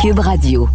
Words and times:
Cube 0.00 0.18
Radio. 0.18 0.68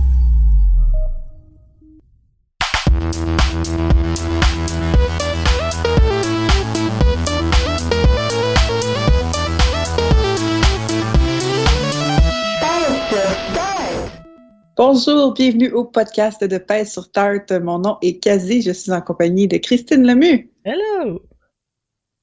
Bonjour, 14.76 15.34
bienvenue 15.34 15.71
au 15.71 15.85
podcast 15.85 16.44
de 16.44 16.57
Pèse 16.57 16.91
sur 16.91 17.12
Tarte. 17.12 17.52
Mon 17.52 17.80
nom 17.80 17.98
est 18.02 18.20
Kazi, 18.20 18.62
je 18.62 18.71
suis 18.71 18.91
en 18.91 19.02
compagnie 19.02 19.48
de 19.48 19.57
Christine 19.57 20.05
Lemu. 20.05 20.52
Hello! 20.66 21.21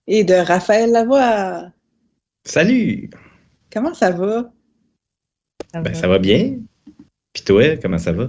Et 0.06 0.24
de 0.24 0.34
Raphaël 0.34 0.90
Lavoie. 0.92 1.72
Salut! 2.44 3.10
Comment 3.72 3.94
ça 3.94 4.10
va? 4.10 4.52
Ça 5.72 5.80
ben, 5.80 5.92
va. 5.92 5.98
ça 5.98 6.08
va 6.08 6.18
bien. 6.18 6.56
Puis 7.32 7.44
toi, 7.44 7.76
comment 7.76 7.98
ça 7.98 8.12
va? 8.12 8.28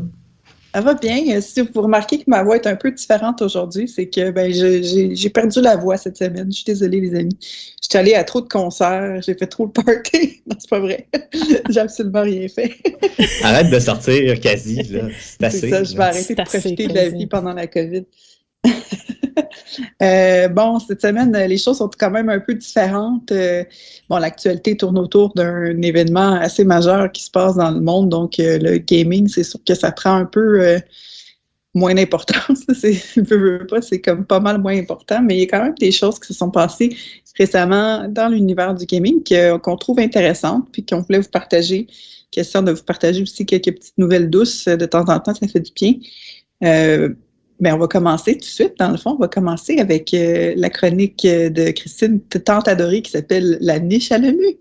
Ça 0.74 0.80
va 0.80 0.94
bien. 0.94 1.42
Si 1.42 1.62
vous 1.62 1.82
remarquez 1.82 2.20
que 2.20 2.24
ma 2.28 2.44
voix 2.44 2.56
est 2.56 2.68
un 2.68 2.76
peu 2.76 2.92
différente 2.92 3.42
aujourd'hui, 3.42 3.90
c'est 3.90 4.08
que 4.08 4.32
ben, 4.32 4.54
j'ai 4.54 5.30
perdu 5.30 5.60
la 5.60 5.76
voix 5.76 5.98
cette 5.98 6.18
semaine. 6.18 6.48
Je 6.50 6.58
suis 6.58 6.66
désolée, 6.66 7.02
les 7.02 7.16
amis. 7.16 7.38
J'étais 7.82 7.98
allée 7.98 8.14
à 8.14 8.24
trop 8.24 8.40
de 8.42 8.48
concerts, 8.48 9.22
j'ai 9.22 9.34
fait 9.34 9.48
trop 9.48 9.68
de 9.68 9.72
party. 9.72 10.44
Non, 10.48 10.56
c'est 10.60 10.70
pas 10.70 10.80
vrai. 10.80 11.08
j'ai 11.70 11.80
absolument 11.80 12.24
rien 12.24 12.48
fait. 12.48 12.74
Arrête 13.44 13.70
de 13.70 13.80
sortir 13.80 14.40
quasi, 14.40 14.82
là. 14.84 15.08
C'est 15.20 15.44
assez. 15.44 15.70
ça, 15.70 15.84
je 15.84 15.96
vais 15.96 16.04
arrêter 16.04 16.36
de 16.36 16.42
profiter 16.42 16.88
de 16.88 16.94
la 16.94 17.10
vie 17.10 17.28
pendant 17.28 17.54
la 17.54 17.68
COVID. 17.68 18.04
Euh, 20.02 20.48
bon, 20.48 20.80
cette 20.80 21.02
semaine, 21.02 21.32
les 21.32 21.58
choses 21.58 21.78
sont 21.78 21.90
quand 21.98 22.10
même 22.12 22.30
un 22.30 22.40
peu 22.40 22.54
différentes. 22.56 23.32
Euh, 23.32 23.64
bon, 24.10 24.18
l'actualité 24.18 24.76
tourne 24.76 24.98
autour 24.98 25.34
d'un 25.34 25.80
événement 25.82 26.34
assez 26.34 26.64
majeur 26.64 27.12
qui 27.12 27.24
se 27.24 27.32
passe 27.32 27.56
dans 27.56 27.72
le 27.72 27.80
monde. 27.80 28.10
Donc, 28.10 28.40
euh, 28.40 28.58
le 28.60 28.78
gaming, 28.80 29.28
c'est 29.28 29.44
sûr 29.44 29.60
que 29.64 29.76
ça 29.76 29.92
prend 29.92 30.16
un 30.16 30.26
peu 30.26 30.80
moins 31.74 31.94
d'importance. 31.94 32.66
c'est 33.82 34.02
comme 34.02 34.26
pas 34.26 34.40
mal 34.40 34.60
moins 34.60 34.78
important, 34.78 35.22
mais 35.22 35.38
il 35.38 35.40
y 35.42 35.44
a 35.44 35.48
quand 35.48 35.64
même 35.64 35.76
des 35.80 35.92
choses 35.92 36.20
qui 36.20 36.28
se 36.28 36.34
sont 36.34 36.52
passées 36.52 36.96
récemment 37.38 38.08
dans 38.10 38.28
l'univers 38.28 38.74
du 38.76 38.86
gaming 38.86 39.24
qu'on 39.62 39.78
trouve 39.78 40.00
intéressantes, 40.00 40.68
puis 40.72 40.86
qu'on 40.86 41.02
voulait 41.02 41.20
vous 41.20 41.30
partager. 41.30 41.88
Question 42.32 42.62
de 42.62 42.72
vous 42.72 42.84
partager 42.84 43.22
aussi 43.22 43.46
quelques 43.46 43.74
petites 43.74 43.98
nouvelles 43.98 44.30
douces 44.30 44.66
de 44.68 44.86
temps 44.86 45.06
en 45.08 45.20
temps, 45.20 45.34
ça 45.34 45.48
fait 45.48 45.60
du 45.60 45.72
bien. 45.74 45.94
Bien, 47.62 47.76
on 47.76 47.78
va 47.78 47.88
commencer 47.88 48.34
tout 48.34 48.40
de 48.40 48.46
suite. 48.46 48.74
Dans 48.80 48.90
le 48.90 48.98
fond, 48.98 49.12
on 49.12 49.18
va 49.18 49.28
commencer 49.28 49.78
avec 49.78 50.16
euh, 50.16 50.56
la 50.58 50.72
chronique 50.72 51.28
de 51.28 51.70
Christine 51.70 52.20
tant 52.20 52.62
adorée 52.62 53.04
qui 53.04 53.12
s'appelle 53.12 53.60
La 53.62 53.78
niche 53.78 54.12
à 54.12 54.18
la 54.18 54.32
mue. 54.32 54.58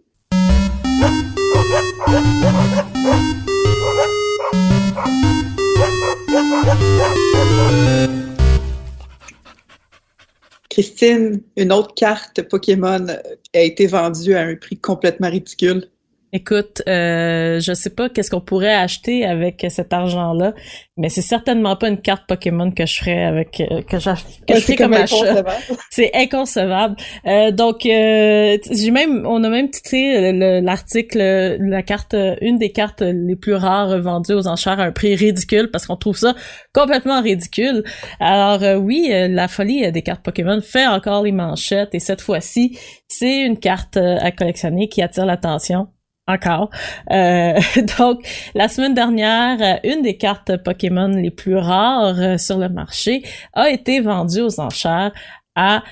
Christine, 10.69 11.41
une 11.57 11.73
autre 11.73 11.95
carte 11.95 12.43
Pokémon 12.43 13.07
a 13.55 13.61
été 13.61 13.87
vendue 13.87 14.35
à 14.35 14.43
un 14.43 14.57
prix 14.57 14.77
complètement 14.77 15.31
ridicule. 15.31 15.89
Écoute, 16.33 16.83
euh, 16.89 17.59
je 17.59 17.73
sais 17.73 17.91
pas 17.91 18.09
qu'est-ce 18.09 18.31
qu'on 18.31 18.41
pourrait 18.41 18.75
acheter 18.75 19.25
avec 19.25 19.67
cet 19.69 19.93
argent-là, 19.93 20.55
mais 20.97 21.09
c'est 21.09 21.23
certainement 21.23 21.77
pas 21.77 21.89
une 21.89 22.01
carte 22.01 22.25
Pokémon 22.29 22.71
que 22.71 22.85
je 22.85 22.99
ferais 22.99 23.25
avec 23.25 23.61
euh, 23.61 23.81
que, 23.81 23.99
je 23.99 24.77
comme 24.77 24.93
achat. 24.93 25.43
C'est 25.91 26.15
inconcevable. 26.15 26.97
Euh, 27.27 27.51
donc, 27.51 27.87
euh, 27.87 28.59
j'ai 28.71 28.91
même, 28.91 29.27
on 29.27 29.43
a 29.43 29.49
même 29.49 29.71
titré 29.71 30.61
l'article, 30.61 31.19
la 31.59 31.83
carte, 31.83 32.15
une 32.43 32.59
des 32.59 32.71
cartes 32.71 33.01
les 33.01 33.35
plus 33.35 33.55
rares 33.55 33.99
vendues 34.01 34.35
aux 34.35 34.47
enchères 34.47 34.79
à 34.79 34.85
un 34.85 34.93
prix 34.93 35.17
ridicule 35.17 35.71
parce 35.71 35.87
qu'on 35.87 35.97
trouve 35.97 36.19
ça 36.19 36.35
complètement 36.75 37.23
ridicule. 37.23 37.83
Alors 38.21 38.61
oui, 38.79 39.09
la 39.11 39.49
folie 39.49 39.91
des 39.91 40.03
cartes 40.03 40.23
Pokémon 40.23 40.61
fait 40.61 40.87
encore 40.87 41.23
les 41.23 41.33
manchettes 41.33 41.95
et 41.95 41.99
cette 41.99 42.21
fois-ci, 42.21 42.79
c'est 43.09 43.41
une 43.41 43.59
carte 43.59 43.97
à 43.97 44.31
collectionner 44.33 44.89
qui 44.89 45.03
attire 45.03 45.25
l'attention 45.25 45.89
encore. 46.31 46.71
Euh, 47.11 47.59
donc, 47.99 48.21
la 48.55 48.69
semaine 48.69 48.95
dernière, 48.95 49.81
une 49.85 50.03
des 50.03 50.17
cartes 50.17 50.57
Pokémon 50.63 51.09
les 51.09 51.31
plus 51.31 51.57
rares 51.57 52.21
euh, 52.21 52.39
sur 52.39 52.59
le 52.59 52.69
marché 52.69 53.23
a 53.53 53.71
été 53.71 54.01
vendue 54.01 54.41
aux 54.41 54.61
enchères 54.61 55.13
à 55.55 55.83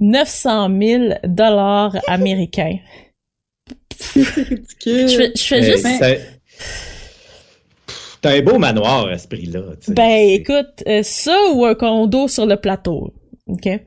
900 0.00 0.70
000 0.80 1.04
dollars 1.24 1.96
américains. 2.08 2.78
je, 4.16 5.32
fais, 5.36 5.62
juste... 5.62 5.86
T'as 8.20 8.36
un 8.36 8.42
beau 8.42 8.58
manoir 8.58 9.08
à 9.08 9.16
ce 9.16 9.26
prix-là. 9.28 9.60
Ben, 9.88 10.28
écoute, 10.28 10.82
euh, 10.86 11.02
ça 11.02 11.36
ou 11.54 11.64
un 11.64 11.74
condo 11.74 12.28
sur 12.28 12.44
le 12.44 12.56
plateau. 12.56 13.14
OK. 13.50 13.68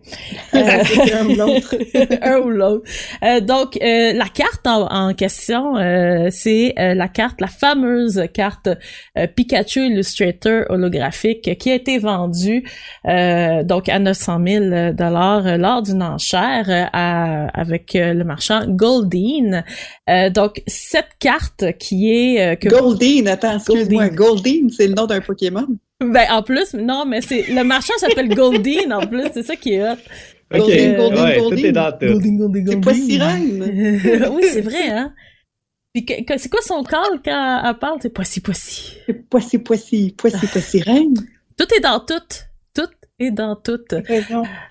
Euh, 0.56 0.84
un 1.14 1.26
ou 1.26 1.36
l'autre. 1.36 1.76
un 2.22 2.38
ou 2.38 2.50
l'autre. 2.50 2.86
Euh, 3.24 3.40
donc, 3.40 3.78
euh, 3.82 4.14
la 4.14 4.28
carte 4.28 4.68
en, 4.68 5.14
question, 5.16 5.74
c'est 6.30 6.74
la 6.78 7.08
carte, 7.08 7.42
la 7.42 7.48
fameuse 7.48 8.24
carte 8.34 8.70
Pikachu 9.36 9.88
Illustrator 9.88 10.66
holographique 10.70 11.58
qui 11.58 11.72
a 11.72 11.76
été 11.76 11.98
vendue 11.98 12.64
donc 13.04 13.90
à 13.90 14.00
900 14.00 14.42
000 14.46 14.94
dollars 14.94 15.58
lors 15.58 15.82
d'une 15.82 16.04
enchère 16.04 16.90
avec 16.94 17.94
le 17.96 18.24
marchand 18.24 18.66
Goldine. 18.68 19.64
donc, 20.32 20.62
cette 20.68 21.18
carte 21.20 21.66
qui 21.80 22.12
est... 22.12 22.58
Que... 22.58 22.70
Goldine, 22.70 23.28
attends, 23.28 23.56
excuse-moi. 23.56 24.10
Goldine, 24.10 24.70
c'est 24.70 24.88
le 24.88 24.94
nom 24.94 25.08
d'un 25.08 25.22
Pokémon? 25.22 25.68
Ben, 26.12 26.26
en 26.32 26.44
plus, 26.44 26.74
non, 26.74 27.06
mais 27.06 27.22
c'est, 27.22 27.48
le 27.50 27.64
marchand 27.64 27.94
s'appelle 27.98 28.34
Goldine, 28.34 28.94
en 28.94 29.06
plus, 29.06 29.24
c'est 29.34 29.44
ça 29.44 29.56
qui 29.56 29.74
est 29.74 29.84
hot. 29.84 29.98
Goldine, 30.52 30.96
Goldine, 30.96 31.24
ouais, 31.24 31.40
Goldine. 31.40 31.72
Goldine, 32.02 32.38
Goldine, 32.38 32.68
C'est 32.68 32.82
pas 32.82 32.94
sirène. 32.94 34.30
oui, 34.32 34.44
c'est 34.52 34.62
vrai, 34.62 34.90
hein. 34.90 35.14
Puis 35.94 36.06
c'est 36.38 36.50
quoi 36.50 36.62
son 36.62 36.84
call 36.84 37.22
quand 37.24 37.62
elle 37.66 37.78
parle? 37.78 38.00
C'est 38.02 38.10
poissy, 38.10 38.40
poissy. 38.40 38.98
C'est 39.06 39.30
poissy, 39.30 39.60
poissy, 39.60 40.16
poissy, 40.18 40.48
poissy, 40.48 40.82
reine. 40.82 41.14
Tout 41.58 41.68
est 41.76 41.82
dans 41.82 42.00
tout 42.00 42.16
et 43.20 43.32
dans 43.32 43.56
tout. 43.56 43.80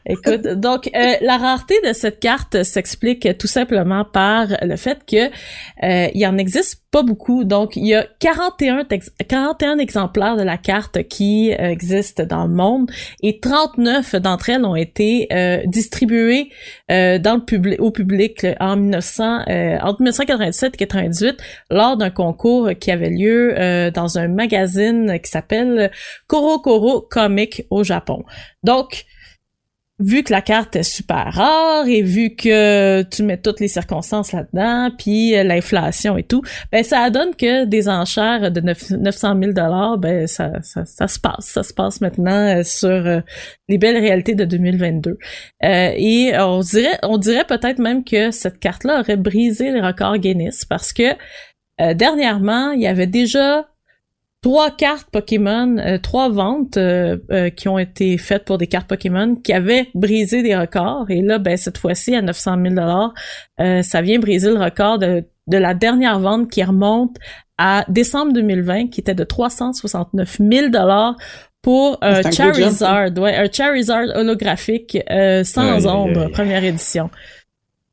Écoute, 0.05 0.47
donc 0.57 0.91
euh, 0.95 1.15
la 1.21 1.37
rareté 1.37 1.77
de 1.87 1.93
cette 1.93 2.19
carte 2.19 2.65
s'explique 2.65 3.39
tout 3.39 3.47
simplement 3.47 4.05
par 4.05 4.49
le 4.63 4.75
fait 4.75 4.99
que 5.07 5.27
euh, 5.85 6.09
il 6.13 6.27
en 6.27 6.37
existe 6.39 6.83
pas 6.91 7.05
beaucoup. 7.05 7.45
Donc 7.45 7.77
il 7.77 7.87
y 7.87 7.95
a 7.95 8.05
41 8.19 8.85
41 9.29 9.79
exemplaires 9.79 10.37
de 10.37 10.43
la 10.43 10.59
carte 10.59 11.05
qui 11.05 11.53
euh, 11.53 11.69
existent 11.69 12.25
dans 12.25 12.47
le 12.47 12.53
monde 12.53 12.91
et 13.23 13.39
39 13.39 14.17
d'entre 14.17 14.51
elles 14.51 14.65
ont 14.65 14.77
été 14.77 15.29
euh, 15.33 15.63
distribuées 15.67 16.51
dans 16.89 17.37
le 17.37 17.45
public 17.45 17.81
au 17.81 17.91
public 17.91 18.47
en 18.61 18.77
1900 18.77 19.45
entre 19.83 20.01
1997 20.01 20.75
et 20.75 20.77
98 20.77 21.37
lors 21.71 21.97
d'un 21.97 22.11
concours 22.11 22.71
qui 22.79 22.91
avait 22.91 23.09
lieu 23.09 23.91
dans 23.95 24.19
un 24.19 24.29
magazine 24.29 25.19
qui 25.23 25.31
s'appelle 25.31 25.91
Koro 26.27 26.59
Koro 26.59 27.01
Comic 27.01 27.65
au 27.71 27.83
Japon. 27.83 28.25
Donc, 28.63 29.05
vu 30.03 30.23
que 30.23 30.33
la 30.33 30.43
carte 30.43 30.77
est 30.77 30.83
super 30.83 31.33
rare 31.33 31.87
et 31.87 32.03
vu 32.03 32.35
que 32.35 33.03
tu 33.03 33.23
mets 33.23 33.37
toutes 33.37 33.61
les 33.61 33.69
circonstances 33.69 34.33
là-dedans, 34.33 34.91
puis 34.97 35.37
euh, 35.37 35.45
l'inflation 35.45 36.17
et 36.17 36.25
tout, 36.25 36.43
ben 36.71 36.83
ça 36.83 37.09
donne 37.11 37.35
que 37.35 37.65
des 37.65 37.89
enchères 37.89 38.51
de 38.51 38.61
900 38.61 39.39
000 39.39 39.53
dollars, 39.53 39.99
ben 39.99 40.27
ça, 40.27 40.51
ça, 40.63 40.85
ça, 40.85 41.09
se 41.09 41.19
passe, 41.19 41.47
ça 41.47 41.63
se 41.63 41.73
passe 41.73 42.01
maintenant 42.01 42.59
euh, 42.59 42.63
sur 42.65 42.89
euh, 42.89 43.21
les 43.69 43.79
belles 43.79 43.99
réalités 43.99 44.35
de 44.35 44.45
2022. 44.45 45.19
et 45.63 46.33
on 46.39 46.61
dirait, 46.61 46.99
on 47.03 47.19
dirait 47.19 47.45
peut-être 47.45 47.79
même 47.79 48.05
que 48.05 48.31
cette 48.31 48.59
carte-là 48.59 49.01
aurait 49.01 49.17
brisé 49.17 49.71
les 49.71 49.81
records 49.81 50.19
Guinness 50.19 50.65
parce 50.65 50.93
que 50.93 51.15
dernièrement, 51.95 52.73
il 52.73 52.83
y 52.83 52.87
avait 52.87 53.07
déjà 53.07 53.67
trois 54.43 54.71
cartes 54.71 55.09
Pokémon, 55.11 55.79
euh, 55.79 55.99
trois 55.99 56.29
ventes 56.29 56.77
euh, 56.77 57.17
euh, 57.31 57.51
qui 57.51 57.69
ont 57.69 57.79
été 57.79 58.19
faites 58.19 58.45
pour 58.45 58.59
des 58.59 58.67
cartes 58.67 58.89
Pokémon 58.89 59.37
qui 59.37 59.53
avaient 59.53 59.89
brisé 59.95 60.43
des 60.43 60.55
records. 60.57 61.07
Et 61.11 61.23
là, 61.23 61.39
ben 61.39 61.57
cette 61.57 61.79
fois-ci 61.79 62.15
à 62.15 62.23
900 62.23 62.57
000 62.63 62.75
dollars, 62.75 63.15
ça 63.83 64.03
vient 64.03 64.19
briser 64.19 64.51
le 64.51 64.59
record 64.59 64.99
de 64.99 65.25
de 65.49 65.57
la 65.57 65.75
dernière 65.75 66.21
vente 66.21 66.51
qui 66.51 66.63
remonte 66.63 67.17
à 67.59 67.85
décembre 67.89 68.33
2020, 68.33 68.89
qui 68.89 69.01
était 69.01 69.15
de 69.15 69.25
369 69.25 70.39
000 70.39 70.69
dollars 70.69 71.17
pour 71.63 71.99
un, 72.03 72.29
Charizard, 72.31 73.11
ouais, 73.19 73.37
un 73.37 73.51
Charizard 73.51 74.07
holographique 74.17 74.99
euh, 75.11 75.45
sans 75.45 75.87
ombre, 75.87 76.29
première 76.33 76.65
édition. 76.65 77.09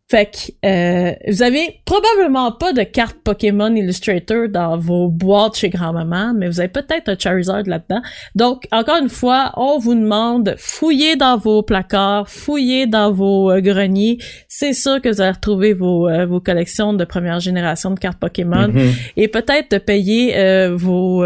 Fait 0.10 0.26
que 0.26 0.68
euh, 0.68 1.14
vous 1.28 1.44
avez 1.44 1.82
probablement 1.86 2.52
pas 2.52 2.74
de 2.74 2.82
carte 2.82 3.18
Pokémon 3.24 3.76
Illustrator 3.76 4.50
dans 4.50 4.76
vos 4.76 5.08
boîtes 5.08 5.58
chez 5.58 5.70
grand-maman, 5.70 6.34
mais 6.36 6.48
vous 6.48 6.60
avez 6.60 6.70
peut-être 6.70 7.10
un 7.10 7.16
Charizard 7.18 7.62
là-dedans. 7.68 8.02
Donc, 8.34 8.64
encore 8.72 8.98
une 9.00 9.10
fois, 9.10 9.52
on 9.56 9.78
vous 9.78 9.94
demande 9.94 10.56
fouillez 10.58 11.16
dans 11.16 11.38
vos 11.38 11.62
placards, 11.62 12.28
fouillez 12.28 12.88
dans 12.88 13.12
vos 13.12 13.52
euh, 13.52 13.62
greniers. 13.62 14.18
C'est 14.48 14.74
sûr 14.74 15.00
que 15.00 15.10
vous 15.10 15.22
allez 15.22 15.34
retrouver 15.34 15.74
vos, 15.74 16.08
euh, 16.10 16.26
vos 16.26 16.40
collections 16.40 16.94
de 16.94 17.06
première 17.06 17.40
génération 17.40 17.92
de 17.92 18.00
cartes 18.00 18.20
Pokémon 18.20 18.70
Mhm. 18.70 18.92
et 19.16 19.28
peut-être 19.28 19.72
de 19.72 19.78
payer 19.78 20.36
euh, 20.38 20.76
vos 20.76 21.24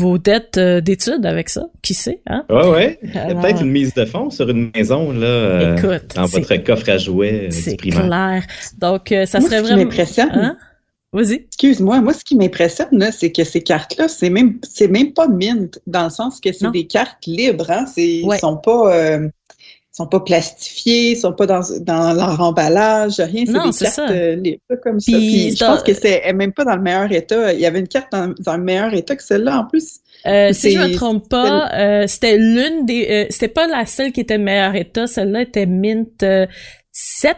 vos 0.00 0.18
dettes 0.18 0.58
d'études 0.58 1.24
avec 1.26 1.48
ça. 1.48 1.66
Qui 1.82 1.94
sait, 1.94 2.20
hein? 2.26 2.44
Ouais, 2.50 2.68
ouais. 2.68 2.98
Il 3.02 3.14
y 3.14 3.18
a 3.18 3.22
Alors- 3.26 3.42
peut-être 3.42 3.62
une 3.62 3.70
mise 3.70 3.94
de 3.94 4.04
fonds 4.04 4.30
sur 4.30 4.48
une 4.48 4.70
maison, 4.74 5.12
là, 5.12 5.26
euh, 5.26 5.76
Écoute, 5.76 6.14
dans 6.16 6.24
votre 6.26 6.56
coffre 6.56 6.88
à 6.88 6.98
jouets 6.98 7.46
euh, 7.46 7.50
C'est 7.50 7.76
clair. 7.76 8.42
Donc, 8.78 9.12
euh, 9.12 9.26
ça 9.26 9.38
Moi, 9.40 9.48
serait 9.48 9.58
ce 9.58 9.62
qui 9.62 9.68
vraiment... 9.68 9.84
m'impressionne, 9.84 10.30
Hein? 10.32 10.56
Vas-y. 11.12 11.34
Excuse-moi, 11.46 12.00
moi, 12.00 12.12
ce 12.14 12.24
qui 12.24 12.36
m'impressionne, 12.36 12.86
là, 12.92 13.10
c'est 13.10 13.32
que 13.32 13.42
ces 13.42 13.62
cartes-là, 13.62 14.06
c'est 14.06 14.30
même, 14.30 14.58
c'est 14.62 14.86
même 14.86 15.12
pas 15.12 15.26
mint, 15.26 15.80
dans 15.88 16.04
le 16.04 16.10
sens 16.10 16.40
que 16.40 16.52
c'est 16.52 16.70
des 16.70 16.86
cartes 16.86 17.26
libres, 17.26 17.68
hein. 17.70 17.84
C'est, 17.92 18.22
Ouais. 18.22 18.36
Ils 18.36 18.40
sont 18.40 18.56
pas, 18.56 18.94
euh, 18.94 19.28
sont 20.00 20.06
pas 20.06 20.20
plastifiés, 20.20 21.10
ils 21.12 21.16
sont 21.16 21.32
pas 21.32 21.46
dans, 21.46 21.60
dans 21.80 22.12
leur 22.14 22.40
emballage, 22.40 23.20
rien. 23.20 23.44
C'est 23.46 23.52
des 23.52 23.58
cartes 23.58 23.74
ça. 23.74 24.08
euh, 24.10 24.34
libres, 24.36 24.60
comme 24.82 25.00
ça. 25.00 25.12
Puis 25.12 25.56
je 25.56 25.64
pense 25.64 25.82
que 25.82 25.94
c'est 25.94 26.32
même 26.32 26.52
pas 26.52 26.64
dans 26.64 26.76
le 26.76 26.82
meilleur 26.82 27.10
état. 27.12 27.52
Il 27.52 27.60
y 27.60 27.66
avait 27.66 27.80
une 27.80 27.88
carte 27.88 28.10
dans, 28.12 28.34
dans 28.40 28.56
le 28.56 28.62
meilleur 28.62 28.92
état 28.94 29.14
que 29.16 29.22
celle-là, 29.22 29.60
en 29.60 29.64
plus. 29.66 30.00
Euh, 30.26 30.52
si 30.52 30.72
je 30.72 30.78
me 30.78 30.92
trompe 30.94 31.28
pas, 31.28 31.70
euh, 31.74 32.06
c'était 32.06 32.36
l'une 32.36 32.84
des, 32.84 33.06
euh, 33.10 33.26
c'était 33.30 33.48
pas 33.48 33.66
la 33.66 33.86
seule 33.86 34.12
qui 34.12 34.20
était 34.20 34.38
meilleur 34.38 34.74
état, 34.74 35.06
celle-là 35.06 35.42
était 35.42 35.66
mint 35.66 36.22
euh, 36.22 36.46
7. 36.92 37.36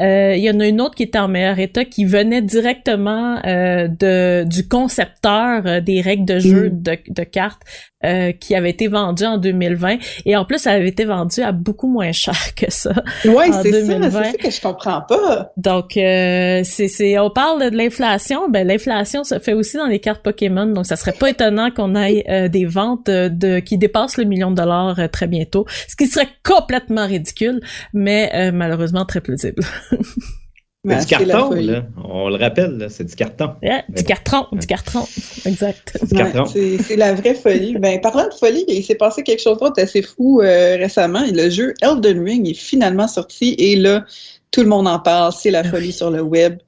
Euh, 0.00 0.34
Il 0.36 0.42
y 0.42 0.50
en 0.50 0.60
a 0.60 0.66
une 0.66 0.80
autre 0.80 0.94
qui 0.94 1.02
était 1.02 1.18
en 1.18 1.28
meilleur 1.28 1.58
état 1.58 1.84
qui 1.84 2.04
venait 2.04 2.40
directement 2.42 3.44
euh, 3.44 3.88
de 3.88 4.44
du 4.44 4.68
concepteur 4.68 5.66
euh, 5.66 5.80
des 5.80 6.00
règles 6.00 6.24
de 6.24 6.38
jeu 6.38 6.70
Mm. 6.70 6.82
de, 6.82 6.98
de 7.08 7.22
cartes 7.24 7.62
euh, 8.04 8.32
qui 8.32 8.54
avait 8.54 8.70
été 8.70 8.88
vendue 8.88 9.24
en 9.24 9.38
2020 9.38 9.96
et 10.26 10.36
en 10.36 10.44
plus 10.44 10.66
elle 10.66 10.76
avait 10.76 10.88
été 10.88 11.04
vendue 11.04 11.40
à 11.40 11.52
beaucoup 11.52 11.88
moins 11.88 12.12
cher 12.12 12.54
que 12.54 12.70
ça. 12.70 12.92
Ouais, 13.24 13.48
En 13.48 13.62
c'est 13.62 13.72
ça, 13.72 13.80
2020. 13.80 14.10
c'est 14.10 14.30
ça 14.32 14.38
que 14.38 14.50
je 14.50 14.60
comprends 14.60 15.00
pas. 15.02 15.52
Donc, 15.56 15.96
euh, 15.96 16.60
c'est, 16.64 16.88
c'est, 16.88 17.18
on 17.18 17.30
parle 17.30 17.70
de 17.70 17.76
l'inflation. 17.76 18.48
Ben, 18.48 18.66
l'inflation 18.66 19.24
se 19.24 19.38
fait 19.38 19.52
aussi 19.54 19.76
dans 19.76 19.86
les 19.86 19.98
cartes 19.98 20.22
Pokémon. 20.22 20.66
Donc, 20.66 20.86
ça 20.86 20.96
serait 20.96 21.12
pas 21.12 21.30
étonnant 21.30 21.70
qu'on 21.70 21.94
ait 21.96 22.24
euh, 22.28 22.48
des 22.48 22.66
ventes 22.66 23.06
de, 23.06 23.28
de- 23.28 23.58
qui 23.60 23.78
dépassent 23.78 24.16
le 24.18 24.24
million 24.24 24.50
de 24.50 24.56
dollars 24.56 24.98
euh, 24.98 25.08
très 25.08 25.26
bientôt. 25.26 25.64
Ce 25.88 25.96
qui 25.96 26.06
serait 26.06 26.28
complètement 26.44 27.06
ridicule, 27.06 27.60
mais 27.92 28.30
euh, 28.34 28.52
malheureusement 28.52 29.04
très 29.04 29.20
plausible. 29.20 29.62
C'est 30.86 31.00
du 31.00 31.06
carton, 31.06 31.50
là. 31.54 31.82
On 32.04 32.28
le 32.28 32.36
rappelle, 32.36 32.76
là, 32.76 32.88
c'est 32.90 33.04
du 33.04 33.14
carton. 33.14 33.50
Yeah, 33.62 33.84
du 33.88 34.04
carton, 34.04 34.46
du 34.52 34.66
carton. 34.66 35.06
Exact. 35.46 35.98
Du 36.04 36.14
Ouais, 36.16 36.30
carton. 36.32 36.44
c'est 36.46 36.76
c'est 36.82 36.96
la 36.96 37.14
vraie 37.14 37.34
folie. 37.34 37.76
Ben, 37.84 38.00
parlant 38.00 38.28
de 38.28 38.34
folie, 38.34 38.64
il 38.68 38.82
s'est 38.84 38.94
passé 38.94 39.22
quelque 39.22 39.42
chose 39.42 39.58
d'autre 39.58 39.80
assez 39.80 40.02
fou 40.02 40.40
euh, 40.42 40.76
récemment. 40.76 41.22
Le 41.32 41.48
jeu 41.50 41.74
Elden 41.82 42.22
Ring 42.22 42.48
est 42.48 42.54
finalement 42.54 43.08
sorti 43.08 43.54
et 43.58 43.76
là, 43.76 44.04
tout 44.50 44.60
le 44.62 44.68
monde 44.68 44.86
en 44.86 44.98
parle. 44.98 45.32
C'est 45.32 45.50
la 45.50 45.64
folie 45.64 45.92
sur 45.92 46.10
le 46.10 46.20
web. 46.22 46.58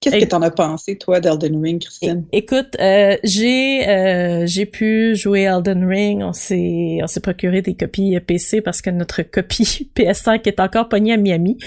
Qu'est-ce 0.00 0.16
que 0.16 0.24
t'en 0.26 0.42
as 0.42 0.52
pensé, 0.52 0.96
toi, 0.96 1.18
d'Elden 1.18 1.60
Ring, 1.60 1.80
Christine? 1.80 2.24
Écoute, 2.30 2.76
euh, 2.78 3.16
j'ai 3.24 3.88
euh, 3.88 4.46
j'ai 4.46 4.64
pu 4.64 5.16
jouer 5.16 5.42
Elden 5.42 5.84
Ring. 5.84 6.22
On 6.22 6.32
s'est 6.32 6.98
on 7.02 7.08
s'est 7.08 7.20
procuré 7.20 7.62
des 7.62 7.74
copies 7.74 8.16
euh, 8.16 8.20
PC 8.20 8.60
parce 8.60 8.80
que 8.80 8.90
notre 8.90 9.22
copie 9.22 9.90
PS5 9.96 10.46
est 10.46 10.60
encore 10.60 10.88
pognée 10.88 11.14
à 11.14 11.16
Miami. 11.16 11.58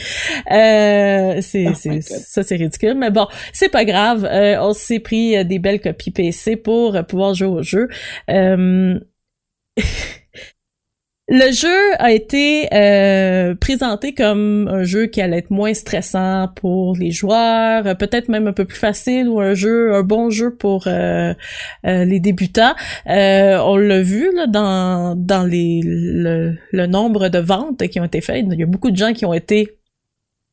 Euh, 0.50 1.39
c'est 1.42 1.66
Oh 1.68 1.74
c'est 1.75 2.01
ça 2.01 2.44
c'est 2.44 2.56
ridicule, 2.56 2.95
mais 2.95 3.12
bon, 3.12 3.28
c'est 3.51 3.69
pas 3.69 3.83
grave. 3.83 4.25
Euh, 4.25 4.62
on 4.62 4.74
s'est 4.74 5.00
pris 5.00 5.36
euh, 5.36 5.44
des 5.44 5.60
belles 5.60 5.81
copies 5.81 6.12
PC 6.12 6.56
pour 6.56 6.98
pouvoir 7.06 7.34
jouer 7.34 7.48
au 7.48 7.62
jeu. 7.62 7.89
Le 11.33 11.50
jeu 11.54 11.95
a 11.98 12.12
été 12.12 12.68
euh, 12.74 13.56
présenté 13.56 14.13
comme 14.13 14.68
un 14.68 14.83
jeu 14.83 15.06
qui 15.06 15.22
allait 15.22 15.38
être 15.38 15.50
moins 15.50 15.74
stressant 15.74 16.50
pour 16.57 16.98
les 16.98 17.12
joueurs, 17.12 17.83
peut-être 17.95 18.28
même 18.28 18.48
un 18.48 18.51
peu 18.51 18.66
plus 18.66 18.78
facile 18.78 19.30
ou 19.30 19.39
un 19.39 19.54
jeu, 19.54 19.94
un 19.94 20.04
bon 20.04 20.30
jeu 20.30 20.54
pour 20.54 20.88
euh, 20.88 21.33
euh, 21.88 22.04
les 22.04 22.19
débutants. 22.19 22.74
Euh, 23.07 23.57
on 23.60 23.78
l'a 23.78 24.01
vu 24.01 24.30
là, 24.36 24.45
dans 24.45 25.16
dans 25.16 25.45
les 25.45 25.80
le, 25.86 26.57
le 26.74 26.86
nombre 26.88 27.30
de 27.30 27.39
ventes 27.39 27.88
qui 27.88 28.01
ont 28.01 28.06
été 28.06 28.19
faites. 28.19 28.45
Il 28.51 28.60
y 28.60 28.63
a 28.63 28.66
beaucoup 28.66 28.92
de 28.92 28.98
gens 28.98 29.13
qui 29.13 29.24
ont 29.24 29.34
été 29.34 29.77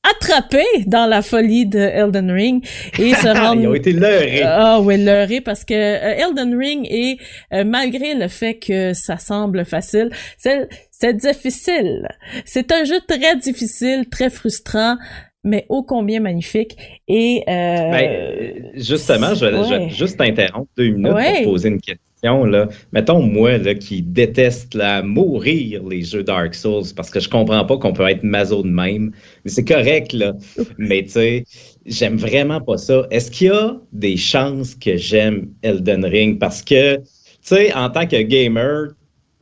attrapés 0.02 0.64
dans 0.86 1.06
la 1.06 1.22
folie 1.22 1.66
de 1.66 1.78
Elden 1.78 2.30
Ring 2.30 2.64
et 2.98 3.14
se 3.14 3.28
rendent 3.28 3.60
Ils 3.62 3.68
ont 3.68 3.74
été 3.74 3.92
leurrés. 3.92 4.42
ah 4.44 4.80
ouais, 4.80 4.96
leurré 4.96 5.40
parce 5.40 5.64
que 5.64 5.74
euh, 5.74 6.26
Elden 6.28 6.56
Ring 6.56 6.86
est 6.90 7.18
euh, 7.52 7.64
malgré 7.64 8.14
le 8.14 8.28
fait 8.28 8.54
que 8.58 8.94
ça 8.94 9.16
semble 9.18 9.64
facile, 9.64 10.10
c'est 10.36 10.68
c'est 10.90 11.14
difficile. 11.16 12.08
C'est 12.44 12.72
un 12.72 12.84
jeu 12.84 12.98
très 13.06 13.36
difficile, 13.36 14.08
très 14.10 14.30
frustrant, 14.30 14.96
mais 15.44 15.64
ô 15.68 15.82
combien 15.84 16.20
magnifique. 16.20 16.76
Et 17.06 17.44
euh, 17.48 17.90
Ben, 17.90 18.70
justement, 18.74 19.34
je 19.34 19.46
vais, 19.46 19.62
je 19.64 19.68
vais 19.68 19.78
ouais. 19.84 19.90
juste 19.90 20.18
t'interrompre 20.18 20.70
deux 20.76 20.88
minutes 20.90 21.12
Ouais. 21.12 21.42
pour 21.44 21.52
poser 21.52 21.68
une 21.68 21.80
question. 21.80 22.02
Là. 22.22 22.68
Mettons, 22.92 23.22
moi, 23.22 23.58
là, 23.58 23.74
qui 23.74 24.02
déteste 24.02 24.74
là, 24.74 25.02
mourir 25.02 25.84
les 25.84 26.02
jeux 26.02 26.24
Dark 26.24 26.54
Souls, 26.54 26.84
parce 26.96 27.10
que 27.10 27.20
je 27.20 27.28
comprends 27.28 27.64
pas 27.64 27.78
qu'on 27.78 27.92
peut 27.92 28.08
être 28.08 28.24
maso 28.24 28.62
de 28.62 28.68
même. 28.68 29.12
Mais 29.44 29.50
c'est 29.50 29.64
correct, 29.64 30.12
là. 30.12 30.34
Mais 30.78 31.04
tu 31.04 31.10
sais, 31.10 31.44
j'aime 31.86 32.16
vraiment 32.16 32.60
pas 32.60 32.76
ça. 32.76 33.06
Est-ce 33.10 33.30
qu'il 33.30 33.48
y 33.48 33.50
a 33.50 33.76
des 33.92 34.16
chances 34.16 34.74
que 34.74 34.96
j'aime 34.96 35.48
Elden 35.62 36.04
Ring? 36.04 36.38
Parce 36.38 36.62
que, 36.62 36.96
tu 36.96 37.02
sais, 37.42 37.72
en 37.74 37.88
tant 37.88 38.06
que 38.06 38.20
gamer, 38.20 38.88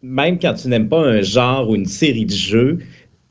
même 0.03 0.39
quand 0.39 0.55
tu 0.55 0.69
n'aimes 0.69 0.89
pas 0.89 1.01
un 1.01 1.23
genre 1.23 1.71
ou 1.71 1.77
une 1.77 1.87
série 1.87 2.27
de 2.27 2.33
jeux, 2.33 2.79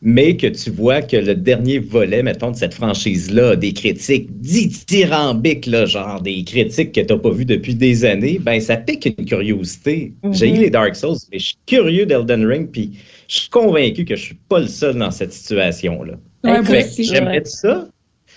mais 0.06 0.38
que 0.38 0.46
tu 0.46 0.70
vois 0.70 1.02
que 1.02 1.18
le 1.18 1.34
dernier 1.34 1.80
volet, 1.80 2.22
mettons, 2.22 2.52
de 2.52 2.56
cette 2.56 2.76
franchise-là, 2.76 3.56
des 3.56 3.74
critiques 3.74 4.30
dithyrambiques, 4.40 5.66
là, 5.66 5.88
genre 5.88 6.22
des 6.22 6.44
critiques 6.44 6.92
que 6.92 7.02
tu 7.02 7.12
n'as 7.12 7.20
pas 7.20 7.32
vues 7.32 7.44
depuis 7.44 7.74
des 7.74 8.06
années, 8.06 8.38
ben 8.40 8.62
ça 8.62 8.78
pique 8.78 9.08
une 9.18 9.26
curiosité. 9.26 10.14
Mhm. 10.24 10.34
J'ai 10.34 10.50
eu 10.50 10.60
les 10.60 10.70
Dark 10.70 10.96
Souls, 10.96 11.18
mais 11.32 11.40
je 11.40 11.46
suis 11.48 11.58
curieux 11.66 12.06
d'Elden 12.06 12.46
Ring, 12.46 12.70
puis 12.72 12.92
je 13.28 13.40
suis 13.40 13.50
convaincu 13.50 14.06
que 14.06 14.16
je 14.16 14.22
suis 14.22 14.38
pas 14.48 14.60
le 14.60 14.68
seul 14.68 14.96
dans 14.96 15.10
cette 15.10 15.34
situation-là. 15.34 16.14
Ouais. 16.44 16.86
J'aimerais 17.00 17.42
ça? 17.46 17.88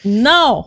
non, 0.06 0.64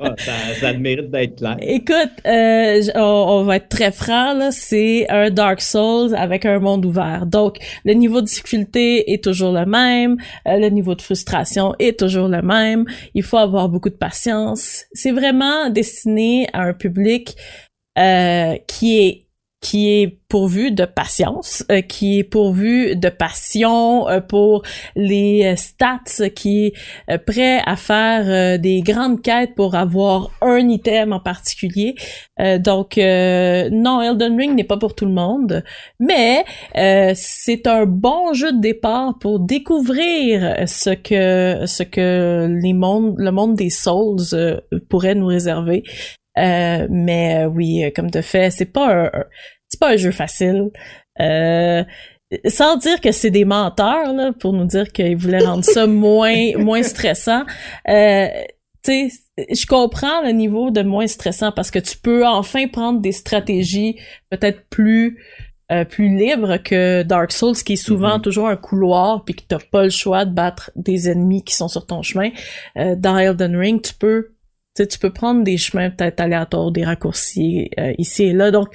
Ah, 0.00 0.14
ça. 0.18 0.32
Ça 0.60 0.72
mérite 0.72 1.10
d'être 1.10 1.36
clair. 1.36 1.56
Écoute, 1.60 2.12
euh, 2.26 2.80
on 2.94 3.44
va 3.44 3.56
être 3.56 3.68
très 3.68 3.92
franc 3.92 4.34
là, 4.34 4.50
c'est 4.50 5.08
un 5.08 5.30
Dark 5.30 5.60
Souls 5.60 6.14
avec 6.14 6.44
un 6.44 6.58
monde 6.58 6.84
ouvert. 6.84 7.26
Donc, 7.26 7.58
le 7.84 7.94
niveau 7.94 8.20
de 8.20 8.26
difficulté 8.26 9.12
est 9.12 9.22
toujours 9.22 9.52
le 9.52 9.66
même, 9.66 10.16
euh, 10.46 10.58
le 10.58 10.68
niveau 10.68 10.94
de 10.94 11.02
frustration 11.02 11.74
est 11.78 11.98
toujours 11.98 12.28
le 12.28 12.42
même. 12.42 12.84
Il 13.14 13.22
faut 13.22 13.38
avoir 13.38 13.68
beaucoup 13.68 13.90
de 13.90 13.94
patience. 13.94 14.84
C'est 14.92 15.12
vraiment 15.12 15.70
destiné 15.70 16.48
à 16.52 16.62
un 16.62 16.74
public 16.74 17.36
euh, 17.98 18.56
qui 18.66 19.00
est 19.00 19.26
qui 19.62 19.88
est 19.88 20.18
pourvu 20.28 20.72
de 20.72 20.84
patience, 20.84 21.64
euh, 21.70 21.82
qui 21.82 22.18
est 22.18 22.24
pourvu 22.24 22.96
de 22.96 23.08
passion 23.08 24.08
euh, 24.08 24.20
pour 24.20 24.62
les 24.96 25.44
euh, 25.44 25.56
stats, 25.56 26.30
qui 26.34 26.66
est 26.66 27.18
prêt 27.18 27.60
à 27.64 27.76
faire 27.76 28.58
des 28.58 28.80
grandes 28.80 29.22
quêtes 29.22 29.54
pour 29.54 29.74
avoir 29.74 30.30
un 30.40 30.68
item 30.68 31.12
en 31.12 31.20
particulier. 31.20 31.94
Donc 32.58 32.96
non, 32.96 34.02
Elden 34.02 34.36
Ring 34.36 34.54
n'est 34.56 34.64
pas 34.64 34.78
pour 34.78 34.94
tout 34.94 35.04
le 35.04 35.12
monde, 35.12 35.62
mais 36.00 36.44
c'est 37.14 37.66
un 37.66 37.86
bon 37.86 38.32
jeu 38.32 38.52
de 38.52 38.60
départ 38.60 39.18
pour 39.20 39.38
découvrir 39.38 40.64
ce 40.66 40.90
que 40.90 41.66
ce 41.66 41.82
que 41.84 42.48
les 42.62 42.72
mondes, 42.72 43.14
le 43.18 43.30
monde 43.30 43.54
des 43.54 43.70
Souls 43.70 44.60
pourrait 44.88 45.14
nous 45.14 45.26
réserver. 45.26 45.84
Euh, 46.38 46.86
mais 46.90 47.44
euh, 47.44 47.46
oui, 47.48 47.84
euh, 47.84 47.90
comme 47.94 48.10
de 48.10 48.20
fait, 48.22 48.50
c'est 48.50 48.72
pas 48.72 49.04
un, 49.06 49.10
c'est 49.68 49.78
pas 49.80 49.90
un 49.92 49.96
jeu 49.96 50.10
facile. 50.12 50.70
Euh, 51.20 51.84
sans 52.46 52.76
dire 52.78 53.00
que 53.00 53.12
c'est 53.12 53.30
des 53.30 53.44
menteurs 53.44 54.12
là, 54.14 54.32
pour 54.38 54.54
nous 54.54 54.64
dire 54.64 54.90
qu'ils 54.92 55.16
voulaient 55.16 55.44
rendre 55.44 55.64
ça 55.64 55.86
moins 56.06 56.56
moins 56.56 56.82
stressant. 56.82 57.42
Euh, 57.88 58.28
tu 58.84 59.10
sais, 59.10 59.44
je 59.50 59.66
comprends 59.66 60.22
le 60.22 60.30
niveau 60.32 60.70
de 60.70 60.82
moins 60.82 61.06
stressant 61.06 61.52
parce 61.52 61.70
que 61.70 61.78
tu 61.78 61.96
peux 61.98 62.26
enfin 62.26 62.66
prendre 62.68 63.00
des 63.00 63.12
stratégies 63.12 63.98
peut-être 64.30 64.62
plus 64.70 65.22
euh, 65.70 65.84
plus 65.86 66.14
libre 66.14 66.58
que 66.58 67.02
Dark 67.02 67.32
Souls, 67.32 67.54
qui 67.56 67.74
est 67.74 67.76
souvent 67.76 68.16
Mhm. 68.16 68.22
toujours 68.22 68.48
un 68.48 68.56
couloir, 68.56 69.24
puis 69.24 69.34
que 69.34 69.42
t'as 69.48 69.58
pas 69.58 69.84
le 69.84 69.90
choix 69.90 70.24
de 70.26 70.30
battre 70.34 70.70
des 70.76 71.08
ennemis 71.08 71.44
qui 71.44 71.54
sont 71.54 71.68
sur 71.68 71.86
ton 71.86 72.02
chemin. 72.02 72.28
Euh, 72.76 72.94
dans 72.96 73.16
Elden 73.16 73.56
Ring, 73.56 73.80
tu 73.80 73.94
peux, 73.94 74.32
tu 74.74 74.82
sais, 74.82 74.86
tu 74.86 74.98
peux 74.98 75.10
prendre 75.12 75.44
des 75.44 75.56
chemins 75.58 75.90
peut-être 75.90 76.20
aléatoires, 76.20 76.70
des 76.72 76.84
raccourcis 76.84 77.70
euh, 77.78 77.92
ici 77.98 78.24
et 78.24 78.32
là. 78.32 78.50
Donc, 78.50 78.68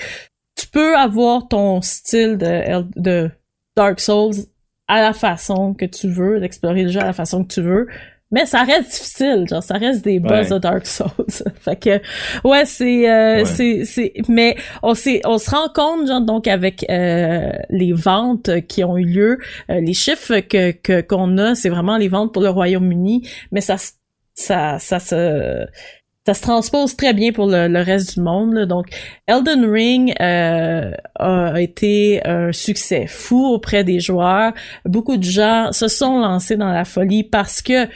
tu 0.55 0.67
peux 0.67 0.95
avoir 0.95 1.47
ton 1.47 1.81
style 1.81 2.37
de, 2.37 3.29
Dark 3.75 3.99
Souls 3.99 4.33
à 4.87 5.01
la 5.01 5.13
façon 5.13 5.73
que 5.73 5.85
tu 5.85 6.07
veux, 6.07 6.39
d'explorer 6.39 6.83
le 6.83 6.89
jeu 6.89 6.99
à 6.99 7.05
la 7.05 7.13
façon 7.13 7.43
que 7.43 7.53
tu 7.53 7.61
veux. 7.61 7.87
Mais 8.29 8.45
ça 8.45 8.63
reste 8.63 8.89
difficile, 8.91 9.45
genre 9.49 9.63
ça 9.63 9.75
reste 9.75 10.03
des 10.03 10.19
boss 10.19 10.31
Ouais. 10.31 10.49
de 10.49 10.57
Dark 10.57 10.85
Souls. 10.85 11.07
fait 11.61 11.75
que 11.77 12.01
ouais, 12.45 12.65
c'est 12.65 13.09
euh, 13.09 13.37
Ouais. 13.37 13.45
c'est 13.45 13.85
c'est 13.85 14.13
mais 14.27 14.57
on 14.83 14.95
s'est 14.95 15.21
on 15.23 15.37
se 15.37 15.49
rend 15.49 15.69
compte 15.73 16.07
genre 16.07 16.19
donc 16.19 16.45
avec 16.47 16.85
euh, 16.89 17.51
les 17.69 17.93
ventes 17.93 18.49
qui 18.67 18.83
ont 18.83 18.97
eu 18.97 19.05
lieu, 19.05 19.37
euh, 19.69 19.79
les 19.79 19.93
chiffres 19.93 20.39
que 20.39 20.71
que 20.71 20.99
qu'on 20.99 21.37
a, 21.37 21.55
c'est 21.55 21.69
vraiment 21.69 21.95
les 21.95 22.09
ventes 22.09 22.33
pour 22.33 22.41
le 22.43 22.49
Royaume-Uni, 22.49 23.29
mais 23.53 23.61
ça 23.61 23.75
s- 23.75 23.96
ça 24.37 24.77
ça 24.79 24.99
se 24.99 25.65
ça 26.27 26.33
se 26.33 26.41
transpose 26.41 26.97
très 26.97 27.13
bien 27.13 27.31
pour 27.31 27.47
le, 27.47 27.81
reste 27.81 28.15
du 28.15 28.21
monde. 28.21 28.65
Donc, 28.65 28.87
Elden 29.27 29.63
Ring 29.63 30.13
euh, 30.19 30.91
a 31.15 31.61
été 31.61 32.19
un 32.27 32.51
succès 32.51 33.07
fou 33.07 33.45
auprès 33.45 33.85
des 33.85 34.01
joueurs. 34.01 34.51
Beaucoup 34.83 35.15
de 35.15 35.23
gens 35.23 35.71
se 35.71 35.87
sont 35.87 36.19
lancés 36.19 36.57
dans 36.57 36.73
la 36.73 36.83
folie 36.83 37.23
parce 37.23 37.61
que 37.61 37.87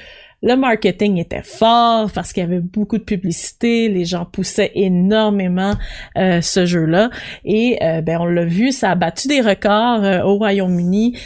le 0.43 0.55
marketing 0.55 1.17
était 1.17 1.43
fort, 1.43 2.09
parce 2.13 2.31
qu'il 2.31 2.41
y 2.41 2.45
avait 2.45 2.61
beaucoup 2.61 2.97
de 2.97 3.03
publicité, 3.03 3.89
les 3.89 4.05
gens 4.05 4.23
poussaient 4.23 4.71
énormément 4.75 5.73
euh, 6.17 6.39
ce 6.39 6.65
jeu-là. 6.65 7.09
Et 7.43 7.79
euh, 7.83 7.99
ben 7.99 8.17
on 8.21 8.25
l'a 8.25 8.45
vu, 8.45 8.71
ça 8.71 8.91
a 8.91 8.95
battu 8.95 9.27
des 9.27 9.41
records 9.41 10.25
au 10.25 10.37
Royaume-Uni. 10.37 11.17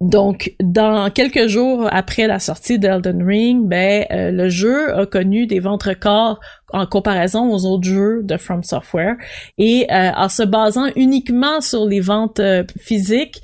Donc, 0.00 0.54
dans 0.62 1.10
quelques 1.10 1.46
jours 1.46 1.88
après 1.90 2.26
la 2.26 2.38
sortie 2.38 2.78
d'Elden 2.78 3.22
Ring, 3.22 3.66
ben 3.66 4.04
euh, 4.10 4.30
le 4.30 4.50
jeu 4.50 4.94
a 4.94 5.06
connu 5.06 5.46
des 5.46 5.58
ventes 5.58 5.84
records 5.84 6.38
en 6.72 6.86
comparaison 6.86 7.50
aux 7.50 7.64
autres 7.64 7.88
jeux 7.88 8.22
de 8.22 8.36
From 8.36 8.62
Software. 8.62 9.16
Et 9.56 9.90
euh, 9.90 10.10
en 10.14 10.28
se 10.28 10.42
basant 10.42 10.88
uniquement 10.96 11.62
sur 11.62 11.86
les 11.86 12.00
ventes 12.00 12.40
euh, 12.40 12.62
physiques, 12.78 13.40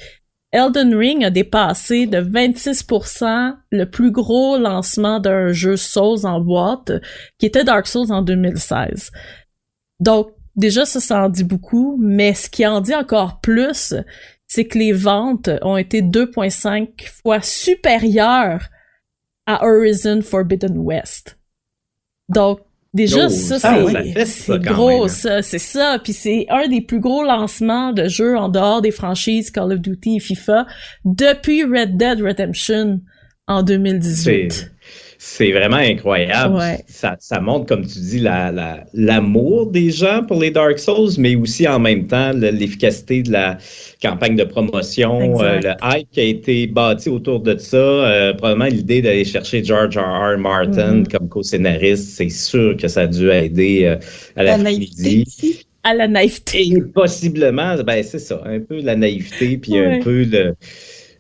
Elden 0.53 0.95
Ring 0.95 1.25
a 1.25 1.31
dépassé 1.31 2.07
de 2.07 2.19
26% 2.19 3.55
le 3.71 3.85
plus 3.87 4.11
gros 4.11 4.59
lancement 4.59 5.21
d'un 5.21 5.53
jeu 5.53 5.77
Souls 5.77 6.27
en 6.27 6.41
boîte, 6.41 6.93
qui 7.39 7.47
était 7.47 7.65
Dark 7.65 7.87
Souls 7.87 8.13
en 8.13 8.21
2016. 8.21 9.11
Donc, 10.01 10.33
déjà, 10.55 10.85
ça, 10.85 11.01
ça 11.01 11.25
en 11.25 11.29
dit 11.31 11.45
beaucoup, 11.45 11.97
mais 11.99 12.35
ce 12.35 12.51
qui 12.51 12.67
en 12.67 12.83
dit 12.83 12.95
encore 12.95 13.41
plus, 13.41 13.95
c'est 14.55 14.67
que 14.67 14.79
les 14.79 14.93
ventes 14.93 15.49
ont 15.63 15.79
été 15.79 16.03
2,5 16.03 17.09
fois 17.23 17.41
supérieures 17.41 18.67
à 19.47 19.65
Horizon 19.65 20.21
Forbidden 20.21 20.77
West. 20.77 21.39
Donc, 22.29 22.61
déjà, 22.93 23.27
Oh, 23.27 23.29
ça, 23.31 23.59
c'est 24.27 24.59
gros, 24.59 25.05
hein. 25.05 25.09
ça, 25.09 25.41
c'est 25.41 25.59
ça. 25.59 25.99
Puis 26.05 26.13
c'est 26.13 26.45
un 26.51 26.69
des 26.69 26.83
plus 26.83 27.01
gros 27.01 27.25
lancements 27.25 27.95
de 27.95 28.09
jeux 28.09 28.37
en 28.37 28.51
dehors 28.51 28.83
des 28.83 28.91
franchises 28.91 29.51
Call 29.51 29.73
of 29.73 29.81
Duty 29.81 30.17
et 30.17 30.21
FIFA 30.21 30.67
depuis 31.07 31.65
Red 31.65 31.97
Dead 31.97 32.21
Redemption 32.21 33.01
en 33.47 33.63
2018. 33.63 34.72
C'est 35.25 35.53
vraiment 35.53 35.77
incroyable. 35.77 36.57
Ouais. 36.57 36.81
Ça, 36.89 37.17
ça 37.21 37.41
montre, 37.41 37.67
comme 37.67 37.87
tu 37.87 38.01
dis, 38.01 38.19
la- 38.19 38.51
la- 38.51 38.85
l'amour 38.93 39.67
des 39.71 39.93
gens 39.93 40.25
pour 40.27 40.41
les 40.41 40.51
Dark 40.51 40.81
Souls, 40.81 41.11
mais 41.17 41.37
aussi 41.37 41.67
en 41.69 41.79
même 41.79 42.09
temps 42.09 42.33
le- 42.33 42.51
l'efficacité 42.51 43.23
de 43.23 43.31
la 43.31 43.57
campagne 44.03 44.35
de 44.35 44.43
promotion, 44.43 45.41
euh, 45.41 45.61
le 45.63 45.71
hype 45.85 46.09
qui 46.11 46.21
a 46.21 46.25
été 46.25 46.67
bâti 46.67 47.09
autour 47.09 47.39
de 47.41 47.57
ça. 47.57 47.77
euh, 47.77 48.35
probablement 48.35 48.67
l'idée 48.69 49.01
d'aller 49.01 49.25
chercher 49.25 49.63
George 49.63 49.97
R. 49.97 50.01
R. 50.35 50.39
Martin 50.39 50.95
Mhm. 50.97 51.07
comme 51.09 51.29
co-scénariste, 51.29 52.17
c'est 52.17 52.29
sûr 52.29 52.77
que 52.77 52.89
ça 52.89 53.03
a 53.03 53.07
dû 53.07 53.31
aider 53.31 53.85
euh, 53.85 53.97
à 54.35 54.43
la, 54.43 54.57
La. 54.57 54.71
À 55.85 55.95
la 55.95 56.09
naïveté. 56.09 56.69
Et 56.69 56.81
possiblement, 56.83 57.77
ben 57.85 58.03
c'est 58.03 58.19
ça, 58.19 58.41
un 58.45 58.59
peu 58.61 58.81
la 58.81 58.97
naïveté, 58.97 59.57
puis 59.59 59.73
Ouais. 59.73 59.99
un 59.99 60.01
peu 60.01 60.25
le. 60.25 60.55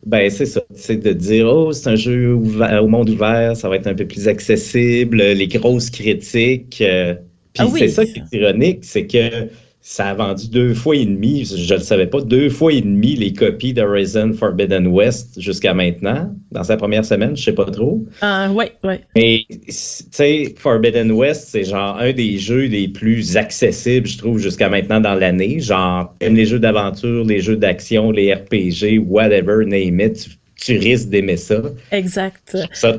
Ben 0.04 0.28
c'est 0.30 0.47
ça, 0.47 0.61
c'est 0.75 0.97
de 0.97 1.12
dire, 1.12 1.47
oh, 1.47 1.73
c'est 1.73 1.88
un 1.88 1.94
jeu 1.94 2.35
ouvert- 2.35 2.82
au 2.82 2.88
monde 2.88 3.09
ouvert, 3.11 3.56
ça 3.56 3.68
va 3.68 3.76
être 3.76 3.87
un 3.87 3.94
peu 3.94 4.06
plus 4.06 4.26
accessible, 4.26 5.18
les 5.23 5.47
grosses 5.47 5.90
critiques. 5.90 6.80
euh, 6.80 7.14
puis 7.52 7.62
Ah 7.64 7.66
oui. 7.68 7.78
c'est 7.80 7.88
ça 7.88 8.04
qui 8.04 8.18
est 8.18 8.37
ironique, 8.38 8.85
c'est 8.85 9.06
que 9.06 9.49
ça 9.84 10.06
a 10.06 10.14
vendu 10.14 10.48
deux 10.48 10.74
fois 10.74 10.94
et 10.94 11.04
demi, 11.04 11.44
je 11.44 11.74
ne 11.74 11.78
le 11.78 11.84
savais 11.84 12.06
pas, 12.06 12.20
deux 12.20 12.48
fois 12.48 12.72
et 12.72 12.80
demi 12.80 13.16
les 13.16 13.32
copies 13.32 13.74
d'Horizon 13.74 14.32
Forbidden 14.32 14.86
West 14.86 15.40
jusqu'à 15.40 15.74
maintenant, 15.74 16.32
dans 16.52 16.62
sa 16.62 16.76
première 16.76 17.04
semaine, 17.04 17.36
je 17.36 17.42
sais 17.42 17.52
pas 17.52 17.64
trop. 17.64 18.06
Ah, 18.20 18.50
ouais, 18.52 18.72
ouais. 18.84 19.00
Mais, 19.16 19.44
tu 19.48 19.64
sais, 19.68 20.54
Forbidden 20.56 21.10
West, 21.10 21.48
c'est 21.48 21.64
genre 21.64 21.98
un 21.98 22.12
des 22.12 22.38
jeux 22.38 22.66
les 22.66 22.86
plus 22.86 23.36
accessibles, 23.36 24.06
je 24.06 24.18
trouve, 24.18 24.38
jusqu'à 24.38 24.68
maintenant 24.68 25.00
dans 25.00 25.14
l'année. 25.14 25.58
Genre, 25.58 26.14
t'aimes 26.20 26.36
les 26.36 26.46
jeux 26.46 26.60
d'aventure, 26.60 27.24
les 27.24 27.40
jeux 27.40 27.56
d'action, 27.56 28.12
les 28.12 28.32
RPG, 28.32 29.00
whatever, 29.04 29.66
name 29.66 29.98
it, 29.98 30.14
tu, 30.14 30.30
tu 30.64 30.78
risques 30.78 31.08
d'aimer 31.08 31.36
ça. 31.36 31.60
Exact. 31.90 32.56
ça. 32.72 32.98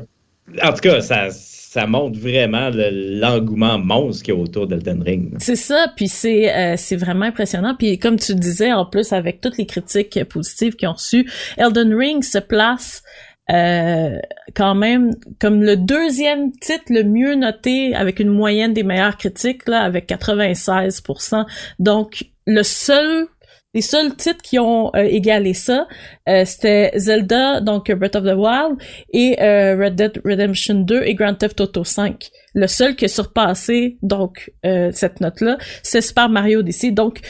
En 0.62 0.72
tout 0.74 0.80
cas, 0.80 1.00
ça, 1.00 1.30
ça 1.74 1.88
montre 1.88 2.20
vraiment 2.20 2.70
le- 2.70 3.18
l'engouement 3.18 3.78
monstre 3.78 4.22
qu'il 4.22 4.32
y 4.34 4.36
a 4.36 4.40
autour 4.40 4.68
d'Elden 4.68 5.02
Ring. 5.02 5.34
C'est 5.38 5.56
ça, 5.56 5.88
puis 5.96 6.06
c'est 6.06 6.54
euh, 6.54 6.74
c'est 6.76 6.94
vraiment 6.94 7.24
impressionnant. 7.24 7.74
Puis 7.76 7.98
comme 7.98 8.16
tu 8.16 8.32
disais, 8.36 8.72
en 8.72 8.86
plus 8.86 9.12
avec 9.12 9.40
toutes 9.40 9.58
les 9.58 9.66
critiques 9.66 10.22
positives 10.28 10.76
qu'ils 10.76 10.88
ont 10.88 10.92
reçues, 10.92 11.28
Elden 11.56 11.92
Ring 11.92 12.22
se 12.22 12.38
place 12.38 13.02
euh, 13.50 14.18
quand 14.54 14.76
même 14.76 15.10
comme 15.40 15.62
le 15.64 15.76
deuxième 15.76 16.52
titre 16.52 16.84
le 16.90 17.02
mieux 17.02 17.34
noté 17.34 17.92
avec 17.94 18.20
une 18.20 18.30
moyenne 18.30 18.72
des 18.72 18.84
meilleures 18.84 19.16
critiques 19.16 19.66
là 19.68 19.80
avec 19.80 20.08
96%. 20.08 21.44
Donc 21.80 22.24
le 22.46 22.62
seul 22.62 23.26
les 23.74 23.82
seuls 23.82 24.14
titres 24.16 24.42
qui 24.42 24.58
ont 24.58 24.90
euh, 24.94 25.02
égalé 25.02 25.52
ça, 25.52 25.86
euh, 26.28 26.44
c'était 26.44 26.92
Zelda, 26.96 27.60
donc 27.60 27.90
Breath 27.90 28.16
of 28.16 28.24
the 28.24 28.36
Wild, 28.36 28.76
et 29.12 29.40
euh, 29.42 29.76
Red 29.76 29.96
Dead 29.96 30.20
Redemption 30.24 30.76
2 30.76 31.02
et 31.02 31.14
Grand 31.14 31.34
Theft 31.34 31.60
Auto 31.60 31.84
5. 31.84 32.30
Le 32.54 32.66
seul 32.68 32.94
qui 32.94 33.04
a 33.06 33.08
surpassé 33.08 33.98
donc 34.02 34.52
euh, 34.64 34.90
cette 34.92 35.20
note-là, 35.20 35.58
c'est 35.82 36.00
Super 36.00 36.28
Mario 36.28 36.60
Odyssey. 36.60 36.92
Donc 36.92 37.20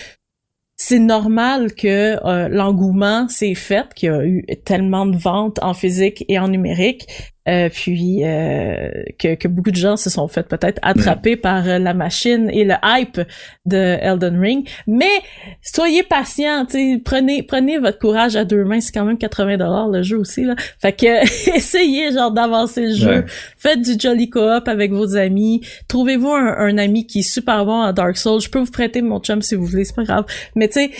c'est 0.77 0.99
normal 0.99 1.73
que 1.75 2.19
euh, 2.27 2.49
l'engouement 2.49 3.29
s'est 3.29 3.55
fait, 3.55 3.95
qu'il 3.95 4.09
y 4.09 4.13
a 4.13 4.25
eu 4.25 4.45
tellement 4.65 5.07
de 5.07 5.17
ventes 5.17 5.59
en 5.63 5.73
physique 5.73 6.25
et 6.29 6.39
en 6.39 6.49
numérique, 6.49 7.07
euh, 7.49 7.69
puis 7.69 8.25
euh, 8.25 8.89
que, 9.19 9.35
que 9.35 9.49
beaucoup 9.49 9.71
de 9.71 9.77
gens 9.77 9.97
se 9.97 10.09
sont 10.11 10.29
fait 10.29 10.45
peut-être 10.49 10.79
attraper 10.83 11.37
par 11.37 11.69
euh, 11.69 11.79
la 11.79 11.93
machine 11.95 12.49
et 12.51 12.65
le 12.65 12.75
hype 12.85 13.21
de 13.67 13.77
Elden 14.01 14.39
Ring. 14.41 14.69
Mais 14.87 15.11
soyez 15.63 16.03
sais, 16.03 17.01
prenez 17.05 17.43
prenez 17.43 17.79
votre 17.79 17.99
courage 17.99 18.37
à 18.37 18.45
deux 18.45 18.65
mains, 18.65 18.81
c'est 18.81 18.93
quand 18.93 19.05
même 19.05 19.19
80 19.19 19.59
dollars 19.59 19.89
le 19.89 20.03
jeu 20.03 20.17
aussi 20.19 20.45
là. 20.45 20.55
Fait 20.81 20.93
que 20.93 21.07
essayez 21.57 22.13
genre 22.13 22.31
d'avancer 22.31 22.87
le 22.87 22.95
jeu, 22.95 23.05
Ouais. 23.15 23.25
faites 23.59 23.83
du 23.83 23.93
jolly 23.99 24.31
coop 24.31 24.67
avec 24.67 24.93
vos 24.93 25.17
amis, 25.17 25.61
trouvez-vous 25.89 26.31
un, 26.31 26.57
un 26.59 26.79
ami 26.79 27.07
qui 27.07 27.21
est 27.21 27.23
super 27.23 27.65
bon 27.67 27.83
à 27.83 27.93
Dark 27.93 28.17
Souls, 28.17 28.41
je 28.41 28.49
peux 28.49 28.61
vous 28.61 28.71
prêter 28.71 29.03
mon 29.03 29.21
chum 29.21 29.43
si 29.43 29.55
vous 29.55 29.67
voulez, 29.67 29.85
c'est 29.85 29.95
pas 29.97 30.05
grave. 30.05 30.25
Mais 30.55 30.69
tu 30.69 30.75
sais, 30.75 30.91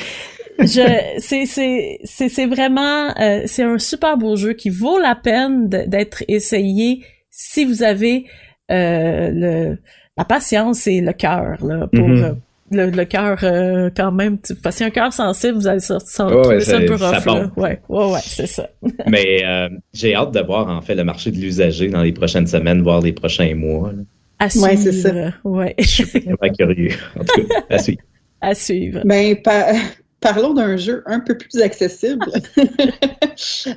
c'est 0.67 1.47
c'est 1.47 1.99
c'est 2.05 2.29
c'est 2.29 2.47
vraiment 2.47 3.09
euh, 3.21 3.43
c'est 3.47 3.63
un 3.65 3.79
super 3.79 4.17
beau 4.17 4.37
jeu 4.37 4.53
qui 4.53 4.71
vaut 4.71 4.99
la 4.99 5.15
peine 5.15 5.69
d'être 5.69 6.23
essayé 6.29 7.05
si 7.31 7.65
vous 7.65 7.83
avez 7.83 8.27
euh, 8.71 9.31
le 9.33 9.79
la 10.17 10.25
patience 10.25 10.87
et 10.87 11.01
le 11.01 11.13
cœur 11.13 11.65
là 11.65 11.89
pour 11.93 12.09
Mhm. 12.09 12.23
euh, 12.25 12.33
le, 12.71 12.91
le 12.91 13.05
cœur 13.05 13.39
euh, 13.43 13.91
quand 13.95 14.11
même 14.11 14.39
tu- 14.41 14.55
parce 14.55 14.77
qu'il 14.77 14.85
y 14.85 14.87
a 14.87 14.89
un 14.89 14.91
cœur 14.91 15.13
sensible 15.13 15.55
vous 15.59 15.67
allez 15.67 15.81
so- 15.81 15.99
so- 16.01 16.49
Ouais, 16.49 16.61
ça 16.61 16.79
un 16.79 16.87
peu 16.87 16.95
rough 16.95 17.57
ouais 17.57 17.81
ouais 17.89 18.13
ouais 18.13 18.21
c'est 18.23 18.47
ça 18.47 18.69
Mais 19.07 19.45
euh, 19.45 19.69
j'ai 19.93 20.15
hâte 20.15 20.33
de 20.33 20.41
voir, 20.41 20.69
en 20.69 20.81
fait, 20.81 20.95
le 20.95 21.05
marché 21.05 21.31
de 21.31 21.37
l'usager 21.37 21.89
dans 21.89 22.03
les 22.03 22.13
prochaines 22.13 22.47
semaines, 22.47 22.81
voire 22.83 23.01
les 23.03 23.13
prochains 23.13 23.55
mois. 23.55 23.93
là. 23.93 24.03
à 24.39 24.45
Ouais, 24.59 24.77
c'est 24.77 24.93
ça. 24.93 25.11
suivre 25.11 25.33
ouais 25.45 25.75
Je 25.79 25.85
suis 25.85 26.05
vraiment 26.21 26.55
curieux. 26.57 26.91
En 27.21 27.25
tout 27.25 27.47
cas, 27.47 27.55
à 27.71 27.79
suivre. 27.79 28.01
à 28.41 28.55
suivre 28.55 29.01
Ben, 29.05 29.37
pa- 29.43 29.73
parlons 30.25 30.55
d'un 30.55 30.77
jeu 30.79 31.03
un 31.07 31.21
peu 31.21 31.37
plus 31.37 31.61
accessible. 31.63 32.27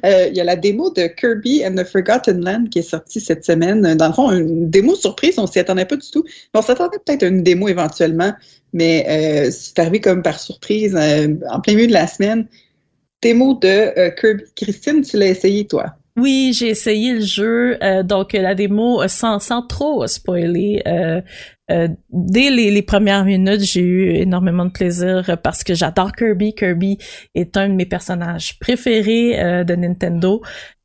Euh, 0.06 0.28
Il 0.30 0.38
y 0.38 0.40
a 0.40 0.44
la 0.44 0.56
démo 0.56 0.92
de 0.92 1.08
Kirby 1.08 1.66
and 1.66 1.74
the 1.76 1.84
Forgotten 1.84 2.46
Land 2.46 2.66
qui 2.70 2.80
est 2.80 2.90
sortie 2.90 3.20
cette 3.20 3.44
semaine. 3.44 3.96
Dans 3.96 4.08
le 4.08 4.14
fond, 4.14 4.30
une 4.32 4.70
démo 4.70 4.94
surprise, 4.94 5.40
on 5.40 5.48
s'y 5.48 5.58
attendait 5.58 5.86
pas 5.86 5.96
du 5.96 6.08
tout. 6.12 6.24
On 6.54 6.62
s'attendait 6.62 7.00
peut-être 7.04 7.24
à 7.24 7.26
une 7.26 7.42
démo 7.42 7.68
éventuellement, 7.68 8.34
mais 8.72 9.06
euh, 9.10 9.50
c'est 9.52 9.80
arrivé 9.80 10.00
comme 10.00 10.22
par 10.22 10.40
surprise 10.40 10.96
euh, 10.96 11.34
en 11.50 11.60
plein 11.60 11.74
milieu 11.74 11.88
de 11.88 11.94
la 11.94 12.06
semaine. 12.06 12.48
Démo 13.24 13.56
de 13.56 14.12
Kirby. 14.20 14.44
Christine, 14.56 15.02
tu 15.02 15.18
l'as 15.18 15.30
essayé, 15.30 15.66
toi? 15.66 15.97
Oui, 16.18 16.52
j'ai 16.58 16.70
essayé 16.70 17.14
le 17.14 17.22
jeu, 17.22 17.78
euh, 17.84 18.02
donc 18.02 18.34
la 18.34 18.56
démo 18.56 19.08
sans, 19.08 19.40
sans 19.40 19.62
trop 19.62 20.08
spoiler. 20.08 20.82
Euh, 20.88 21.22
euh, 21.70 21.88
dès 22.10 22.50
les, 22.50 22.72
les, 22.72 22.82
premières 22.82 23.24
minutes, 23.24 23.62
j'ai 23.62 23.82
eu 23.82 24.10
énormément 24.16 24.66
de 24.66 24.72
plaisir 24.72 25.38
parce 25.44 25.64
que 25.64 25.76
j'adore 25.76 26.14
Kirby. 26.14 26.56
Kirby 26.56 26.98
est 27.36 27.56
un 27.56 27.70
de 27.70 27.76
mes 27.76 27.86
personnages 27.86 28.58
préférés 28.58 29.64
de 29.64 29.76
Nintendo. 29.76 30.42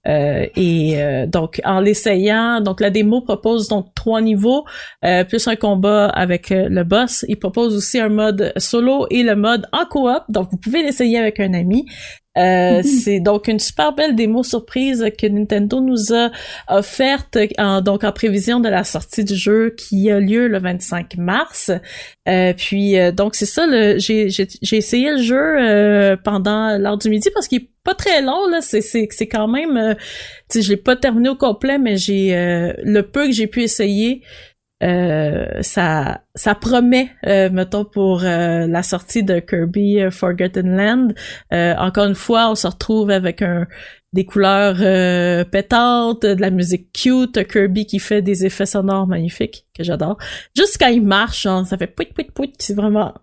Euh, 0.08 0.46
et 0.56 1.00
euh, 1.00 1.26
donc 1.26 1.60
en 1.64 1.78
l'essayant, 1.78 2.60
donc 2.60 2.80
la 2.80 2.90
démo 2.90 3.20
propose 3.20 3.68
donc 3.68 3.94
trois 3.94 4.20
niveaux 4.20 4.64
euh, 5.04 5.22
plus 5.22 5.46
un 5.46 5.54
combat 5.56 6.06
avec 6.06 6.50
le 6.50 6.82
boss. 6.82 7.24
Il 7.28 7.38
propose 7.38 7.76
aussi 7.76 8.00
un 8.00 8.08
mode 8.08 8.52
solo 8.56 9.06
et 9.10 9.22
le 9.22 9.36
mode 9.36 9.66
en 9.72 9.86
coop. 9.86 10.22
Donc 10.28 10.50
vous 10.50 10.56
pouvez 10.56 10.82
l'essayer 10.82 11.18
avec 11.18 11.38
un 11.40 11.54
ami. 11.54 11.86
Euh, 12.38 12.82
c'est 13.04 13.20
donc 13.20 13.48
une 13.48 13.58
super 13.58 13.92
belle 13.92 14.14
démo 14.14 14.42
surprise 14.42 15.04
que 15.18 15.26
Nintendo 15.26 15.80
nous 15.80 16.14
a 16.14 16.30
offerte 16.68 17.38
en, 17.58 17.80
donc 17.80 18.04
en 18.04 18.12
prévision 18.12 18.60
de 18.60 18.68
la 18.68 18.84
sortie 18.84 19.24
du 19.24 19.34
jeu 19.34 19.74
qui 19.76 20.10
a 20.10 20.18
lieu 20.18 20.48
le 20.48 20.58
25 20.58 21.16
mars. 21.16 21.70
Euh, 22.28 22.52
puis 22.56 22.98
euh, 22.98 23.12
donc 23.12 23.34
c'est 23.34 23.46
ça, 23.46 23.66
j'ai, 23.98 24.26
essayé 24.72 25.10
le 25.12 25.22
jeu 25.22 26.16
pendant 26.24 26.78
l'heure 26.78 26.98
du 26.98 27.10
midi 27.10 27.28
parce 27.34 27.48
qu'il 27.48 27.62
est 27.62 27.68
pas 27.84 27.94
très 27.94 28.22
long 28.22 28.48
là, 28.48 28.60
c'est 28.60 28.80
c'est 28.80 29.08
c'est 29.10 29.26
quand 29.26 29.48
même, 29.48 29.96
tu 30.48 30.60
sais, 30.60 30.62
je 30.62 30.70
l'ai 30.70 30.76
pas 30.76 30.94
terminé 30.94 31.28
au 31.28 31.34
complet, 31.34 31.78
mais 31.78 31.96
j'ai 31.96 32.30
le 32.32 33.02
peu 33.02 33.26
que 33.26 33.32
j'ai 33.32 33.46
pu 33.46 33.62
essayer. 33.62 34.22
Euh, 34.82 35.62
ça 35.62 36.22
ça 36.34 36.54
promet 36.54 37.10
euh, 37.26 37.50
mettons 37.50 37.84
pour 37.84 38.24
euh, 38.24 38.66
la 38.66 38.82
sortie 38.82 39.22
de 39.22 39.38
Kirby 39.38 40.00
Forgotten 40.10 40.76
Land. 40.76 41.08
Encore 41.78 42.06
une 42.06 42.14
fois 42.14 42.50
on 42.50 42.54
se 42.54 42.66
retrouve 42.66 43.10
avec 43.10 43.42
un 43.42 43.66
des 44.12 44.24
couleurs 44.24 44.76
pétantes 45.46 46.22
de 46.22 46.40
la 46.40 46.50
musique 46.50 46.92
cute 46.92 47.46
Kirby 47.46 47.86
qui 47.86 47.98
fait 47.98 48.22
des 48.22 48.44
effets 48.44 48.66
sonores 48.66 49.06
magnifiques 49.06 49.66
que 49.76 49.84
j'adore. 49.84 50.18
Juste 50.56 50.82
il 50.90 51.02
marche 51.02 51.42
ça 51.42 51.78
fait 51.78 51.86
pouit 51.86 52.06
pouit 52.14 52.30
pouit 52.34 52.52
c'est 52.58 52.74
vraiment 52.74 53.14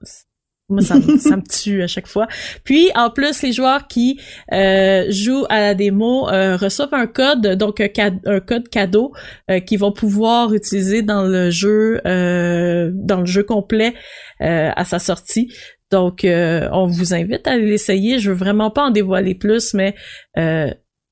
moi, 0.69 0.81
ça, 0.81 0.95
me, 0.95 1.17
ça 1.17 1.35
me 1.35 1.41
tue 1.41 1.81
à 1.81 1.87
chaque 1.87 2.07
fois. 2.07 2.27
Puis, 2.63 2.89
en 2.95 3.09
plus, 3.09 3.41
les 3.41 3.51
joueurs 3.51 3.87
qui 3.87 4.19
euh, 4.53 5.05
jouent 5.09 5.45
à 5.49 5.59
la 5.59 5.75
démo 5.75 6.29
euh, 6.29 6.55
reçoivent 6.55 6.93
un 6.93 7.07
code, 7.07 7.55
donc 7.55 7.81
un, 7.81 8.39
code 8.39 8.69
cadeau 8.69 9.11
euh, 9.49 9.59
qu'ils 9.59 9.79
vont 9.79 9.91
pouvoir 9.91 10.53
utiliser 10.53 11.01
dans 11.01 11.23
le 11.23 11.49
jeu, 11.49 11.99
dans 12.05 13.19
le 13.19 13.25
jeu 13.25 13.43
complet 13.43 13.93
à 14.39 14.85
sa 14.85 14.99
sortie. 14.99 15.51
Donc, 15.91 16.21
on 16.25 16.87
vous 16.87 17.13
invite 17.13 17.47
à 17.47 17.57
l'essayer. 17.57 18.19
Je 18.19 18.29
veux 18.29 18.37
vraiment 18.37 18.69
pas 18.69 18.83
en 18.83 18.91
dévoiler 18.91 19.35
plus, 19.35 19.73
mais 19.73 19.95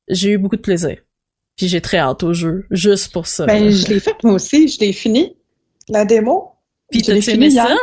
j'ai 0.09 0.31
eu 0.31 0.37
beaucoup 0.37 0.55
de 0.55 0.61
plaisir. 0.61 0.97
Puis 1.57 1.67
j'ai 1.67 1.81
très 1.81 1.97
hâte 1.97 2.21
au 2.21 2.33
jeu, 2.33 2.65
juste 2.69 3.11
pour 3.11 3.25
ça. 3.25 3.47
Ben, 3.47 3.71
je 3.71 3.87
l'ai 3.87 3.99
fait 3.99 4.23
moi 4.23 4.33
aussi, 4.33 4.67
je 4.67 4.79
l'ai 4.79 4.93
fini, 4.93 5.35
la 5.89 6.05
démo. 6.05 6.51
Puis 6.91 7.01
t'as 7.01 7.15
aimé 7.15 7.49
ça? 7.49 7.75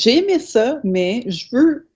J'ai 0.00 0.18
aimé 0.18 0.38
ça, 0.38 0.80
mais 0.82 1.24
je 1.26 1.46
veux. 1.52 1.88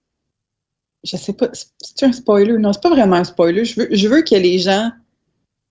Je 1.04 1.16
sais 1.16 1.32
pas, 1.32 1.48
c'est 1.52 2.06
un 2.06 2.12
spoiler? 2.12 2.58
Non, 2.58 2.72
c'est 2.72 2.82
pas 2.82 2.90
vraiment 2.90 3.16
un 3.16 3.24
spoiler. 3.24 3.64
Je 3.64 3.80
veux, 3.80 3.88
je 3.90 4.08
veux 4.08 4.22
que 4.22 4.34
les 4.34 4.58
gens 4.58 4.90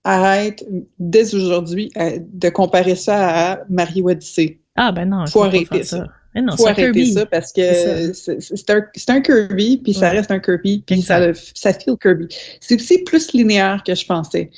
arrêtent 0.02 0.64
dès 0.98 1.34
aujourd'hui 1.34 1.90
euh, 1.96 2.18
de 2.20 2.48
comparer 2.48 2.96
ça 2.96 3.52
à 3.52 3.64
Mario 3.68 4.08
Odyssey. 4.08 4.60
Ah, 4.74 4.90
ben 4.90 5.08
non, 5.08 5.26
faut 5.26 5.44
arrêter 5.44 5.84
ça. 5.84 6.06
Il 6.34 6.44
non, 6.44 6.56
faut 6.56 6.66
arrêter 6.66 6.92
Kirby. 6.92 7.12
ça 7.12 7.26
parce 7.26 7.52
que 7.52 8.12
c'est 8.12 8.70
un, 8.70 8.82
un, 9.08 9.20
Kirby, 9.20 9.76
puis 9.78 9.94
ça 9.94 10.10
reste 10.10 10.32
un 10.32 10.40
Kirby, 10.40 10.82
puis 10.84 11.02
ça, 11.02 11.32
ça 11.54 11.72
feel 11.72 11.96
Kirby. 11.96 12.26
C'est 12.60 12.74
aussi 12.74 12.98
plus 13.04 13.32
linéaire 13.32 13.82
que 13.86 13.94
je 13.94 14.04
pensais. 14.04 14.50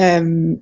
Euh, 0.00 0.56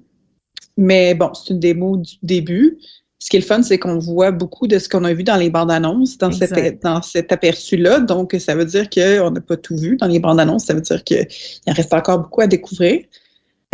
mais 0.76 1.14
bon, 1.14 1.32
c'est 1.32 1.54
une 1.54 1.60
démo 1.60 1.96
du 1.96 2.16
début 2.22 2.78
ce 3.20 3.28
qui 3.28 3.36
est 3.36 3.40
le 3.40 3.46
fun, 3.46 3.62
c'est 3.62 3.78
qu'on 3.78 3.98
voit 3.98 4.30
beaucoup 4.30 4.66
de 4.66 4.78
ce 4.78 4.88
qu'on 4.88 5.04
a 5.04 5.12
vu 5.12 5.24
dans 5.24 5.36
les 5.36 5.50
bandes 5.50 5.70
annonces 5.70 6.16
dans, 6.16 6.32
cet 6.32 7.32
aperçu-là. 7.32 8.00
Donc, 8.00 8.34
ça 8.40 8.54
veut 8.54 8.64
dire 8.64 8.88
qu'on 8.88 9.30
n'a 9.30 9.40
pas 9.42 9.58
tout 9.58 9.76
vu 9.76 9.98
dans 9.98 10.06
les 10.06 10.18
bandes 10.18 10.40
annonces. 10.40 10.64
Ça 10.64 10.74
veut 10.74 10.80
dire 10.80 11.04
qu'il 11.04 11.28
en 11.66 11.72
reste 11.74 11.92
encore 11.92 12.20
beaucoup 12.20 12.40
à 12.40 12.46
découvrir. 12.46 13.04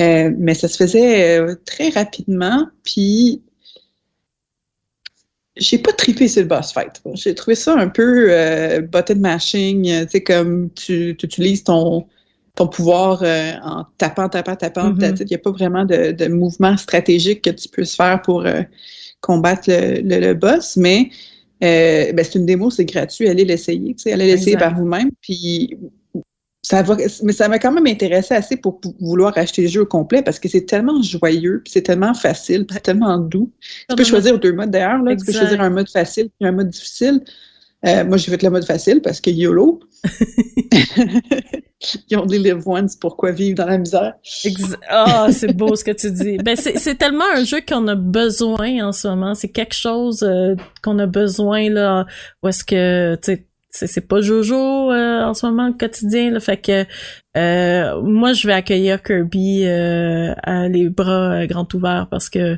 Euh, 0.01 0.33
mais 0.37 0.55
ça 0.55 0.67
se 0.67 0.77
faisait 0.77 1.39
euh, 1.39 1.55
très 1.65 1.91
rapidement. 1.91 2.67
Puis, 2.83 3.41
j'ai 5.57 5.79
pas 5.79 5.93
tripé 5.93 6.27
sur 6.27 6.43
le 6.43 6.49
boss 6.49 6.73
fight. 6.73 7.01
J'ai 7.15 7.35
trouvé 7.37 7.55
ça 7.55 7.79
un 7.79 7.89
peu 7.89 8.27
euh, 8.31 8.81
button 8.81 9.21
mashing. 9.21 9.89
Euh, 9.89 10.05
tu 10.07 10.11
sais, 10.11 10.23
comme 10.25 10.71
tu, 10.75 11.11
utilises 11.11 11.63
ton, 11.63 12.05
ton 12.57 12.67
pouvoir 12.67 13.23
en 13.63 13.85
tapant, 13.97 14.29
tapant, 14.29 14.57
tapant. 14.57 14.91
Mm-hmm. 14.91 15.19
Il 15.21 15.27
n'y 15.29 15.35
a 15.37 15.39
pas 15.39 15.53
vraiment 15.53 15.85
de, 15.85 16.11
de, 16.11 16.27
mouvement 16.27 16.77
stratégique 16.77 17.43
que 17.43 17.51
tu 17.51 17.69
puisses 17.69 17.95
faire 17.95 18.21
pour 18.23 18.45
combattre 19.27 19.69
le, 19.69 20.33
boss, 20.35 20.77
mais 20.77 21.11
euh, 21.65 22.13
ben, 22.13 22.25
c'est 22.25 22.39
une 22.39 22.47
démo, 22.47 22.71
c'est 22.71 22.85
gratuit, 22.85 23.29
allez 23.29 23.45
l'essayer, 23.45 23.97
allez 24.07 24.27
l'essayer 24.27 24.57
par 24.57 24.77
vous-même, 24.77 25.11
puis 25.21 25.77
ça 26.63 26.83
va, 26.83 26.97
mais 27.23 27.33
ça 27.33 27.49
m'a 27.49 27.59
quand 27.59 27.73
même 27.73 27.87
intéressé 27.87 28.35
assez 28.35 28.57
pour 28.57 28.81
vouloir 29.01 29.37
acheter 29.39 29.63
le 29.63 29.69
jeu 29.69 29.83
au 29.83 29.87
complet 29.87 30.23
parce 30.23 30.39
que 30.39 30.49
c'est 30.49 30.67
tellement 30.67 31.01
joyeux, 31.03 31.61
puis 31.65 31.73
c'est 31.73 31.83
tellement 31.83 32.13
facile, 32.13 32.67
c'est 32.71 32.83
tellement 32.83 33.19
doux. 33.19 33.51
Tu 33.89 33.97
peux 33.97 34.05
choisir 34.05 34.39
deux 34.39 34.53
modes 34.53 34.71
d'ailleurs. 34.71 35.01
Tu 35.17 35.25
peux 35.25 35.33
choisir 35.33 35.61
un 35.61 35.71
mode 35.71 35.89
facile 35.89 36.29
puis 36.39 36.49
un 36.49 36.53
mode 36.53 36.71
difficile. 36.71 37.23
Euh, 37.85 38.05
moi, 38.05 38.17
j'ai 38.17 38.31
fait 38.31 38.43
le 38.43 38.51
mode 38.51 38.65
facile 38.65 39.03
parce 39.03 39.21
que 39.21 39.31
YOLO. 39.31 39.81
Ils 42.09 42.17
ont 42.17 42.27
des 42.27 42.39
live 42.39 42.67
once, 42.67 42.97
pourquoi 42.97 43.33
vivre 43.33 43.57
dans 43.57 43.67
la 43.67 43.79
misère? 43.79 44.15
Ah, 44.89 45.27
oh, 45.29 45.33
c'est 45.33 45.55
beau 45.55 45.77
ce 45.77 45.85
que 45.85 45.91
tu 45.91 46.11
dis. 46.11 46.39
Ben, 46.39 46.57
c'est 46.57 46.95
tellement 46.97 47.25
un 47.35 47.45
jeu 47.45 47.61
qu'on 47.67 47.87
a 47.89 47.95
besoin 47.95 48.87
en 48.87 48.93
ce 48.93 49.09
moment. 49.09 49.35
C'est 49.35 49.51
quelque 49.51 49.75
chose 49.75 50.23
euh, 50.23 50.55
qu'on 50.83 50.99
a 50.99 51.07
besoin, 51.07 51.69
là, 51.69 52.07
où 52.43 52.49
est-ce 52.49 52.65
que, 52.65 53.17
tu 53.23 53.37
sais, 53.71 53.87
c'est 53.87 54.09
pas 54.09 54.23
Jojo 54.23 54.91
euh, 54.91 55.23
en 55.23 55.35
ce 55.35 55.45
moment 55.45 55.67
le 55.67 55.75
quotidien 55.75 56.31
là, 56.31 56.41
fait 56.41 56.57
que 56.57 56.87
euh, 57.37 58.01
moi 58.01 58.33
je 58.33 58.47
vais 58.47 58.55
accueillir 58.55 59.03
Kirby 59.03 59.67
à 59.67 60.67
les 60.69 60.89
bras 60.89 61.47
grands 61.47 61.69
ouverts 61.75 62.09
parce 62.11 62.31
que 62.31 62.57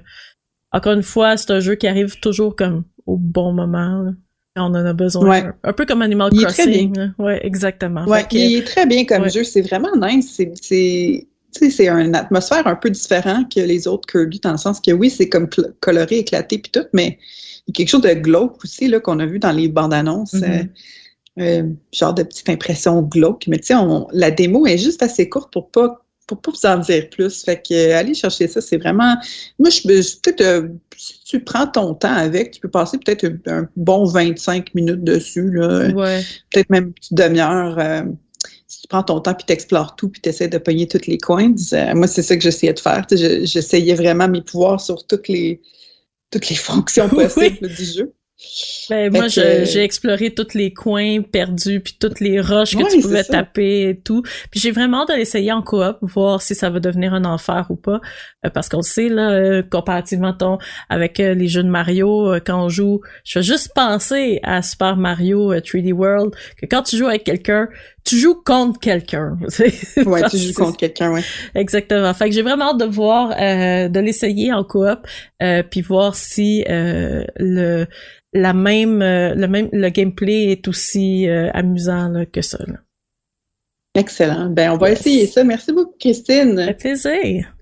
encore 0.71 0.93
une 0.93 1.03
fois 1.03 1.37
c'est 1.37 1.51
un 1.51 1.59
jeu 1.59 1.75
qui 1.75 1.89
arrive 1.89 2.21
toujours 2.21 2.55
comme 2.55 2.85
au 3.05 3.17
bon 3.17 3.53
moment 3.53 4.03
là 4.03 4.13
on 4.61 4.67
en 4.67 4.75
a 4.75 4.93
besoin. 4.93 5.53
Un, 5.63 5.73
peu 5.73 5.87
comme 5.87 6.03
Animal 6.03 6.31
il 6.33 6.43
Crossing. 6.43 7.13
Ouais, 7.19 7.45
exactement. 7.45 8.05
Ouais, 8.07 8.27
il 8.33 8.57
est 8.57 8.67
très 8.67 8.87
bien 8.87 9.05
comme 9.05 9.29
jeu. 9.31 9.45
C'est 9.45 9.63
vraiment 9.63 9.95
nice. 9.97 10.41
C'est 10.61 11.27
c'est 11.51 11.89
une 11.89 12.15
atmosphère 12.15 12.67
un 12.67 12.77
peu 12.77 12.91
différente 12.91 13.53
que 13.53 13.61
les 13.61 13.89
autres 13.89 14.07
Kirby, 14.07 14.39
dans 14.39 14.53
le 14.53 14.59
sens 14.59 14.81
que 14.81 14.93
oui, 14.93 15.11
c'est 15.11 15.29
comme 15.29 15.49
coloré, 15.81 16.19
éclaté, 16.19 16.59
puis 16.59 16.71
tout, 16.71 16.87
mais 16.93 17.19
il 17.67 17.71
y 17.71 17.73
a 17.73 17.75
quelque 17.75 17.89
chose 17.89 18.03
de 18.03 18.13
glauque 18.13 18.63
aussi 18.63 18.87
là, 18.87 19.01
qu'on 19.01 19.19
a 19.19 19.27
vu 19.27 19.39
dans 19.39 19.53
les 19.53 19.69
bandes 19.69 19.95
annonces. 19.95 20.35
Mm-hmm. 20.35 20.61
Euh, 20.61 20.65
euh, 21.41 21.63
genre 21.93 22.15
de 22.15 22.25
petite 22.25 22.49
impression 22.49 23.01
glauque. 23.03 23.45
Mais 23.47 23.59
tu 23.59 23.67
sais, 23.67 23.75
la 24.13 24.31
démo 24.31 24.67
est 24.67 24.79
juste 24.79 25.03
assez 25.03 25.29
courte 25.29 25.53
pour 25.53 25.71
pas 25.71 26.05
pour 26.29 26.41
pas 26.41 26.53
vous 26.53 26.67
en 26.67 26.79
dire 26.79 27.11
plus. 27.11 27.43
Fait 27.43 27.61
que 27.61 27.75
euh, 27.75 27.99
allez 27.99 28.15
chercher 28.15 28.47
ça, 28.47 28.61
c'est 28.61 28.77
vraiment. 28.77 29.17
Moi, 29.59 29.71
je 29.71 29.83
peut-être 29.83 30.41
euh, 30.43 30.69
si 30.97 31.25
tu 31.25 31.41
prends 31.41 31.67
ton 31.67 31.95
temps 31.95 32.15
avec, 32.15 32.53
tu 32.53 32.61
peux 32.61 32.69
passer 32.69 32.99
peut-être 32.99 33.27
un, 33.47 33.69
bon 33.77 34.05
25 34.05 34.75
minutes 34.75 35.03
dessus, 35.03 35.51
là. 35.51 35.91
Peut-être 36.53 36.71
même 36.71 36.85
une 36.85 36.93
petite 36.93 37.15
demi-heure. 37.15 37.79
Euh, 37.79 38.03
si 38.69 38.83
tu 38.83 38.89
prends 38.89 39.03
ton 39.03 39.21
temps 39.21 39.35
puis 39.35 39.47
t'explores 39.47 39.97
tout 39.97 40.11
puis 40.11 40.21
t'essaies 40.21 40.49
de 40.49 40.59
pogner 40.59 40.87
toutes 40.87 41.07
les 41.07 41.19
coins. 41.19 41.55
moi, 41.95 42.07
c'est 42.07 42.23
ça 42.23 42.37
que 42.37 42.43
j'essayais 42.43 42.75
de 42.75 42.79
faire. 42.79 43.07
J'essayais 43.11 43.95
vraiment 43.95 44.29
mes 44.29 44.43
pouvoirs 44.43 44.81
sur 44.81 45.07
toutes 45.07 45.29
les 45.29 45.61
toutes 46.31 46.51
les 46.51 46.57
fonctions 46.71 47.09
possibles 47.09 47.69
du 47.69 47.85
jeu. 47.85 48.13
Ben, 48.89 49.13
moi, 49.13 49.27
j'ai 49.27 49.83
exploré 49.83 50.33
tous 50.33 50.55
les 50.55 50.73
coins 50.73 51.23
perdus, 51.23 51.81
puis 51.81 51.97
toutes 51.99 52.21
les 52.21 52.41
roches 52.41 52.77
que 52.77 52.91
tu 52.91 53.01
pouvais 53.01 53.25
taper 53.25 53.89
et 53.89 54.01
tout. 54.01 54.23
Puis 54.51 54.61
j'ai 54.61 54.71
vraiment 54.71 55.03
hâte 55.03 55.09
de 55.09 55.15
l'essayer 55.15 55.51
en 55.51 55.61
coop, 55.61 55.99
voir 56.03 56.41
si 56.41 56.55
ça 56.55 56.71
va 56.71 56.79
devenir 56.79 57.15
un 57.15 57.25
enfer 57.25 57.67
ou 57.71 57.77
pas. 57.77 58.01
Euh, 58.47 58.51
parce 58.51 58.69
qu'on 58.69 58.83
sait, 58.83 59.09
là, 59.09 59.31
euh, 59.31 59.63
comparativement 59.63 60.33
ton, 60.33 60.59
avec 60.89 61.19
euh, 61.19 61.35
les 61.35 61.49
jeux 61.49 61.65
de 61.65 61.69
Mario, 61.69 62.37
quand 62.47 62.65
on 62.65 62.69
joue, 62.69 63.01
je 63.25 63.41
veux 63.41 63.45
juste 63.45 63.73
penser 63.75 64.39
à 64.45 64.63
Super 64.63 64.97
Mario 64.97 65.55
3D 65.55 65.93
World, 65.93 66.35
que 66.57 66.67
quand 66.67 66.83
tu 66.83 66.97
joues 66.97 67.09
avec 67.09 67.25
quelqu'un, 67.25 67.69
tu 68.09 68.17
joues 68.17 68.41
contre 68.45 68.81
quelqu'un. 68.81 69.37
ouais, 69.97 70.23
tu 70.31 70.37
joues 70.39 70.55
contre 70.55 70.77
quelqu'un, 70.77 71.13
ouais. 71.13 71.23
Exactement. 71.55 72.15
Fait 72.15 72.29
que 72.29 72.35
j'ai 72.35 72.43
vraiment 72.43 72.71
hâte 72.71 72.81
de 72.81 72.85
voir, 72.87 73.31
de 73.31 74.01
l'essayer 74.01 74.53
en 74.53 74.65
coop, 74.65 75.07
puis 75.71 75.81
voir 75.83 76.15
si 76.15 76.65
le 76.69 77.87
la 78.33 78.53
même, 78.53 79.03
euh, 79.03 79.35
le 79.35 79.49
même, 79.49 79.69
le 79.73 79.89
gameplay 79.89 80.53
est 80.53 80.69
aussi 80.69 81.29
euh, 81.29 81.51
amusant 81.53 82.25
que 82.33 82.43
ça. 82.43 82.59
Excellent. 83.95 84.51
Ben, 84.51 84.73
on 84.73 84.77
va 84.77 84.93
essayer 84.93 85.27
ça. 85.27 85.45
Merci 85.45 85.73
beaucoup, 85.73 85.95
Christine. 85.99 86.59
Un 86.59 86.73
plaisir. 86.73 87.55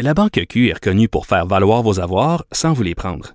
La 0.00 0.12
Banque 0.12 0.44
Q 0.48 0.68
est 0.68 0.74
reconnue 0.74 1.08
pour 1.08 1.26
faire 1.26 1.46
valoir 1.46 1.82
vos 1.82 1.98
avoirs 1.98 2.44
sans 2.52 2.72
vous 2.72 2.82
les 2.82 2.94
prendre. 2.94 3.34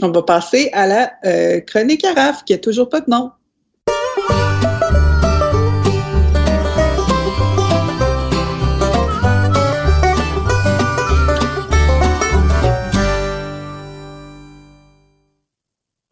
On 0.00 0.10
va 0.12 0.22
passer 0.22 0.70
à 0.72 0.86
la 0.86 1.12
euh, 1.24 1.58
chronique 1.60 2.04
Araf, 2.04 2.44
qui 2.44 2.54
a 2.54 2.58
toujours 2.58 2.88
pas 2.88 3.00
de 3.00 3.10
nom. 3.10 3.32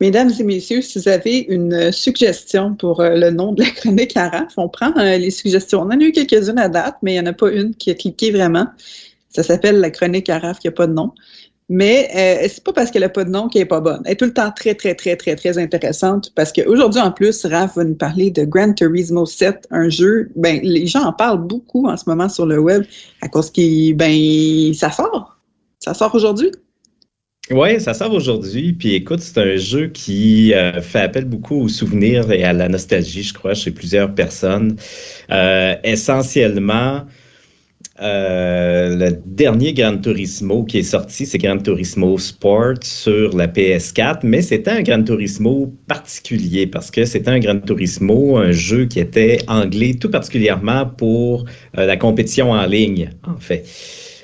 Mesdames 0.01 0.33
et 0.39 0.43
messieurs, 0.43 0.83
si 0.83 0.99
vous 0.99 1.09
avez 1.09 1.39
une 1.49 1.93
suggestion 1.93 2.75
pour 2.75 3.01
euh, 3.01 3.15
le 3.15 3.31
nom 3.31 3.53
de 3.53 3.63
la 3.63 3.71
chronique 3.71 4.17
Araf, 4.17 4.53
on 4.57 4.69
prend 4.69 4.97
euh, 4.99 5.17
les 5.17 5.31
suggestions. 5.31 5.83
On 5.83 5.85
en 5.85 5.91
a 5.91 6.03
eu 6.03 6.11
quelques-unes 6.11 6.59
à 6.59 6.69
date, 6.69 6.97
mais 7.03 7.13
il 7.15 7.21
n'y 7.23 7.29
en 7.29 7.31
a 7.31 7.33
pas 7.33 7.53
une 7.53 7.73
qui 7.73 7.93
a 7.93 7.95
cliqué 7.95 8.33
vraiment. 8.33 8.67
Ça 9.29 9.45
s'appelle 9.45 9.79
la 9.79 9.91
chronique 9.91 10.29
Araf 10.29 10.59
qui 10.59 10.67
n'a 10.67 10.73
pas 10.73 10.89
de 10.89 10.93
nom. 10.93 11.13
Mais 11.69 12.09
euh, 12.15 12.47
c'est 12.49 12.63
pas 12.63 12.73
parce 12.73 12.93
qu'elle 12.93 13.03
n'a 13.03 13.09
pas 13.09 13.25
de 13.25 13.31
nom 13.31 13.49
qu'elle 13.49 13.63
n'est 13.63 13.67
pas 13.67 13.81
bonne. 13.81 14.01
Elle 14.05 14.13
est 14.13 14.17
tout 14.17 14.25
le 14.25 14.33
temps 14.33 14.53
très, 14.53 14.75
très, 14.75 14.95
très, 14.95 15.17
très, 15.17 15.35
très 15.35 15.59
intéressante 15.59 16.33
parce 16.37 16.53
qu'aujourd'hui, 16.53 17.01
en 17.01 17.11
plus, 17.11 17.45
Raph 17.45 17.75
va 17.77 17.83
nous 17.83 17.97
parler 17.97 18.31
de 18.31 18.45
Gran 18.45 18.73
Turismo 18.73 19.27
7, 19.27 19.67
un 19.71 19.89
jeu, 19.89 20.31
ben, 20.37 20.61
les 20.63 20.87
gens 20.87 21.03
en 21.03 21.13
parlent 21.13 21.45
beaucoup 21.45 21.89
en 21.89 21.97
ce 21.97 22.05
moment 22.07 22.29
sur 22.29 22.47
le 22.47 22.59
web 22.59 22.85
à 23.21 23.29
cause 23.29 23.51
qu'il, 23.51 23.97
ben, 23.97 24.73
ça 24.75 24.93
sort. 24.93 25.39
Ça 25.81 25.93
sort 25.93 26.15
aujourd'hui. 26.15 26.53
Oui, 27.51 27.81
ça 27.81 27.95
sort 27.95 28.13
aujourd'hui. 28.13 28.73
Puis 28.73 28.95
écoute, 28.95 29.21
c'est 29.21 29.39
un 29.39 29.57
jeu 29.57 29.89
qui 29.89 30.53
euh, 30.55 30.81
fait 30.81 31.01
appel 31.01 31.25
beaucoup 31.25 31.63
aux 31.63 31.69
souvenirs 31.69 32.31
et 32.33 32.43
à 32.45 32.53
la 32.53 32.69
nostalgie, 32.69 33.23
je 33.23 33.35
crois, 33.35 33.55
chez 33.55 33.71
plusieurs 33.71 34.13
personnes. 34.15 34.77
Euh, 35.31 35.75
essentiellement, 35.85 37.03
le 37.99 39.11
dernier 39.25 39.73
Gran 39.73 39.99
Turismo 39.99 40.65
qui 40.65 40.79
est 40.79 40.83
sorti, 40.83 41.27
c'est 41.27 41.39
Gran 41.39 41.59
Turismo 41.59 42.19
Sport 42.19 42.83
sur 42.83 43.37
la 43.37 43.47
PS4, 43.47 44.21
mais 44.23 44.43
c'était 44.43 44.71
un 44.71 44.83
Gran 44.83 45.03
Turismo 45.03 45.73
particulier 45.87 46.67
parce 46.67 46.91
que 46.91 47.05
c'était 47.05 47.31
un 47.31 47.39
Gran 47.39 47.59
Turismo, 47.59 48.37
un 48.37 48.53
jeu 48.53 48.87
qui 48.87 49.01
était 49.01 49.39
anglais 49.49 49.95
tout 49.95 50.11
particulièrement 50.11 50.87
pour 50.87 51.45
euh, 51.79 51.87
la 51.87 51.97
compétition 51.97 52.51
en 52.51 52.67
ligne, 52.67 53.11
en 53.27 53.39
fait. 53.39 53.65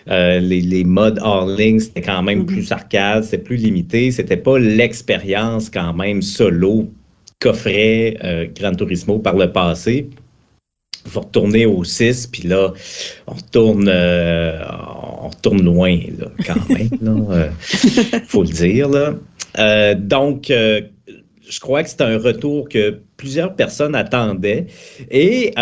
Euh, 0.08 0.40
les, 0.40 0.60
les, 0.60 0.82
modes 0.82 1.20
hors 1.22 1.46
ligne, 1.46 1.78
c'était 1.78 2.02
quand 2.02 2.22
même 2.22 2.42
mm-hmm. 2.42 2.46
plus 2.46 2.72
arcade, 2.72 3.22
c'était 3.22 3.38
plus 3.38 3.56
limité, 3.56 4.10
c'était 4.10 4.36
pas 4.36 4.58
l'expérience 4.58 5.70
quand 5.70 5.94
même 5.94 6.22
solo 6.22 6.88
qu'offrait 7.38 8.50
Gran 8.54 8.74
Turismo 8.74 9.18
par 9.18 9.36
le 9.36 9.50
passé 9.50 10.08
il 11.04 11.10
faut 11.10 11.20
retourner 11.20 11.66
au 11.66 11.84
6, 11.84 12.28
puis 12.28 12.44
là, 12.44 12.72
on 13.26 13.34
retourne, 13.34 13.88
euh, 13.88 14.62
on 15.22 15.28
retourne 15.28 15.62
loin, 15.62 15.98
là, 16.18 16.26
quand 16.46 16.68
même. 16.68 16.88
Il 16.92 17.08
euh, 17.30 17.48
faut 18.26 18.42
le 18.42 18.48
dire. 18.48 18.88
Là. 18.88 19.14
Euh, 19.58 19.94
donc, 19.94 20.46
je 20.48 21.60
crois 21.60 21.82
que 21.82 21.90
c'est 21.90 22.02
un 22.02 22.18
retour 22.18 22.68
que 22.68 23.00
plusieurs 23.16 23.54
personnes 23.54 23.94
attendaient. 23.94 24.66
Et 25.10 25.52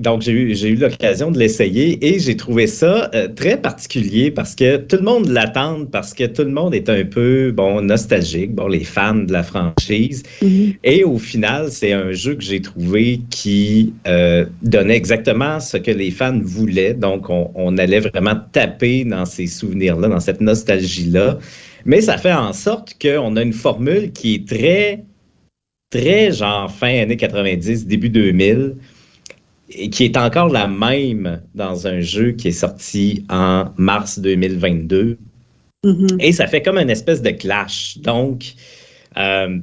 donc, 0.00 0.22
j'ai 0.22 0.32
eu, 0.32 0.56
j'ai 0.56 0.70
eu 0.70 0.74
l'occasion 0.74 1.30
de 1.30 1.38
l'essayer 1.38 2.04
et 2.04 2.18
j'ai 2.18 2.36
trouvé 2.36 2.66
ça 2.66 3.10
euh, 3.14 3.28
très 3.28 3.56
particulier 3.56 4.32
parce 4.32 4.56
que 4.56 4.76
tout 4.76 4.96
le 4.96 5.02
monde 5.02 5.28
l'attend, 5.28 5.84
parce 5.84 6.12
que 6.12 6.24
tout 6.24 6.42
le 6.42 6.50
monde 6.50 6.74
est 6.74 6.88
un 6.88 7.04
peu, 7.04 7.52
bon, 7.52 7.80
nostalgique, 7.80 8.52
bon, 8.52 8.66
les 8.66 8.82
fans 8.82 9.14
de 9.14 9.32
la 9.32 9.44
franchise. 9.44 10.24
Mm-hmm. 10.42 10.78
Et 10.82 11.04
au 11.04 11.16
final, 11.18 11.70
c'est 11.70 11.92
un 11.92 12.10
jeu 12.10 12.34
que 12.34 12.42
j'ai 12.42 12.60
trouvé 12.60 13.20
qui 13.30 13.92
euh, 14.08 14.46
donnait 14.62 14.96
exactement 14.96 15.60
ce 15.60 15.76
que 15.76 15.92
les 15.92 16.10
fans 16.10 16.40
voulaient. 16.42 16.94
Donc, 16.94 17.30
on, 17.30 17.52
on 17.54 17.78
allait 17.78 18.00
vraiment 18.00 18.34
taper 18.50 19.04
dans 19.04 19.26
ces 19.26 19.46
souvenirs-là, 19.46 20.08
dans 20.08 20.20
cette 20.20 20.40
nostalgie-là. 20.40 21.38
Mais 21.84 22.00
ça 22.00 22.18
fait 22.18 22.32
en 22.32 22.52
sorte 22.52 22.96
qu'on 23.00 23.36
a 23.36 23.42
une 23.42 23.52
formule 23.52 24.10
qui 24.10 24.34
est 24.34 24.48
très, 24.48 25.04
très 25.90 26.32
genre 26.32 26.68
fin 26.68 26.98
années 26.98 27.16
90, 27.16 27.86
début 27.86 28.08
2000 28.08 28.74
et 29.74 29.90
qui 29.90 30.04
est 30.04 30.16
encore 30.16 30.48
la 30.48 30.66
même 30.66 31.42
dans 31.54 31.86
un 31.86 32.00
jeu 32.00 32.32
qui 32.32 32.48
est 32.48 32.52
sorti 32.52 33.24
en 33.28 33.66
mars 33.76 34.18
2022. 34.18 35.18
Mm-hmm. 35.84 36.16
Et 36.20 36.32
ça 36.32 36.46
fait 36.46 36.62
comme 36.62 36.78
une 36.78 36.90
espèce 36.90 37.22
de 37.22 37.30
clash. 37.30 37.98
Donc, 37.98 38.54
euh, 39.16 39.58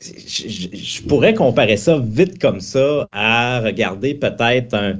je, 0.00 1.02
pourrais 1.02 1.34
comparer 1.34 1.76
ça 1.76 1.98
vite 1.98 2.40
comme 2.40 2.60
ça 2.60 3.08
à 3.12 3.60
regarder 3.60 4.14
peut-être 4.14 4.74
un, 4.74 4.98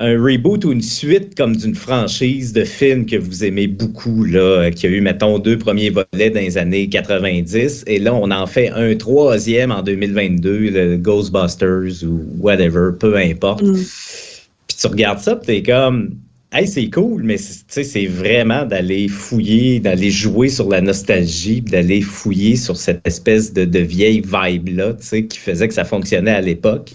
un 0.00 0.22
reboot 0.22 0.64
ou 0.64 0.72
une 0.72 0.82
suite 0.82 1.36
comme 1.36 1.56
d'une 1.56 1.74
franchise 1.74 2.52
de 2.52 2.64
films 2.64 3.04
que 3.04 3.16
vous 3.16 3.44
aimez 3.44 3.66
beaucoup, 3.66 4.24
là, 4.24 4.70
qui 4.70 4.86
a 4.86 4.90
eu, 4.90 5.00
mettons, 5.00 5.38
deux 5.38 5.58
premiers 5.58 5.90
volets 5.90 6.30
dans 6.30 6.40
les 6.40 6.56
années 6.56 6.88
90, 6.88 7.84
et 7.86 7.98
là, 7.98 8.14
on 8.14 8.30
en 8.30 8.46
fait 8.46 8.70
un 8.70 8.94
troisième 8.94 9.72
en 9.72 9.82
2022, 9.82 10.70
le 10.70 10.96
Ghostbusters 10.96 12.04
ou 12.04 12.24
whatever, 12.38 12.90
peu 12.98 13.16
importe. 13.16 13.62
Mm. 13.62 13.74
Puis 13.74 14.76
tu 14.80 14.86
regardes 14.86 15.18
ça, 15.18 15.34
tu 15.34 15.50
es 15.50 15.62
comme, 15.64 16.14
hey, 16.52 16.68
c'est 16.68 16.90
cool, 16.90 17.24
mais 17.24 17.36
c'est 17.36 18.06
vraiment 18.06 18.64
d'aller 18.66 19.08
fouiller, 19.08 19.80
d'aller 19.80 20.10
jouer 20.10 20.48
sur 20.48 20.68
la 20.68 20.80
nostalgie, 20.80 21.60
d'aller 21.60 22.02
fouiller 22.02 22.54
sur 22.54 22.76
cette 22.76 23.04
espèce 23.04 23.52
de, 23.52 23.64
de 23.64 23.80
vieille 23.80 24.22
vibe-là, 24.22 24.92
qui 25.10 25.38
faisait 25.38 25.66
que 25.66 25.74
ça 25.74 25.84
fonctionnait 25.84 26.30
à 26.30 26.40
l'époque 26.40 26.92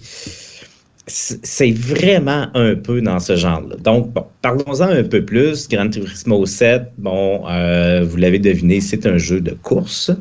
c'est 1.08 1.72
vraiment 1.72 2.48
un 2.54 2.76
peu 2.76 3.02
dans 3.02 3.20
ce 3.20 3.36
genre-là. 3.36 3.76
Donc, 3.76 4.13
bon, 4.13 4.26
parlons-en 4.42 4.88
un 4.88 5.04
peu 5.04 5.24
plus. 5.26 5.68
Gran 5.68 5.89
Turismo 5.89 6.46
7, 6.46 6.94
bon, 6.98 7.44
euh, 7.50 8.06
vous 8.08 8.16
l'avez 8.16 8.39
deviné, 8.39 8.80
c'est 8.80 9.06
un 9.06 9.18
jeu 9.18 9.42
de 9.42 9.52
course. 9.52 10.12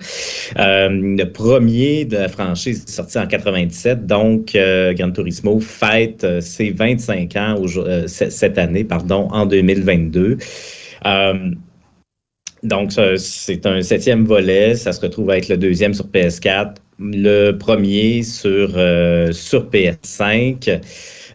Euh, 0.58 0.88
le 0.90 1.24
premier 1.24 2.04
de 2.04 2.16
la 2.16 2.28
franchise 2.28 2.84
est 2.88 2.90
sorti 2.90 3.16
en 3.18 3.28
97, 3.28 4.06
donc 4.06 4.56
euh, 4.56 4.92
Gran 4.92 5.12
Turismo 5.12 5.60
fête 5.60 6.26
ses 6.40 6.70
25 6.70 7.36
ans 7.36 7.64
cette 8.06 8.58
année, 8.58 8.82
pardon, 8.82 9.28
en 9.30 9.46
2022. 9.46 10.38
donc, 12.64 12.92
c'est 13.18 13.66
un 13.66 13.82
septième 13.82 14.24
volet. 14.24 14.74
Ça 14.74 14.92
se 14.92 15.00
retrouve 15.00 15.30
avec 15.30 15.48
le 15.48 15.56
deuxième 15.56 15.94
sur 15.94 16.06
PS4 16.08 16.74
le 16.98 17.52
premier 17.52 18.22
sur, 18.22 18.72
euh, 18.76 19.32
sur 19.32 19.68
PS5. 19.70 20.80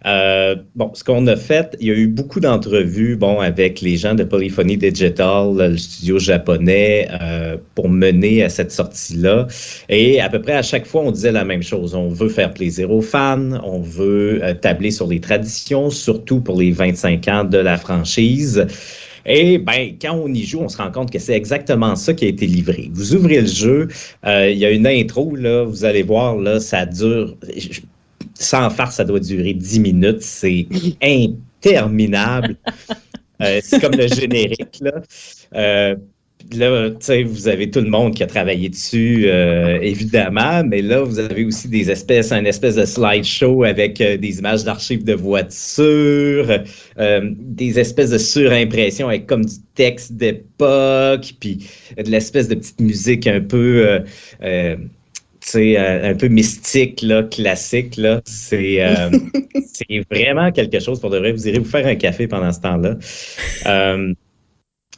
Euh, 0.06 0.56
bon, 0.76 0.92
ce 0.94 1.04
qu'on 1.04 1.28
a 1.28 1.36
fait, 1.36 1.76
il 1.82 1.88
y 1.88 1.92
a 1.92 1.96
eu 1.96 2.08
beaucoup 2.08 2.40
d'entrevues, 2.40 3.16
bon, 3.18 3.40
avec 3.40 3.82
les 3.82 3.98
gens 3.98 4.14
de 4.14 4.24
Polyphony 4.24 4.78
Digital, 4.78 5.56
le 5.58 5.76
studio 5.76 6.20
japonais, 6.20 7.10
euh, 7.22 7.58
pour 7.76 7.90
mener 7.90 8.44
à 8.44 8.50
cette 8.50 8.72
sortie-là. 8.72 9.48
Et 9.90 10.22
à 10.22 10.30
peu 10.30 10.42
près 10.42 10.54
à 10.54 10.62
chaque 10.62 10.86
fois, 10.86 11.02
on 11.02 11.12
disait 11.12 11.32
la 11.32 11.44
même 11.44 11.64
chose. 11.64 11.94
On 11.96 12.10
veut 12.10 12.30
faire 12.30 12.54
plaisir 12.54 12.92
aux 12.92 13.02
fans, 13.02 13.60
on 13.64 13.82
veut 13.82 14.42
tabler 14.62 14.92
sur 14.92 15.08
les 15.08 15.20
traditions, 15.20 15.90
surtout 15.90 16.40
pour 16.40 16.60
les 16.60 16.72
25 16.72 17.28
ans 17.28 17.44
de 17.44 17.58
la 17.58 17.78
franchise. 17.78 18.66
Et 19.28 19.58
ben, 19.58 19.98
quand 20.02 20.14
on 20.14 20.34
y 20.34 20.44
joue, 20.44 20.62
on 20.62 20.70
se 20.70 20.78
rend 20.78 20.90
compte 20.90 21.12
que 21.12 21.20
c'est 21.20 21.36
exactement 21.36 21.96
ça 21.96 22.14
qui 22.14 22.26
a 22.26 22.28
été 22.30 22.48
livré. 22.48 22.90
Vous 22.94 23.14
ouvrez 23.14 23.42
le 23.42 23.48
jeu, 23.48 23.90
euh, 24.26 24.50
il 24.50 24.58
y 24.58 24.66
a 24.66 24.72
une 24.72 24.88
intro, 24.88 25.36
là, 25.36 25.64
vous 25.64 25.84
allez 25.84 26.04
voir, 26.04 26.38
là, 26.38 26.60
ça 26.62 26.86
dure. 26.86 27.36
Sans 28.36 28.70
farce, 28.70 28.96
ça 28.96 29.04
doit 29.04 29.20
durer 29.20 29.54
10 29.54 29.80
minutes. 29.82 30.22
C'est 30.22 30.68
interminable. 31.04 32.56
Euh, 33.42 33.60
c'est 33.62 33.82
comme 33.82 33.96
le 33.96 34.08
générique, 34.16 34.80
là. 34.80 34.94
Euh, 35.56 35.96
là, 36.54 36.90
vous 37.26 37.48
avez 37.48 37.70
tout 37.70 37.82
le 37.82 37.90
monde 37.90 38.16
qui 38.16 38.24
a 38.24 38.28
travaillé 38.28 38.70
dessus, 38.70 39.26
euh, 39.28 39.80
évidemment, 39.82 40.64
mais 40.64 40.82
là, 40.82 41.02
vous 41.02 41.20
avez 41.20 41.46
aussi 41.46 41.68
des 41.68 41.92
espèces, 41.92 42.32
un 42.32 42.46
espèce 42.46 42.76
de 42.76 42.86
slideshow 42.86 43.64
avec 43.64 44.00
euh, 44.02 44.18
des 44.18 44.40
images 44.40 44.64
d'archives 44.64 45.04
de 45.04 45.14
voitures, 45.14 46.64
euh, 47.00 47.22
des 47.34 47.80
espèces 47.80 48.12
de 48.12 48.18
surimpressions 48.18 49.08
avec 49.08 49.28
comme 49.28 49.46
du 49.46 49.56
texte 49.76 50.14
d'époque, 50.14 51.34
puis 51.40 51.68
de 51.98 52.10
l'espèce 52.10 52.48
de 52.48 52.56
petite 52.56 52.80
musique 52.80 53.28
un 53.28 53.42
peu, 53.42 54.00
un 54.42 54.78
peu 56.16 56.28
mystique, 56.28 57.02
là, 57.02 57.24
classique, 57.24 57.98
là. 57.98 58.22
C'est, 58.26 58.80
c'est 59.74 60.04
vraiment 60.10 60.52
quelque 60.52 60.80
chose 60.80 61.00
pour 61.00 61.10
de 61.10 61.18
vrai. 61.18 61.32
Vous 61.32 61.48
irez 61.48 61.60
vous 61.60 61.66
faire 61.66 61.86
un 61.86 61.96
café 61.96 62.28
pendant 62.28 62.52
ce 62.52 62.62
temps-là. 62.62 62.98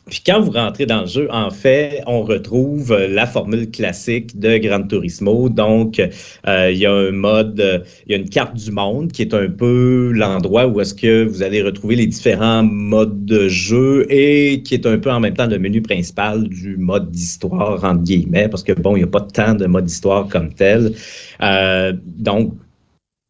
Puis 0.10 0.22
quand 0.26 0.42
vous 0.42 0.52
rentrez 0.52 0.86
dans 0.86 1.02
le 1.02 1.08
jeu, 1.08 1.28
en 1.32 1.52
fait, 1.52 2.02
on 2.08 2.24
retrouve 2.24 2.96
la 2.96 3.28
formule 3.28 3.70
classique 3.70 4.40
de 4.40 4.58
Gran 4.58 4.84
Turismo. 4.84 5.50
Donc, 5.50 6.00
euh, 6.00 6.72
il 6.72 6.78
y 6.78 6.86
a 6.86 6.94
un 6.94 7.12
mode, 7.12 7.60
euh, 7.60 7.80
il 8.08 8.12
y 8.12 8.16
a 8.16 8.18
une 8.18 8.30
carte 8.30 8.56
du 8.56 8.72
monde 8.72 9.12
qui 9.12 9.22
est 9.22 9.34
un 9.34 9.50
peu 9.50 10.12
l'endroit 10.14 10.68
où 10.68 10.82
est-ce 10.82 10.94
que 10.94 11.24
vous 11.24 11.44
allez 11.44 11.62
retrouver 11.62 11.96
les 11.96 12.08
différents 12.08 12.64
modes 12.64 13.26
de 13.26 13.48
jeu 13.48 14.06
et 14.10 14.62
qui 14.64 14.74
est 14.74 14.86
un 14.86 14.98
peu 14.98 15.12
en 15.12 15.20
même 15.20 15.34
temps 15.34 15.48
le 15.48 15.60
menu 15.60 15.82
principal 15.82 16.48
du 16.48 16.78
mode 16.78 17.12
d'histoire, 17.12 17.84
entre 17.84 18.04
guillemets, 18.04 18.50
parce 18.50 18.64
que 18.64 18.74
bon, 18.74 18.96
il 18.96 19.00
n'y 19.00 19.04
a 19.04 19.08
pas 19.08 19.22
tant 19.22 19.56
de 19.56 19.66
mode 19.66 19.86
d'histoire 19.86 20.28
comme 20.28 20.54
tel. 20.54 20.94
Euh, 21.42 21.94
donc, 22.06 22.54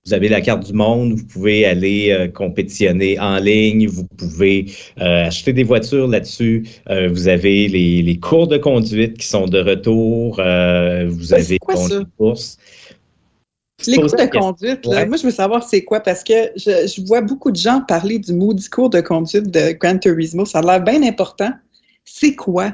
vous 0.10 0.16
avez 0.16 0.28
la 0.28 0.42
carte 0.42 0.66
du 0.66 0.74
monde, 0.74 1.14
vous 1.14 1.26
pouvez 1.26 1.66
aller 1.68 2.10
euh, 2.10 2.28
compétitionner 2.28 3.20
en 3.20 3.38
ligne, 3.38 3.88
vous 3.88 4.06
pouvez 4.18 4.66
euh, 5.00 5.28
acheter 5.28 5.54
des 5.54 5.64
voitures 5.64 6.08
là-dessus, 6.08 6.68
euh, 6.90 7.10
vous 7.10 7.28
avez 7.28 7.68
les, 7.68 8.02
les, 8.02 8.18
cours 8.18 8.48
de 8.48 8.58
conduite 8.58 9.20
qui 9.20 9.28
sont 9.28 9.46
de 9.46 9.60
retour, 9.60 10.38
vous 10.38 11.34
avez 11.34 11.60
quoi, 11.60 11.76
ça? 11.76 12.02
course. 12.18 12.58
Les 13.86 13.98
cours 13.98 14.08
de 14.08 14.38
conduite, 14.38 14.86
là, 14.88 15.06
moi 15.06 15.18
je 15.18 15.24
veux 15.24 15.32
savoir 15.32 15.62
c'est 15.64 15.84
quoi 15.84 16.00
parce 16.00 16.24
que 16.24 16.52
je, 16.56 16.88
je, 16.88 17.06
vois 17.06 17.22
beaucoup 17.22 17.52
de 17.52 17.56
gens 17.56 17.82
parler 17.88 18.18
du 18.18 18.34
maudit 18.34 18.68
cours 18.68 18.90
de 18.90 19.02
conduite 19.02 19.52
de 19.52 19.74
Gran 19.74 20.00
Turismo, 20.00 20.44
ça 20.44 20.60
a 20.60 20.62
l'air 20.64 20.82
bien 20.82 21.04
important. 21.04 21.52
C'est 22.04 22.34
quoi? 22.34 22.72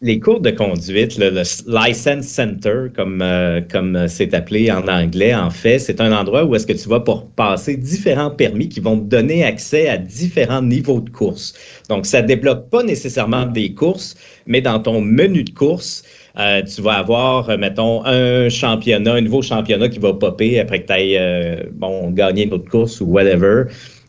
Les 0.00 0.18
cours 0.18 0.40
de 0.40 0.50
conduite, 0.50 1.18
le, 1.18 1.30
License 1.66 2.26
Center, 2.26 2.86
comme 2.96 3.20
euh, 3.22 3.60
comme 3.60 4.08
c'est 4.08 4.34
appelé 4.34 4.70
en 4.70 4.88
anglais, 4.88 5.34
en 5.34 5.50
fait, 5.50 5.78
c'est 5.78 6.00
un 6.00 6.12
endroit 6.12 6.44
où 6.44 6.54
est-ce 6.54 6.66
que 6.66 6.72
tu 6.72 6.88
vas 6.88 7.00
pour 7.00 7.26
passer 7.30 7.76
différents 7.76 8.30
permis 8.30 8.68
qui 8.68 8.80
vont 8.80 8.98
te 8.98 9.04
donner 9.04 9.44
accès 9.44 9.88
à 9.88 9.98
différents 9.98 10.62
niveaux 10.62 11.00
de 11.00 11.10
course. 11.10 11.54
Donc, 11.88 12.06
ça 12.06 12.22
débloque 12.22 12.70
pas 12.70 12.82
nécessairement 12.82 13.46
des 13.46 13.74
courses, 13.74 14.16
mais 14.46 14.60
dans 14.60 14.80
ton 14.80 15.00
menu 15.00 15.44
de 15.44 15.50
course, 15.50 16.02
euh, 16.38 16.62
tu 16.62 16.82
vas 16.82 16.94
avoir, 16.94 17.50
euh, 17.50 17.56
mettons, 17.56 18.04
un 18.04 18.48
championnat, 18.48 19.14
un 19.14 19.20
nouveau 19.20 19.42
championnat 19.42 19.88
qui 19.88 19.98
va 19.98 20.14
popper 20.14 20.58
après 20.58 20.82
que 20.82 20.86
tu 20.86 20.92
ailles, 20.92 21.68
bon, 21.72 22.10
gagner 22.10 22.44
une 22.44 22.54
autre 22.54 22.70
course 22.70 23.00
ou 23.00 23.06
whatever. 23.06 23.64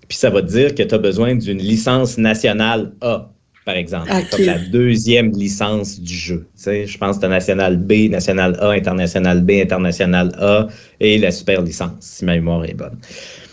Puis 0.08 0.18
ça 0.18 0.30
va 0.30 0.42
te 0.42 0.48
dire 0.48 0.74
que 0.74 0.84
tu 0.84 0.96
as 0.96 1.00
besoin 1.00 1.36
d'une 1.36 1.58
licence 1.58 2.18
nationale 2.18 2.94
A 3.02 3.35
par 3.66 3.76
exemple. 3.76 4.10
Comme 4.32 4.46
la 4.46 4.60
deuxième 4.60 5.32
licence 5.32 6.00
du 6.00 6.14
jeu. 6.14 6.48
Tu 6.56 6.64
sais, 6.64 6.86
je 6.86 6.98
pense 6.98 7.18
que 7.18 7.26
National 7.26 7.78
B, 7.78 8.10
National 8.10 8.56
A, 8.62 8.70
International 8.70 9.42
B, 9.42 9.52
International 9.52 10.32
A 10.40 10.68
et 11.00 11.18
la 11.18 11.32
super 11.32 11.62
licence, 11.64 11.98
si 12.00 12.26
ma 12.26 12.36
mémoire 12.36 12.64
est 12.66 12.76
bonne. 12.76 12.98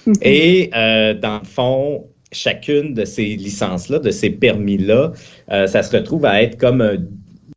Mhm. 0.07 0.15
Et 0.21 0.71
euh, 0.75 1.15
dans 1.15 1.39
le 1.39 1.47
fond, 1.47 2.07
chacune 2.31 2.93
de 2.95 3.05
ces 3.05 3.37
licences-là, 3.37 3.99
de 3.99 4.11
ces 4.11 4.31
permis-là, 4.31 5.13
euh, 5.51 5.67
ça 5.67 5.83
se 5.83 5.97
retrouve 5.97 6.27
à 6.27 6.43
être 6.43 6.59
comme 6.59 6.83
une 6.83 7.09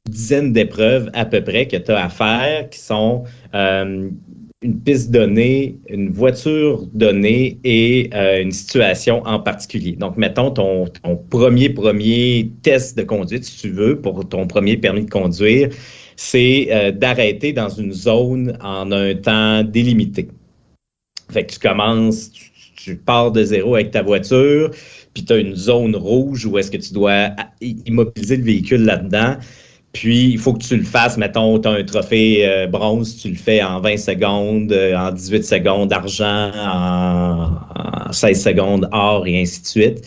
dizaine 0.10 0.54
d'épreuves 0.54 1.10
à 1.13 1.26
peu 1.26 1.44
près 1.44 1.68
que 1.68 1.78
tu 1.78 1.91
as 1.91 2.06
à 2.06 2.10
faire 2.10 2.70
qui 2.70 2.80
sont 2.80 3.24
euh, 3.54 4.10
une 4.62 4.82
piste 4.82 5.12
donnée, 5.12 5.78
une 5.89 6.10
voiture 6.10 6.88
donnée 6.94 7.60
et 7.63 8.10
euh, 8.13 8.41
une 8.41 8.52
situation 8.52 9.22
en 9.26 9.39
particulier. 9.39 9.94
Donc, 9.94 10.18
mettons 10.18 10.50
ton, 10.52 10.86
premier 11.30 11.70
premier 11.70 12.52
test 12.63 12.98
de 12.98 13.04
conduite, 13.04 13.44
si 13.44 13.60
tu 13.60 13.70
veux, 13.70 14.00
pour 14.00 14.28
ton 14.28 14.48
premier 14.48 14.78
permis 14.78 15.06
de 15.06 15.10
conduire, 15.10 15.70
c'est 16.15 16.70
euh, 16.72 16.91
d'arrêter 16.91 17.54
dans 17.54 17.70
une 17.70 17.91
zone 17.91 18.58
en 18.62 18.91
un 18.91 19.13
temps 19.15 19.63
délimité. 19.63 20.30
Fait 21.30 21.46
que 21.46 21.54
tu 21.54 21.60
commences, 21.60 22.32
tu, 22.76 22.96
pars 22.96 23.32
de 23.32 23.44
zéro 23.44 23.76
avec 23.76 23.91
ta 23.91 24.04
voiture, 24.04 24.72
puis 25.13 25.26
tu 25.26 25.34
as 25.34 25.38
une 25.38 25.56
zone 25.56 25.96
rouge 25.96 26.46
où 26.46 26.58
est-ce 26.58 26.72
que 26.72 26.78
tu 26.78 26.94
dois 26.94 27.32
immobiliser 27.62 28.38
le 28.38 28.44
véhicule 28.44 28.86
là-dedans. 28.86 29.38
Puis, 29.95 30.25
il 30.31 30.38
faut 30.38 30.51
que 30.51 30.62
tu 30.62 30.75
le 30.75 30.84
fasses. 30.84 31.15
Mettons, 31.17 31.58
tu 31.58 31.69
as 31.69 31.71
un 31.71 31.84
trophée 31.86 32.45
euh, 32.45 32.67
bronze, 32.67 33.15
tu 33.15 33.29
le 33.29 33.38
fais 33.38 33.63
en 33.63 33.79
20 33.79 33.95
secondes, 33.95 34.73
euh, 34.73 34.93
en 34.93 35.13
18 35.13 35.45
secondes, 35.45 35.93
argent, 35.93 36.51
en, 36.53 38.12
16 38.12 38.43
secondes, 38.43 38.89
or, 38.91 39.25
et 39.25 39.41
ainsi 39.41 39.62
de 39.62 39.67
suite. 39.67 40.01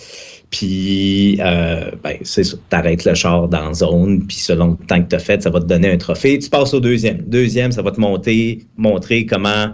Puis, 0.51 1.39
euh, 1.41 1.91
ben, 2.05 2.17
c'est 2.21 2.45
ça, 2.45 2.59
tu 2.69 2.77
arrêtes 2.77 3.07
le 3.07 3.15
char 3.15 3.49
dans 3.49 3.69
la 3.69 3.73
zone, 3.73 4.27
puis 4.27 4.37
selon 4.37 4.77
le 4.79 4.87
temps 4.87 5.03
que 5.03 5.09
tu 5.09 5.17
as 5.17 5.21
fait, 5.21 5.43
ça 5.43 5.49
va 5.49 5.59
te 5.61 5.65
donner 5.65 5.91
un 5.91 5.97
trophée. 5.97 6.39
Tu 6.39 6.51
passes 6.51 6.75
au 6.75 6.81
deuxième. 6.81 7.23
Deuxième, 7.23 7.73
ça 7.73 7.81
va 7.81 7.91
te 7.91 8.01
monter, 8.01 8.67
montrer 8.77 9.25
comment 9.25 9.69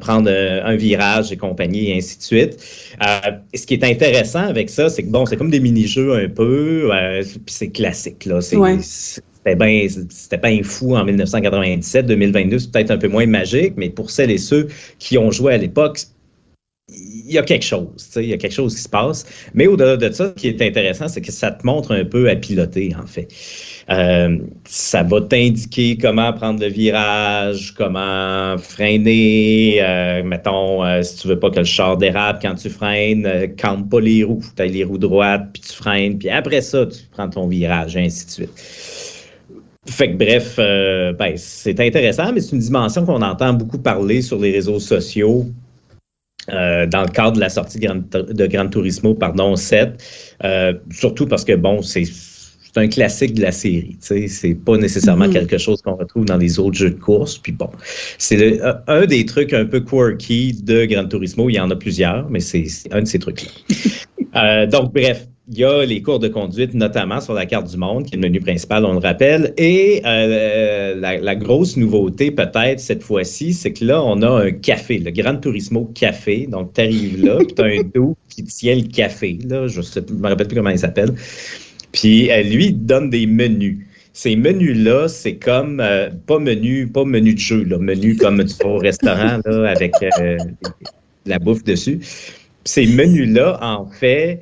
prendre 0.00 0.30
un 0.30 0.76
virage 0.76 1.32
et 1.32 1.36
compagnie, 1.36 1.90
et 1.90 1.96
ainsi 1.96 2.18
de 2.18 2.22
suite. 2.22 2.56
ce 3.52 3.66
qui 3.66 3.74
est 3.74 3.84
intéressant 3.84 4.46
avec 4.46 4.70
ça, 4.70 4.88
c'est 4.88 5.02
que, 5.02 5.10
bon, 5.10 5.26
c'est 5.26 5.36
comme 5.36 5.50
des 5.50 5.60
mini-jeux 5.60 6.14
un 6.14 6.28
peu, 6.28 6.88
puis 7.24 7.40
c'est 7.46 7.70
classique, 7.70 8.26
là. 8.26 8.40
C'est, 8.40 8.58
c'était 9.46 9.56
bien 9.56 9.86
c'était 10.08 10.62
fou 10.64 10.96
en 10.96 11.04
1997. 11.04 12.06
2022, 12.06 12.58
c'est 12.58 12.72
peut-être 12.72 12.90
un 12.90 12.98
peu 12.98 13.08
moins 13.08 13.26
magique, 13.26 13.74
mais 13.76 13.90
pour 13.90 14.10
celles 14.10 14.32
et 14.32 14.38
ceux 14.38 14.66
qui 14.98 15.18
ont 15.18 15.30
joué 15.30 15.54
à 15.54 15.58
l'époque, 15.58 16.00
il 16.88 17.32
y 17.32 17.38
a 17.38 17.42
quelque 17.42 17.64
chose, 17.64 17.88
il 18.16 18.26
y 18.26 18.32
a 18.32 18.36
quelque 18.36 18.52
chose 18.52 18.74
qui 18.74 18.82
se 18.82 18.88
passe. 18.88 19.26
Mais 19.54 19.66
au-delà 19.66 19.96
de 19.96 20.10
ça, 20.12 20.28
ce 20.28 20.40
qui 20.40 20.48
est 20.48 20.62
intéressant, 20.62 21.08
c'est 21.08 21.20
que 21.20 21.32
ça 21.32 21.50
te 21.50 21.66
montre 21.66 21.92
un 21.92 22.04
peu 22.04 22.28
à 22.28 22.36
piloter, 22.36 22.92
en 23.00 23.06
fait. 23.06 23.28
Euh, 23.90 24.38
ça 24.64 25.02
va 25.02 25.20
t'indiquer 25.20 25.96
comment 25.96 26.32
prendre 26.32 26.60
le 26.60 26.68
virage, 26.68 27.74
comment 27.76 28.56
freiner. 28.58 29.78
Euh, 29.80 30.22
mettons, 30.24 30.84
euh, 30.84 31.02
si 31.02 31.16
tu 31.16 31.28
veux 31.28 31.38
pas 31.38 31.50
que 31.50 31.58
le 31.58 31.64
char 31.64 31.96
dérape 31.96 32.40
quand 32.42 32.54
tu 32.54 32.70
freines, 32.70 33.54
campe 33.60 33.90
pas 33.90 34.00
les 34.00 34.22
roues. 34.22 34.42
Tu 34.56 34.62
as 34.62 34.66
les 34.66 34.84
roues 34.84 34.98
droites, 34.98 35.52
puis 35.52 35.62
tu 35.62 35.72
freines, 35.72 36.18
puis 36.18 36.30
après 36.30 36.60
ça, 36.60 36.86
tu 36.86 36.98
prends 37.10 37.28
ton 37.28 37.48
virage, 37.48 37.96
et 37.96 38.00
ainsi 38.00 38.26
de 38.26 38.30
suite. 38.30 39.15
Fait 39.88 40.10
que 40.10 40.16
bref, 40.16 40.56
euh, 40.58 41.12
ben, 41.12 41.34
c'est 41.36 41.78
intéressant, 41.80 42.32
mais 42.32 42.40
c'est 42.40 42.52
une 42.52 42.62
dimension 42.62 43.04
qu'on 43.04 43.22
entend 43.22 43.52
beaucoup 43.52 43.78
parler 43.78 44.22
sur 44.22 44.38
les 44.38 44.52
réseaux 44.52 44.80
sociaux. 44.80 45.46
Euh, 46.48 46.86
dans 46.86 47.02
le 47.02 47.08
cadre 47.08 47.32
de 47.32 47.40
la 47.40 47.48
sortie 47.48 47.80
de 47.80 48.46
Gran 48.46 48.68
Turismo, 48.68 49.14
pardon, 49.14 49.56
7, 49.56 50.00
euh, 50.44 50.74
surtout 50.92 51.26
parce 51.26 51.44
que, 51.44 51.54
bon, 51.54 51.82
c'est 51.82 52.04
un 52.76 52.86
classique 52.86 53.34
de 53.34 53.42
la 53.42 53.50
série. 53.50 53.96
C'est 54.00 54.54
pas 54.54 54.76
nécessairement 54.76 55.26
mm-hmm. 55.26 55.32
quelque 55.32 55.58
chose 55.58 55.82
qu'on 55.82 55.96
retrouve 55.96 56.24
dans 56.26 56.36
les 56.36 56.60
autres 56.60 56.76
jeux 56.76 56.90
de 56.90 57.00
course. 57.00 57.38
Puis 57.38 57.50
bon, 57.50 57.70
c'est 58.18 58.60
un 58.86 59.06
des 59.06 59.24
trucs 59.24 59.54
un 59.54 59.64
peu 59.64 59.80
quirky 59.80 60.52
de 60.62 60.84
Gran 60.84 61.08
Turismo. 61.08 61.48
Il 61.48 61.54
y 61.54 61.60
en 61.60 61.70
a 61.70 61.76
plusieurs, 61.76 62.28
mais 62.30 62.40
c'est 62.40 62.68
un 62.92 63.00
de 63.00 63.06
ces 63.06 63.18
trucs-là. 63.18 64.66
donc, 64.66 64.92
bref, 64.92 65.26
il 65.48 65.58
y 65.58 65.64
a 65.64 65.84
les 65.84 66.02
cours 66.02 66.18
de 66.18 66.26
conduite, 66.26 66.74
notamment 66.74 67.20
sur 67.20 67.32
la 67.32 67.46
carte 67.46 67.70
du 67.70 67.76
monde, 67.76 68.04
qui 68.04 68.14
est 68.14 68.16
le 68.16 68.22
menu 68.22 68.40
principal, 68.40 68.84
on 68.84 68.94
le 68.94 68.98
rappelle. 68.98 69.54
Et 69.56 70.02
euh, 70.04 70.96
la, 70.96 71.36
grosse 71.36 71.76
nouveauté, 71.76 72.32
peut-être, 72.32 72.80
cette 72.80 73.04
fois-ci, 73.04 73.52
c'est 73.52 73.72
que 73.72 73.84
là, 73.84 74.02
on 74.02 74.22
a 74.22 74.28
un 74.28 74.50
café, 74.50 74.98
le 74.98 75.10
Grand 75.12 75.36
Turismo 75.36 75.84
Café. 75.94 76.48
Donc, 76.48 76.72
tu 76.74 76.80
arrives 76.80 77.24
là, 77.24 77.38
puis 77.38 77.54
tu 77.54 77.62
as 77.62 77.66
un 77.66 77.82
dos 77.94 78.16
qui 78.28 78.42
tient 78.42 78.74
le 78.74 78.88
café. 78.88 79.38
Là, 79.48 79.68
je 79.68 79.80
ne 79.80 80.18
me 80.18 80.28
rappelle 80.28 80.48
plus 80.48 80.56
comment 80.56 80.70
il 80.70 80.78
s'appelle. 80.80 81.14
Puis, 81.92 82.30
euh, 82.32 82.42
lui, 82.42 82.66
il 82.66 82.84
donne 82.84 83.10
des 83.10 83.26
menus. 83.26 83.86
Ces 84.12 84.34
menus-là, 84.34 85.06
c'est 85.06 85.36
comme, 85.36 85.78
euh, 85.78 86.10
pas 86.26 86.40
menu 86.40 86.88
pas 86.88 87.04
menu 87.04 87.34
de 87.34 87.38
jeu, 87.38 87.62
là, 87.64 87.78
menu 87.78 88.16
comme 88.16 88.42
tu 88.44 88.54
vas 88.64 88.70
au 88.70 88.78
restaurant 88.78 89.38
là, 89.44 89.68
avec 89.68 89.92
la 91.26 91.38
bouffe 91.38 91.62
dessus. 91.62 92.00
Ces 92.64 92.86
menus-là, 92.86 93.58
en 93.60 93.86
fait, 93.86 94.40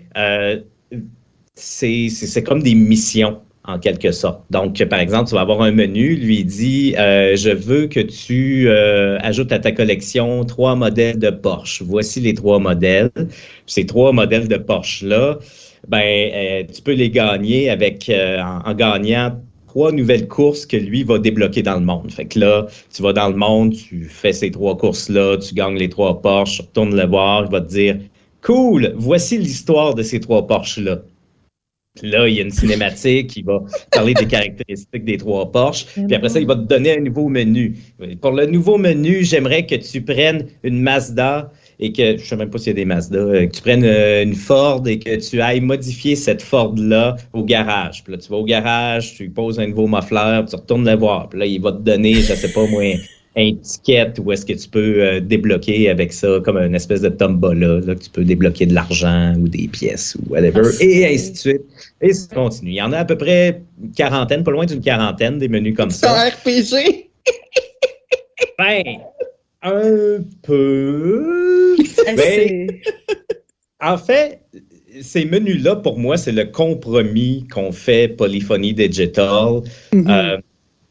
c'est 1.55 2.43
comme 2.45 2.63
des 2.63 2.75
missions 2.75 3.41
en 3.67 3.79
quelque 3.79 4.13
sorte. 4.13 4.43
Donc, 4.51 4.83
par 4.85 4.99
exemple, 4.99 5.29
tu 5.29 5.35
vas 5.35 5.41
avoir 5.41 5.63
un 5.63 5.73
menu, 5.73 6.17
lui 6.17 6.45
dit 6.45 6.95
euh, 6.99 7.35
Je 7.37 7.51
veux 7.51 7.87
que 7.87 8.01
tu 8.01 8.69
euh, 8.69 9.19
ajoutes 9.21 9.53
à 9.53 9.59
ta 9.59 9.73
collection 9.73 10.45
trois 10.45 10.75
modèles 10.75 11.19
de 11.19 11.31
Porsche. 11.31 11.83
Voici 11.83 12.21
les 12.21 12.35
trois 12.35 12.59
modèles. 12.59 13.11
Ces 13.67 13.87
trois 13.87 14.13
modèles 14.13 14.49
de 14.49 14.57
Porsche-là, 14.57 15.39
ben, 15.89 16.03
euh, 16.03 16.65
tu 16.73 16.83
peux 16.83 16.93
les 16.93 17.11
gagner 17.11 17.71
avec 17.71 18.11
en, 18.11 18.61
en, 18.65 18.75
gagnant 18.75 19.41
trois 19.67 19.93
nouvelles 19.93 20.29
courses 20.29 20.67
que 20.67 20.77
lui 20.77 21.03
va 21.03 21.19
débloquer 21.19 21.63
dans 21.63 21.79
le 21.79 21.85
monde. 21.85 22.11
Fait 22.13 22.27
que 22.27 22.39
là, 22.39 22.67
tu 22.95 23.03
vas 23.03 23.15
dans 23.15 23.29
le 23.29 23.37
monde, 23.37 23.73
tu 23.73 24.05
fais 24.05 24.33
ces 24.33 24.51
trois 24.51 24.77
courses-là, 24.77 25.39
tu 25.39 25.55
gagnes 25.55 25.79
les 25.79 25.89
trois 25.89 26.21
Porsche, 26.21 26.57
tu 26.57 26.63
retournes 26.63 26.97
le 26.97 27.07
voir, 27.07 27.47
il 27.47 27.51
va 27.51 27.63
te 27.63 27.69
dire 27.69 27.97
Cool, 28.43 28.93
voici 28.97 29.39
l'histoire 29.39 29.95
de 29.95 30.03
ces 30.03 30.21
trois 30.21 30.47
Là, 32.03 32.27
il 32.27 32.35
y 32.35 32.41
a 32.41 32.43
une 32.43 32.51
cinématique, 32.51 33.37
il 33.37 33.45
va 33.45 33.63
parler 33.93 34.15
des 34.15 34.27
caractéristiques 34.27 35.05
des 35.05 35.17
trois 35.17 35.53
Porsche, 35.53 35.87
puis 35.95 36.17
après 36.17 36.29
ça, 36.29 36.41
il 36.41 36.47
va 36.47 36.57
te 36.57 36.63
donner 36.63 36.99
un 36.99 37.01
nouveau 37.01 37.29
menu. 37.29 37.77
Pour 38.21 38.33
le 38.33 38.47
nouveau 38.47 38.79
menu, 38.79 39.23
j'aimerais 39.23 39.65
que 39.65 39.77
tu 39.77 40.03
prennes 40.03 40.49
une 40.65 40.83
Mazda 40.83 41.53
et 41.79 41.93
que, 41.93 42.17
je 42.17 42.25
sais 42.25 42.35
même 42.35 42.51
pas 42.51 42.59
s'il 42.59 42.69
y 42.69 42.71
a 42.71 42.75
des 42.75 42.85
Mazda, 42.85 43.19
euh, 43.19 43.47
que 43.47 43.53
tu 43.53 43.63
prennes 43.63 43.85
euh, 43.85 44.25
une 44.25 44.35
Ford 44.35 44.83
et 44.89 44.99
que 44.99 45.15
tu 45.17 45.41
ailles 45.41 45.61
modifier 45.61 46.17
cette 46.17 46.43
Ford-là 46.43 47.15
au 47.33 47.45
garage. 47.45 48.03
Puis 48.03 48.13
là, 48.13 48.19
tu 48.19 48.29
vas 48.29 48.39
au 48.39 48.45
garage, 48.45 49.15
tu 49.15 49.31
poses 49.31 49.61
un 49.61 49.69
nouveau 49.69 49.87
muffler, 49.87 50.41
tu 50.51 50.57
retournes 50.57 50.91
le 50.91 50.97
voir. 50.97 51.29
Puis 51.29 51.39
là, 51.39 51.47
il 51.47 51.61
va 51.61 51.71
te 51.71 51.79
donner, 51.79 52.15
je 52.15 52.35
sais 52.35 52.53
pas 52.53 52.67
moi, 52.67 52.83
un 53.37 53.53
ticket 53.57 54.13
où 54.21 54.31
est-ce 54.31 54.47
que 54.47 54.53
tu 54.53 54.69
peux 54.69 55.03
euh, 55.03 55.21
débloquer 55.21 55.91
avec 55.91 56.13
ça 56.13 56.39
comme 56.45 56.57
une 56.57 56.75
espèce 56.75 57.01
de 57.01 57.09
tombola, 57.09 57.81
là, 57.81 57.95
que 57.95 58.03
tu 58.05 58.11
peux 58.11 58.25
débloquer 58.25 58.67
de 58.67 58.75
l'argent 58.75 59.35
ou 59.39 59.49
des 59.49 59.67
pièces 59.69 60.15
ou 60.17 60.33
whatever, 60.33 60.63
Ah, 60.65 60.77
et 60.85 61.07
ainsi 61.15 61.33
de 61.33 61.37
suite. 61.37 61.63
Et 62.01 62.13
ça 62.13 62.35
continue. 62.35 62.71
Il 62.71 62.77
y 62.77 62.83
en 62.83 62.93
a 62.93 62.99
à 62.99 63.05
peu 63.05 63.17
près 63.17 63.61
une 63.83 63.91
quarantaine, 63.93 64.45
pas 64.45 64.53
loin 64.53 64.67
d'une 64.67 64.81
quarantaine 64.81 65.39
des 65.39 65.49
menus 65.49 65.75
comme 65.77 65.91
C'est 65.91 66.07
un 66.07 66.15
ça. 66.15 66.29
RPG. 66.31 67.09
Ben, 68.59 68.83
un 69.63 70.19
peu. 70.43 71.77
Ben, 72.17 72.69
En 73.81 73.99
fait, 73.99 74.41
ces 75.03 75.25
menus-là, 75.25 75.77
pour 75.77 75.99
moi, 75.99 76.17
c'est 76.17 76.33
le 76.33 76.45
compromis 76.45 77.47
qu'ont 77.53 77.73
fait 77.73 78.09
Polyphony 78.09 78.75
Digital 78.75 79.63
Mhm. 79.93 80.07
euh, 80.09 80.37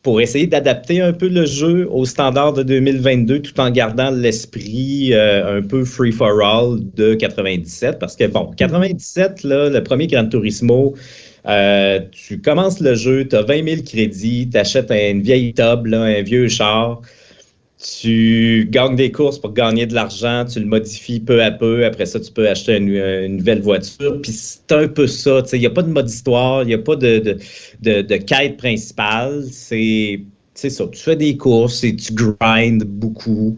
pour 0.03 0.19
essayer 0.19 0.47
d'adapter 0.47 1.01
un 1.01 1.13
peu 1.13 1.29
le 1.29 1.45
jeu 1.45 1.87
aux 1.89 2.05
standards 2.05 2.53
de 2.53 2.63
2022 2.63 3.39
tout 3.41 3.59
en 3.59 3.71
gardant 3.71 4.11
l'esprit 4.11 5.13
euh, 5.13 5.59
un 5.59 5.61
peu 5.61 5.85
free-for-all 5.85 6.79
de 6.93 7.13
97. 7.15 7.99
Parce 7.99 8.17
que, 8.17 8.27
bon, 8.27 8.51
97, 8.57 9.43
là, 9.43 9.69
le 9.69 9.81
premier 9.81 10.07
Gran 10.07 10.27
Turismo, 10.27 10.93
euh, 11.47 12.01
tu 12.11 12.41
commences 12.41 12.81
le 12.81 12.95
jeu, 12.95 13.25
tu 13.27 13.35
as 13.37 13.43
20 13.43 13.67
000 13.67 13.81
crédits, 13.83 14.49
tu 14.51 14.57
achètes 14.57 14.91
une 14.91 15.21
vieille 15.21 15.53
tub, 15.53 15.85
là, 15.85 16.01
un 16.01 16.21
vieux 16.21 16.49
char. 16.49 17.01
Tu 17.83 18.67
gagnes 18.71 18.95
des 18.95 19.11
courses 19.11 19.37
pour 19.37 19.53
gagner 19.53 19.85
de 19.85 19.93
l'argent, 19.93 20.45
tu 20.45 20.59
le 20.59 20.65
modifies 20.65 21.19
peu 21.19 21.43
à 21.43 21.51
peu. 21.51 21.85
Après 21.85 22.05
ça, 22.05 22.19
tu 22.19 22.31
peux 22.31 22.47
acheter 22.47 22.77
une, 22.77 22.89
une 22.89 23.37
nouvelle 23.37 23.61
voiture. 23.61 24.21
Puis 24.21 24.31
c'est 24.31 24.71
un 24.71 24.87
peu 24.87 25.05
ça. 25.05 25.43
Il 25.51 25.59
n'y 25.59 25.65
a 25.65 25.69
pas 25.69 25.83
de 25.83 25.89
mode 25.89 26.09
histoire, 26.09 26.63
il 26.63 26.67
n'y 26.67 26.73
a 26.73 26.77
pas 26.77 26.95
de, 26.95 27.19
de, 27.81 28.01
de, 28.01 28.17
quête 28.17 28.55
principale. 28.55 29.43
C'est 29.51 30.21
c'est 30.53 30.69
ça. 30.69 30.87
Tu 30.87 31.01
fais 31.01 31.15
des 31.15 31.35
courses 31.35 31.83
et 31.83 31.95
tu 31.95 32.13
grindes 32.13 32.83
beaucoup. 32.83 33.57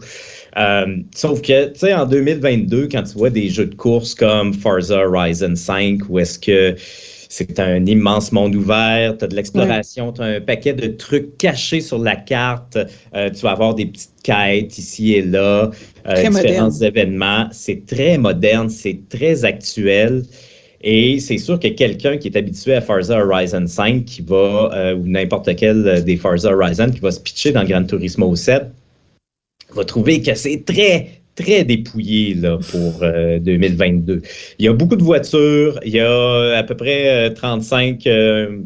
Euh, 0.58 0.98
sauf 1.14 1.42
que, 1.42 1.68
tu 1.74 1.80
sais, 1.80 1.94
en 1.94 2.06
2022, 2.06 2.88
quand 2.88 3.04
tu 3.04 3.18
vois 3.18 3.30
des 3.30 3.50
jeux 3.50 3.66
de 3.66 3.76
courses 3.76 4.16
comme 4.16 4.54
Forza 4.54 5.06
Horizon 5.06 5.56
5, 5.56 6.10
où 6.10 6.20
est-ce 6.20 6.40
que 6.40 6.76
c'est 7.38 7.60
un 7.60 7.86
immense 7.86 8.32
monde 8.32 8.56
ouvert, 8.56 9.18
tu 9.18 9.26
as 9.26 9.28
de 9.28 9.36
l'exploration, 9.36 10.14
tu 10.14 10.22
as 10.22 10.26
un 10.26 10.40
paquet 10.40 10.72
de 10.72 10.88
trucs 10.88 11.38
cachés 11.38 11.82
sur 11.82 12.00
la 12.00 12.16
carte, 12.16 12.78
euh, 13.14 13.30
tu 13.30 13.42
vas 13.42 13.52
avoir 13.52 13.76
des 13.76 13.88
petites 13.88 14.22
quêtes 14.24 14.78
ici 14.78 15.16
et 15.16 15.22
là, 15.22 15.70
euh, 16.08 16.16
différents 16.16 16.32
moderne. 16.32 16.84
événements. 16.84 17.48
C'est 17.52 17.86
très 17.86 18.18
moderne, 18.18 18.70
c'est 18.70 19.02
très 19.10 19.44
actuel. 19.44 20.24
Et 20.80 21.20
c'est 21.20 21.38
sûr 21.38 21.60
que 21.60 21.68
quelqu'un 21.68 22.16
qui 22.16 22.30
est 22.30 22.38
habitué 22.38 22.74
à 22.74 22.80
Forza 22.80 23.20
Horizon 23.20 23.68
5, 23.68 24.06
qui 24.06 24.22
va, 24.22 24.72
euh, 24.74 24.96
ou 24.96 25.06
n'importe 25.06 25.54
quel 25.58 26.06
des 26.06 26.16
Forza 26.16 26.56
Horizon, 26.56 26.90
qui 26.90 27.02
va 27.02 27.12
se 27.12 27.20
pitcher 27.20 27.52
dans 27.52 27.66
Gran 27.66 27.84
Turismo 27.84 28.34
7, 28.34 28.64
va 29.74 29.84
trouver 29.84 30.22
que 30.22 30.36
c'est 30.36 30.64
très, 30.64 31.10
très 31.36 31.64
dépouillé 31.64 32.34
là, 32.34 32.58
pour 32.72 33.04
euh, 33.04 33.40
2022. 33.40 34.22
Il 34.60 34.66
y 34.66 34.68
a 34.68 34.74
beaucoup 34.74 34.96
de 34.96 35.04
voitures, 35.04 35.80
il 35.86 35.94
y 35.94 36.00
a 36.00 36.58
à 36.58 36.64
peu 36.64 36.76
près 36.76 37.30
euh, 37.30 37.34
35, 37.34 38.08
euh, 38.08 38.60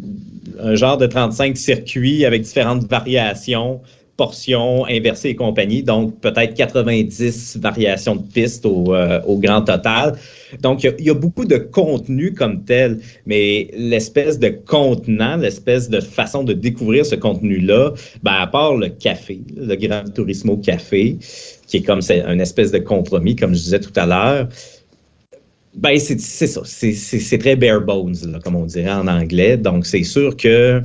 un 0.59 0.75
genre 0.75 0.97
de 0.97 1.07
35 1.07 1.57
circuits 1.57 2.25
avec 2.25 2.43
différentes 2.43 2.89
variations, 2.89 3.81
portions, 4.19 4.85
inversées 4.85 5.29
et 5.29 5.35
compagnie, 5.35 5.81
donc 5.81 6.19
peut-être 6.19 6.53
90 6.53 7.57
variations 7.61 8.17
de 8.17 8.21
pistes 8.21 8.65
au, 8.65 8.93
euh, 8.93 9.21
au 9.25 9.37
grand 9.37 9.61
total. 9.61 10.17
Donc, 10.61 10.83
il 10.83 11.05
y, 11.05 11.09
a, 11.09 11.13
beaucoup 11.13 11.45
de 11.45 11.55
contenu 11.55 12.33
comme 12.33 12.65
tel, 12.65 12.99
mais 13.25 13.69
l'espèce 13.77 14.37
de 14.37 14.49
contenant, 14.49 15.37
l'espèce 15.37 15.89
de 15.89 16.01
façon 16.01 16.43
de 16.43 16.51
découvrir 16.51 17.05
ce 17.05 17.15
contenu-là, 17.15 17.93
ben, 18.21 18.33
à 18.33 18.47
part 18.47 18.75
le 18.75 18.89
café, 18.89 19.39
le 19.55 19.75
Gran 19.75 20.03
Turismo 20.13 20.57
Café, 20.57 21.17
qui 21.69 21.77
est 21.77 21.83
comme 21.83 22.01
c'est 22.01 22.23
un 22.23 22.39
espèce 22.39 22.71
de 22.71 22.79
compromis, 22.79 23.35
comme 23.35 23.53
je 23.53 23.59
disais 23.59 23.79
tout 23.79 23.93
à 23.95 24.05
l'heure, 24.05 24.49
ben, 25.75 25.97
c'est 25.99 26.17
ça. 26.19 26.61
C'est- 26.65 27.37
très 27.37 27.55
bare 27.55 27.81
bones, 27.81 28.39
comme 28.43 28.55
on 28.55 28.65
dirait 28.65 28.91
en 28.91 29.07
anglais. 29.07 29.55
Donc, 29.57 29.85
c'est 29.85 30.03
sûr 30.03 30.35
que 30.35 30.81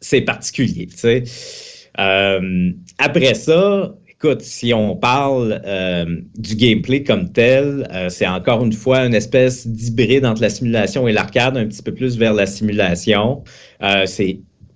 c'est 0.00 0.20
particulier. 0.20 0.88
Euh, 1.98 2.72
après 2.98 3.34
ça, 3.34 3.94
écoute, 4.08 4.42
si 4.42 4.74
on 4.74 4.96
parle 4.96 5.62
euh, 5.64 6.04
du 6.36 6.56
gameplay 6.56 7.02
comme 7.02 7.32
tel, 7.32 7.88
euh, 7.90 8.10
c'est 8.10 8.26
encore 8.26 8.64
une 8.64 8.72
fois 8.72 9.06
une 9.06 9.14
espèce 9.14 9.66
d'hybride 9.66 10.26
entre 10.26 10.42
la 10.42 10.50
simulation 10.50 11.08
et 11.08 11.12
l'arcade, 11.12 11.56
un 11.56 11.66
petit 11.66 11.82
peu 11.82 11.94
plus 11.94 12.18
vers 12.18 12.34
la 12.34 12.46
simulation. 12.46 13.42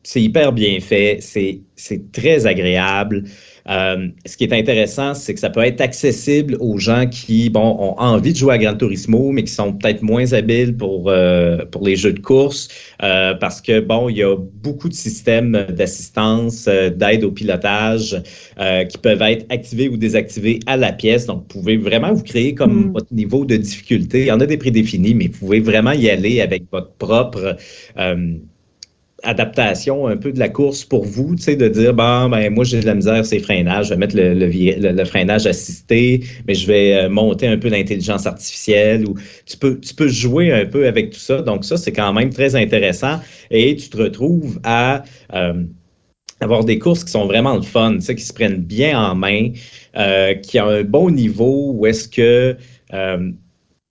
C'est 0.04 0.22
hyper 0.22 0.52
bien 0.54 0.80
fait, 0.80 1.18
c'est 1.20 2.12
très 2.12 2.46
agréable. 2.46 3.24
Euh, 3.68 4.08
ce 4.24 4.36
qui 4.36 4.44
est 4.44 4.52
intéressant, 4.52 5.14
c'est 5.14 5.34
que 5.34 5.40
ça 5.40 5.50
peut 5.50 5.62
être 5.62 5.80
accessible 5.80 6.56
aux 6.60 6.78
gens 6.78 7.06
qui 7.06 7.50
bon, 7.50 7.76
ont 7.78 7.98
envie 7.98 8.32
de 8.32 8.38
jouer 8.38 8.54
à 8.54 8.58
Gran 8.58 8.74
Turismo, 8.76 9.30
mais 9.32 9.44
qui 9.44 9.52
sont 9.52 9.74
peut-être 9.74 10.02
moins 10.02 10.32
habiles 10.32 10.76
pour, 10.76 11.10
euh, 11.10 11.58
pour 11.70 11.84
les 11.84 11.96
jeux 11.96 12.12
de 12.12 12.20
course, 12.20 12.68
euh, 13.02 13.34
parce 13.34 13.60
que 13.60 13.80
bon, 13.80 14.08
il 14.08 14.16
y 14.16 14.22
a 14.22 14.34
beaucoup 14.36 14.88
de 14.88 14.94
systèmes 14.94 15.66
d'assistance, 15.70 16.66
euh, 16.68 16.88
d'aide 16.90 17.24
au 17.24 17.30
pilotage 17.30 18.20
euh, 18.58 18.84
qui 18.84 18.98
peuvent 18.98 19.22
être 19.22 19.44
activés 19.50 19.88
ou 19.88 19.96
désactivés 19.96 20.60
à 20.66 20.76
la 20.76 20.92
pièce. 20.92 21.26
Donc, 21.26 21.40
vous 21.40 21.60
pouvez 21.60 21.76
vraiment 21.76 22.14
vous 22.14 22.24
créer 22.24 22.54
comme 22.54 22.78
Mm. 22.78 22.92
votre 22.92 23.12
niveau 23.12 23.44
de 23.44 23.56
difficulté. 23.56 24.20
Il 24.20 24.26
y 24.26 24.32
en 24.32 24.40
a 24.40 24.46
des 24.46 24.56
prédéfinis, 24.56 25.14
mais 25.14 25.26
vous 25.28 25.38
pouvez 25.38 25.60
vraiment 25.60 25.92
y 25.92 26.08
aller 26.10 26.40
avec 26.40 26.64
votre 26.70 26.92
propre 26.92 27.56
euh, 27.98 28.34
adaptation 29.24 30.06
un 30.06 30.16
peu 30.16 30.32
de 30.32 30.38
la 30.38 30.48
course 30.48 30.84
pour 30.84 31.04
vous, 31.04 31.34
tu 31.34 31.42
sais, 31.42 31.56
de 31.56 31.68
dire, 31.68 31.92
bon, 31.92 32.28
ben, 32.28 32.52
moi, 32.52 32.64
j'ai 32.64 32.80
de 32.80 32.86
la 32.86 32.94
misère, 32.94 33.26
c'est 33.26 33.40
freinage, 33.40 33.86
je 33.86 33.90
vais 33.90 33.96
mettre 33.96 34.16
le, 34.16 35.04
freinage 35.04 35.46
assisté, 35.46 36.22
mais 36.46 36.54
je 36.54 36.66
vais 36.66 36.94
euh, 36.94 37.08
monter 37.08 37.48
un 37.48 37.58
peu 37.58 37.68
l'intelligence 37.68 38.26
artificielle 38.26 39.06
ou 39.08 39.14
tu 39.44 39.56
peux, 39.56 39.78
tu 39.80 39.94
peux 39.94 40.08
jouer 40.08 40.52
un 40.52 40.66
peu 40.66 40.86
avec 40.86 41.10
tout 41.10 41.18
ça. 41.18 41.42
Donc, 41.42 41.64
ça, 41.64 41.76
c'est 41.76 41.92
quand 41.92 42.12
même 42.12 42.30
très 42.30 42.54
intéressant 42.54 43.20
et 43.50 43.74
tu 43.74 43.88
te 43.88 43.96
retrouves 43.96 44.60
à, 44.62 45.02
euh, 45.34 45.64
avoir 46.40 46.64
des 46.64 46.78
courses 46.78 47.02
qui 47.02 47.10
sont 47.10 47.26
vraiment 47.26 47.56
le 47.56 47.62
fun, 47.62 47.94
tu 47.94 48.02
sais, 48.02 48.14
qui 48.14 48.24
se 48.24 48.32
prennent 48.32 48.62
bien 48.62 49.00
en 49.00 49.16
main, 49.16 49.50
euh, 49.96 50.34
qui 50.34 50.60
ont 50.60 50.68
un 50.68 50.84
bon 50.84 51.10
niveau 51.10 51.72
où 51.74 51.86
est-ce 51.86 52.08
que 52.08 52.56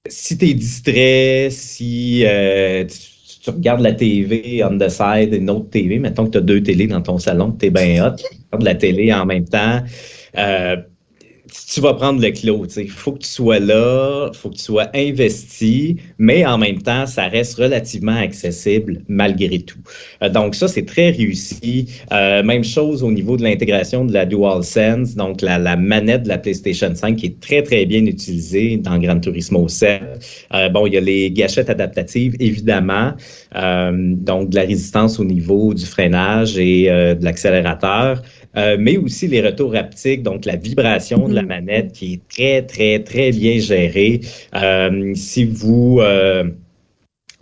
si 0.07 0.37
tu 0.37 0.45
es 0.45 0.53
distrait, 0.53 1.49
si 1.51 2.23
tu, 2.23 3.16
tu 3.47 3.55
regardes 3.55 3.81
la 3.81 3.93
TV 3.93 4.61
on 4.63 4.77
the 4.77 4.89
side, 4.89 5.33
une 5.33 5.49
autre 5.49 5.69
TV, 5.69 5.99
mettons 5.99 6.25
que 6.25 6.31
tu 6.31 6.37
as 6.39 6.41
deux 6.41 6.61
télés 6.61 6.87
dans 6.87 7.01
ton 7.01 7.17
salon, 7.17 7.55
tu 7.57 7.67
es 7.67 7.69
bien 7.69 8.05
hot, 8.05 8.15
tu 8.17 8.25
regardes 8.51 8.63
la 8.63 8.75
télé 8.75 9.13
en 9.13 9.25
même 9.25 9.45
temps, 9.45 9.79
euh, 10.37 10.75
tu 11.65 11.81
vas 11.81 11.93
prendre 11.93 12.21
le 12.21 12.31
clos. 12.31 12.65
Il 12.77 12.89
faut 12.89 13.13
que 13.13 13.19
tu 13.19 13.29
sois 13.29 13.59
là, 13.59 14.29
il 14.31 14.37
faut 14.37 14.49
que 14.49 14.55
tu 14.55 14.63
sois 14.63 14.87
investi, 14.93 15.97
mais 16.17 16.45
en 16.45 16.57
même 16.57 16.81
temps, 16.81 17.05
ça 17.05 17.27
reste 17.27 17.57
relativement 17.57 18.15
accessible 18.15 19.01
malgré 19.07 19.59
tout. 19.59 19.79
Euh, 20.21 20.29
donc 20.29 20.55
ça, 20.55 20.67
c'est 20.67 20.85
très 20.85 21.09
réussi. 21.09 21.87
Euh, 22.11 22.43
même 22.43 22.63
chose 22.63 23.03
au 23.03 23.11
niveau 23.11 23.37
de 23.37 23.43
l'intégration 23.43 24.05
de 24.05 24.13
la 24.13 24.25
DualSense, 24.25 25.15
donc 25.15 25.41
la, 25.41 25.57
la, 25.57 25.75
manette 25.75 26.23
de 26.23 26.29
la 26.29 26.37
PlayStation 26.37 26.93
5 26.93 27.15
qui 27.15 27.25
est 27.27 27.39
très, 27.39 27.63
très 27.63 27.85
bien 27.85 28.05
utilisée 28.05 28.77
dans 28.77 28.97
Gran 28.97 29.19
Turismo 29.19 29.67
7. 29.67 30.01
Euh, 30.53 30.69
bon, 30.69 30.87
il 30.87 30.93
y 30.93 30.97
a 30.97 31.01
les 31.01 31.31
gâchettes 31.31 31.69
adaptatives, 31.69 32.35
évidemment, 32.39 33.13
euh, 33.55 33.91
donc 34.15 34.49
de 34.49 34.55
la 34.55 34.63
résistance 34.63 35.19
au 35.19 35.25
niveau 35.25 35.73
du 35.73 35.85
freinage 35.85 36.57
et 36.57 36.89
euh, 36.89 37.15
de 37.15 37.23
l'accélérateur. 37.23 38.21
Euh, 38.57 38.75
mais 38.79 38.97
aussi 38.97 39.27
les 39.27 39.41
retours 39.41 39.75
haptiques, 39.75 40.23
donc 40.23 40.45
la 40.45 40.55
vibration 40.55 41.27
de 41.27 41.35
la 41.35 41.43
manette 41.43 41.91
qui 41.91 42.13
est 42.13 42.27
très, 42.27 42.61
très, 42.63 43.03
très 43.03 43.31
bien 43.31 43.59
gérée. 43.59 44.21
Euh, 44.55 45.13
si 45.13 45.45
vous 45.45 45.99
euh, 46.01 46.45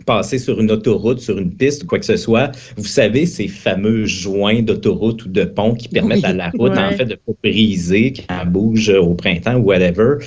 passez 0.04 0.38
sur 0.38 0.60
une 0.60 0.70
autoroute, 0.70 1.20
sur 1.20 1.38
une 1.38 1.52
piste 1.52 1.84
ou 1.84 1.86
quoi 1.86 1.98
que 1.98 2.04
ce 2.04 2.16
soit, 2.16 2.52
vous 2.76 2.84
savez 2.84 3.24
ces 3.24 3.48
fameux 3.48 4.04
joints 4.04 4.62
d'autoroute 4.62 5.24
ou 5.24 5.28
de 5.28 5.44
pont 5.44 5.74
qui 5.74 5.88
permettent 5.88 6.18
oui, 6.18 6.30
à 6.30 6.34
la 6.34 6.50
route, 6.50 6.72
ouais. 6.72 6.78
en 6.78 6.92
fait, 6.92 7.06
de 7.06 7.14
pas 7.14 7.32
briser 7.42 8.12
quand 8.12 8.42
elle 8.42 8.48
bouge 8.50 8.90
au 8.90 9.14
printemps 9.14 9.56
ou 9.56 9.64
whatever. 9.64 10.18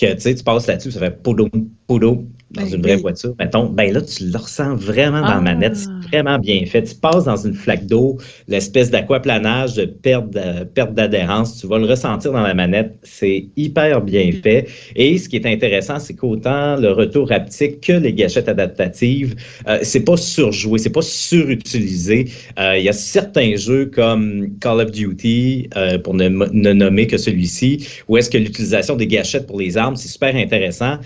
Que 0.00 0.12
tu 0.12 0.20
sais, 0.20 0.34
tu 0.34 0.42
passes 0.42 0.66
là-dessus, 0.66 0.90
ça 0.90 0.98
fait 0.98 1.22
poudou, 1.22 1.48
poudou, 1.86 2.26
dans 2.50 2.62
ben, 2.62 2.74
une 2.74 2.82
vraie 2.82 2.96
oui. 2.96 3.02
voiture, 3.02 3.34
mettons, 3.38 3.66
ben 3.66 3.92
là, 3.92 4.00
tu 4.00 4.26
le 4.26 4.36
ressens 4.36 4.74
vraiment 4.74 5.20
dans 5.20 5.26
ah. 5.26 5.34
la 5.36 5.40
manette. 5.40 5.76
C'est 5.76 6.03
vraiment 6.14 6.38
bien 6.38 6.64
fait. 6.66 6.82
Tu 6.82 6.94
passes 6.94 7.24
dans 7.24 7.36
une 7.36 7.54
flaque 7.54 7.86
d'eau, 7.86 8.18
l'espèce 8.48 8.90
d'aquaplanage 8.90 9.74
de 9.74 9.84
perte, 9.84 10.30
de, 10.30 10.64
perte 10.64 10.94
d'adhérence, 10.94 11.60
tu 11.60 11.66
vas 11.66 11.78
le 11.78 11.86
ressentir 11.86 12.32
dans 12.32 12.42
la 12.42 12.54
manette. 12.54 12.94
C'est 13.02 13.46
hyper 13.56 14.00
bien 14.00 14.30
fait. 14.42 14.68
Et 14.96 15.18
ce 15.18 15.28
qui 15.28 15.36
est 15.36 15.46
intéressant, 15.46 15.98
c'est 15.98 16.14
qu'autant 16.14 16.76
le 16.76 16.92
retour 16.92 17.30
haptique 17.32 17.80
que 17.80 17.92
les 17.92 18.12
gâchettes 18.12 18.48
adaptatives, 18.48 19.34
euh, 19.66 19.78
c'est 19.82 20.04
pas 20.04 20.16
surjoué, 20.16 20.78
c'est 20.78 20.90
pas 20.90 21.02
surutilisé. 21.02 22.26
Euh, 22.58 22.78
il 22.78 22.84
y 22.84 22.88
a 22.88 22.92
certains 22.92 23.56
jeux 23.56 23.86
comme 23.86 24.50
Call 24.60 24.80
of 24.80 24.90
Duty, 24.90 25.68
euh, 25.76 25.98
pour 25.98 26.14
ne, 26.14 26.28
ne 26.28 26.72
nommer 26.72 27.06
que 27.06 27.18
celui-ci, 27.18 27.86
où 28.08 28.16
est-ce 28.16 28.30
que 28.30 28.38
l'utilisation 28.38 28.96
des 28.96 29.06
gâchettes 29.06 29.46
pour 29.46 29.58
les 29.58 29.76
armes, 29.76 29.96
c'est 29.96 30.08
super 30.08 30.34
intéressant 30.36 30.98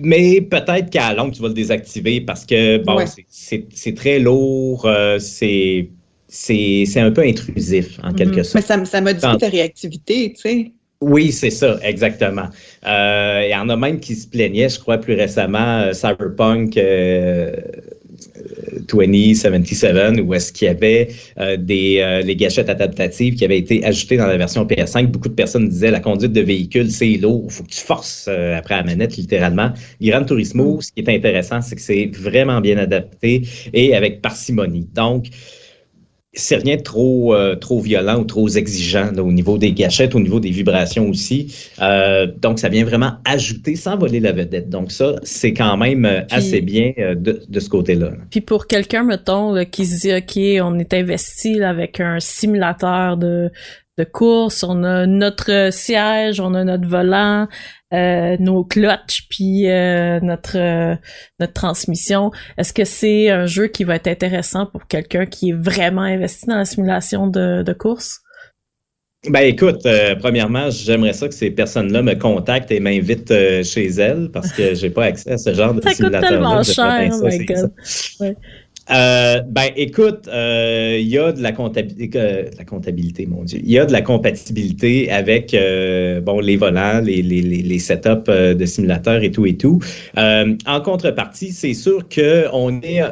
mais 0.00 0.40
peut-être 0.40 0.90
qu'à 0.90 1.08
la 1.10 1.14
longue, 1.14 1.32
tu 1.32 1.42
vas 1.42 1.48
le 1.48 1.54
désactiver 1.54 2.20
parce 2.20 2.44
que 2.44 2.78
bon, 2.78 2.96
ouais. 2.96 3.04
c'est 3.28 3.94
très 3.94 4.18
lourd, 4.18 4.86
euh, 4.86 5.18
c'est 5.18 5.88
c'est 6.28 7.00
un 7.00 7.10
peu 7.10 7.20
intrusif, 7.22 7.98
en 8.02 8.12
quelque 8.12 8.38
mhm. 8.38 8.44
sorte. 8.44 8.68
Mais 8.70 8.86
ça, 8.86 9.00
modifie 9.02 9.38
ta 9.38 9.48
réactivité, 9.48 10.32
tu 10.32 10.40
sais. 10.40 10.72
Oui, 11.02 11.30
c'est 11.30 11.50
ça, 11.50 11.78
exactement. 11.82 12.48
Euh, 12.86 13.42
il 13.44 13.50
y 13.50 13.56
en 13.56 13.68
a 13.68 13.76
même 13.76 14.00
qui 14.00 14.14
se 14.14 14.26
plaignaient, 14.26 14.68
je 14.68 14.78
crois, 14.78 14.98
plus 14.98 15.14
récemment, 15.14 15.80
euh, 15.80 15.92
Cyberpunk 15.92 16.78
2077, 18.88 19.96
euh, 19.96 20.22
où 20.22 20.34
est-ce 20.34 20.52
qu'il 20.52 20.66
y 20.66 20.70
avait 20.70 21.08
des 21.58 22.22
les 22.24 22.36
gâchettes 22.36 22.68
adaptatives 22.68 23.34
qui 23.34 23.44
avaient 23.44 23.58
été 23.58 23.84
ajoutées 23.84 24.16
dans 24.16 24.26
la 24.26 24.36
version 24.36 24.64
PS5. 24.64 25.06
Beaucoup 25.06 25.28
de 25.28 25.34
personnes 25.34 25.68
disaient 25.68 25.90
la 25.90 26.00
conduite 26.00 26.32
de 26.32 26.40
véhicule, 26.40 26.90
c'est 26.90 27.16
lourd, 27.16 27.50
faut 27.50 27.64
que 27.64 27.70
tu 27.70 27.80
forces 27.80 28.28
après 28.28 28.76
la 28.76 28.82
manette, 28.82 29.16
littéralement. 29.16 29.72
Gran 30.00 30.24
Turismo, 30.24 30.80
ce 30.80 30.92
qui 30.92 31.00
est 31.00 31.08
intéressant, 31.08 31.60
c'est 31.62 31.76
que 31.76 31.82
c'est 31.82 32.10
vraiment 32.14 32.60
bien 32.60 32.78
adapté 32.78 33.42
et 33.72 33.94
avec 33.94 34.22
parcimonie. 34.22 34.88
Donc, 34.94 35.26
c'est 36.34 36.56
rien 36.56 36.76
de 36.76 36.82
trop, 36.82 37.34
euh, 37.34 37.56
trop 37.56 37.80
violent 37.80 38.20
ou 38.20 38.24
trop 38.24 38.48
exigeant 38.48 39.12
au 39.18 39.32
niveau 39.32 39.58
des 39.58 39.72
gâchettes, 39.72 40.14
au 40.14 40.20
niveau 40.20 40.40
des 40.40 40.50
vibrations 40.50 41.08
aussi. 41.08 41.70
Euh, 41.80 42.26
donc, 42.26 42.58
ça 42.58 42.70
vient 42.70 42.84
vraiment 42.84 43.12
ajouter 43.26 43.76
sans 43.76 43.98
voler 43.98 44.18
la 44.20 44.32
vedette. 44.32 44.70
Donc, 44.70 44.92
ça, 44.92 45.16
c'est 45.24 45.52
quand 45.52 45.76
même 45.76 46.06
euh, 46.06 46.22
assez 46.30 46.62
bien 46.62 46.92
de, 46.98 47.42
de, 47.46 47.60
ce 47.60 47.68
côté-là. 47.68 48.12
Puis 48.30 48.40
pour 48.40 48.66
quelqu'un, 48.66 49.02
mettons, 49.04 49.62
qui 49.66 49.84
se 49.84 50.00
dit, 50.00 50.14
OK, 50.14 50.64
on 50.66 50.78
est 50.78 50.94
investi 50.94 51.62
avec 51.62 52.00
un 52.00 52.18
simulateur 52.18 53.18
de, 53.18 53.50
de 53.98 54.04
course, 54.04 54.62
on 54.62 54.84
a 54.84 55.06
notre 55.06 55.68
siège, 55.70 56.40
on 56.40 56.54
a 56.54 56.64
notre 56.64 56.88
volant, 56.88 57.46
euh, 57.92 58.36
nos 58.40 58.64
clutches, 58.64 59.26
puis 59.28 59.68
euh, 59.68 60.18
notre 60.20 60.56
euh, 60.56 60.96
notre 61.40 61.52
transmission. 61.52 62.30
Est-ce 62.56 62.72
que 62.72 62.84
c'est 62.84 63.30
un 63.30 63.46
jeu 63.46 63.66
qui 63.66 63.84
va 63.84 63.96
être 63.96 64.08
intéressant 64.08 64.66
pour 64.66 64.86
quelqu'un 64.86 65.26
qui 65.26 65.50
est 65.50 65.54
vraiment 65.54 66.02
investi 66.02 66.46
dans 66.46 66.56
la 66.56 66.64
simulation 66.64 67.26
de, 67.26 67.62
de 67.62 67.72
course? 67.72 68.20
Ben 69.28 69.42
écoute, 69.42 69.86
premièrement, 70.18 70.68
j'aimerais 70.70 71.12
ça 71.12 71.28
que 71.28 71.34
ces 71.34 71.52
personnes-là 71.52 72.02
me 72.02 72.14
contactent 72.14 72.72
et 72.72 72.80
m'invitent 72.80 73.62
chez 73.62 73.86
elles 73.86 74.30
parce 74.32 74.50
que 74.52 74.74
j'ai 74.74 74.90
pas 74.90 75.04
accès 75.04 75.30
à 75.30 75.38
ce 75.38 75.54
genre 75.54 75.74
de 75.74 75.80
simulateur. 75.80 76.22
Ça 76.22 76.28
coûte 76.28 76.28
tellement 76.28 76.62
cher, 76.64 77.12
oh 77.12 77.24
my 77.24 77.44
god. 77.46 78.36
Euh, 78.90 79.40
ben, 79.46 79.70
écoute, 79.76 80.28
euh, 80.28 80.98
il 81.00 81.06
y 81.06 81.18
a 81.18 81.32
de 81.32 81.40
la 81.40 81.52
comptabilité, 81.52 82.18
euh, 82.18 82.50
la 82.58 83.28
mon 83.28 83.44
Dieu. 83.44 83.60
Il 83.62 83.70
y 83.70 83.78
a 83.78 83.86
de 83.86 83.92
la 83.92 84.02
compatibilité 84.02 85.10
avec 85.10 85.56
bon 86.24 86.40
les 86.40 86.56
volants, 86.56 87.00
les, 87.00 87.22
les, 87.22 87.42
les 87.42 87.78
setups 87.78 88.28
de 88.28 88.66
simulateurs 88.66 89.22
et 89.22 89.30
tout 89.30 89.46
et 89.46 89.56
tout. 89.56 89.80
en 90.16 90.80
contrepartie, 90.84 91.52
c'est 91.52 91.74
sûr 91.74 92.08
que 92.08 92.46
on 92.52 92.80
est, 92.82 93.02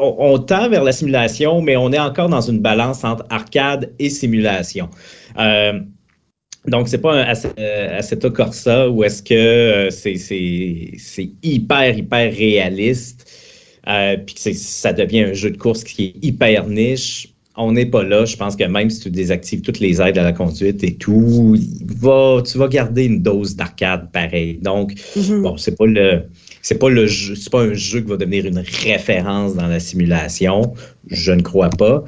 on, 0.00 0.38
tend 0.38 0.68
vers 0.68 0.84
la 0.84 0.92
simulation, 0.92 1.60
mais 1.60 1.76
on 1.76 1.92
est 1.92 1.98
encore 1.98 2.28
dans 2.28 2.40
une 2.40 2.60
balance 2.60 3.04
entre 3.04 3.24
arcade 3.30 3.92
et 3.98 4.10
simulation. 4.10 4.88
Donc, 6.66 6.88
c'est 6.88 6.98
pas 6.98 7.12
un 7.12 7.34
Assetto 7.98 8.30
Corsa 8.30 8.88
où 8.88 9.04
est-ce 9.04 9.22
que 9.22 9.88
c'est 9.90 11.30
hyper, 11.42 11.98
hyper 11.98 12.32
réaliste. 12.32 13.23
Euh, 13.88 14.16
puis 14.16 14.34
que 14.34 14.52
ça 14.54 14.92
devient 14.92 15.24
un 15.24 15.32
jeu 15.32 15.50
de 15.50 15.56
course 15.56 15.84
qui 15.84 16.04
est 16.04 16.26
hyper 16.26 16.66
niche. 16.66 17.28
On 17.56 17.72
n'est 17.72 17.86
pas 17.86 18.02
là. 18.02 18.24
Je 18.24 18.36
pense 18.36 18.56
que 18.56 18.64
même 18.64 18.90
si 18.90 19.00
tu 19.00 19.10
désactives 19.10 19.60
toutes 19.60 19.78
les 19.78 20.00
aides 20.00 20.18
à 20.18 20.24
la 20.24 20.32
conduite 20.32 20.82
et 20.82 20.94
tout, 20.94 21.56
va, 21.86 22.42
tu 22.42 22.58
vas 22.58 22.68
garder 22.68 23.04
une 23.04 23.22
dose 23.22 23.54
d'arcade 23.54 24.10
pareil. 24.10 24.58
Donc, 24.60 24.94
mm-hmm. 24.94 25.42
bon, 25.42 25.56
c'est 25.56 25.76
pas 25.76 25.86
le 25.86 26.22
c'est 26.62 26.78
pas 26.78 26.88
le 26.88 27.06
jeu, 27.06 27.34
c'est 27.34 27.52
pas 27.52 27.62
un 27.62 27.74
jeu 27.74 28.00
qui 28.00 28.08
va 28.08 28.16
devenir 28.16 28.46
une 28.46 28.64
référence 28.82 29.54
dans 29.54 29.66
la 29.66 29.78
simulation. 29.78 30.72
Je 31.10 31.32
ne 31.32 31.42
crois 31.42 31.68
pas. 31.68 32.02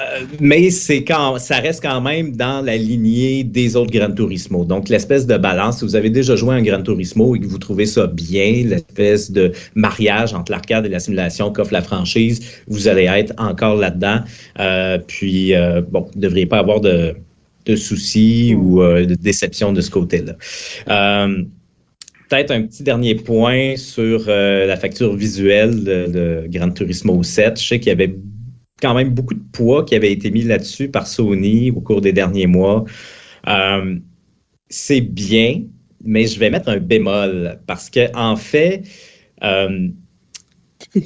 Euh, 0.00 0.24
mais 0.40 0.70
c'est 0.70 1.04
quand 1.04 1.38
ça 1.38 1.56
reste 1.56 1.82
quand 1.82 2.00
même 2.00 2.34
dans 2.34 2.64
la 2.64 2.76
lignée 2.76 3.44
des 3.44 3.76
autres 3.76 3.90
Gran 3.90 4.10
Turismo. 4.10 4.64
Donc 4.64 4.88
l'espèce 4.88 5.26
de 5.26 5.36
balance, 5.36 5.78
si 5.78 5.84
vous 5.84 5.96
avez 5.96 6.08
déjà 6.08 6.34
joué 6.34 6.54
un 6.54 6.62
Gran 6.62 6.82
Turismo 6.82 7.36
et 7.36 7.40
que 7.40 7.46
vous 7.46 7.58
trouvez 7.58 7.84
ça 7.84 8.06
bien, 8.06 8.62
l'espèce 8.64 9.30
de 9.30 9.52
mariage 9.74 10.32
entre 10.32 10.52
l'arcade 10.52 10.86
et 10.86 10.88
la 10.88 10.98
simulation 10.98 11.52
qu'offre 11.52 11.74
la 11.74 11.82
franchise, 11.82 12.40
vous 12.68 12.88
allez 12.88 13.04
être 13.04 13.34
encore 13.36 13.76
là-dedans. 13.76 14.20
Euh, 14.60 14.98
puis 15.06 15.54
euh, 15.54 15.82
bon, 15.82 16.00
vous 16.00 16.16
ne 16.16 16.22
devriez 16.22 16.46
pas 16.46 16.58
avoir 16.58 16.80
de, 16.80 17.14
de 17.66 17.76
soucis 17.76 18.54
ou 18.54 18.80
de 18.80 19.14
déception 19.14 19.72
de 19.74 19.80
ce 19.82 19.90
côté-là. 19.90 20.36
Peut-être 22.30 22.50
un 22.50 22.62
petit 22.62 22.82
dernier 22.82 23.14
point 23.14 23.76
sur 23.76 24.26
la 24.26 24.76
facture 24.78 25.14
visuelle 25.14 25.84
de, 25.84 26.06
de 26.10 26.44
Gran 26.48 26.70
Turismo 26.70 27.22
7. 27.22 27.60
Je 27.60 27.66
sais 27.66 27.78
qu'il 27.78 27.88
y 27.88 27.92
avait 27.92 28.14
quand 28.82 28.94
même 28.94 29.10
beaucoup 29.10 29.34
de 29.34 29.44
poids 29.52 29.84
qui 29.84 29.94
avait 29.94 30.12
été 30.12 30.30
mis 30.30 30.42
là-dessus 30.42 30.88
par 30.88 31.06
Sony 31.06 31.70
au 31.70 31.80
cours 31.80 32.00
des 32.00 32.12
derniers 32.12 32.48
mois. 32.48 32.84
Euh, 33.48 33.96
c'est 34.68 35.00
bien, 35.00 35.62
mais 36.04 36.26
je 36.26 36.38
vais 36.38 36.50
mettre 36.50 36.68
un 36.68 36.78
bémol 36.78 37.60
parce 37.66 37.88
que 37.88 38.14
en 38.16 38.34
fait, 38.34 38.82
euh, 39.44 39.88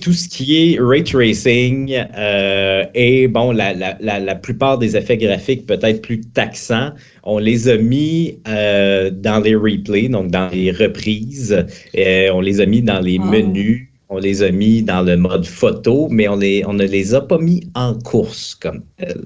tout 0.01 0.15
ce 0.15 0.29
qui 0.29 0.57
est 0.57 0.79
ray 0.81 1.05
tracing 1.05 1.95
euh, 2.17 2.85
et 2.95 3.29
bon, 3.29 3.53
la, 3.53 3.75
la, 3.75 3.99
la, 4.01 4.35
plupart 4.35 4.79
des 4.79 4.97
effets 4.97 5.19
graphiques 5.19 5.67
peut-être 5.67 6.01
plus 6.01 6.21
taxants, 6.21 6.93
on 7.25 7.39
les 7.39 7.69
a 7.69 7.77
mis 7.77 8.39
dans 8.47 9.43
les 9.45 9.55
replays, 9.55 10.09
donc 10.09 10.31
dans 10.31 10.49
les 10.49 10.71
reprises, 10.71 11.67
et 11.93 12.31
on 12.31 12.41
les 12.41 12.61
a 12.63 12.67
mis 12.67 12.81
dans 12.81 13.01
les 13.01 13.19
ah. 13.21 13.27
menus 13.27 13.89
on 14.09 14.19
les 14.19 14.43
a 14.43 14.51
mis 14.51 14.83
dans 14.83 15.03
le 15.03 15.17
mode 15.17 15.47
photo, 15.47 16.09
mais 16.11 16.29
on, 16.29 16.37
les, 16.37 16.65
on 16.67 16.75
ne 16.75 16.85
les 16.85 17.15
a 17.15 17.21
pas 17.21 17.39
mis 17.39 17.69
en 17.75 17.95
course 17.95 18.55
comme 18.55 18.83
tel. 18.99 19.21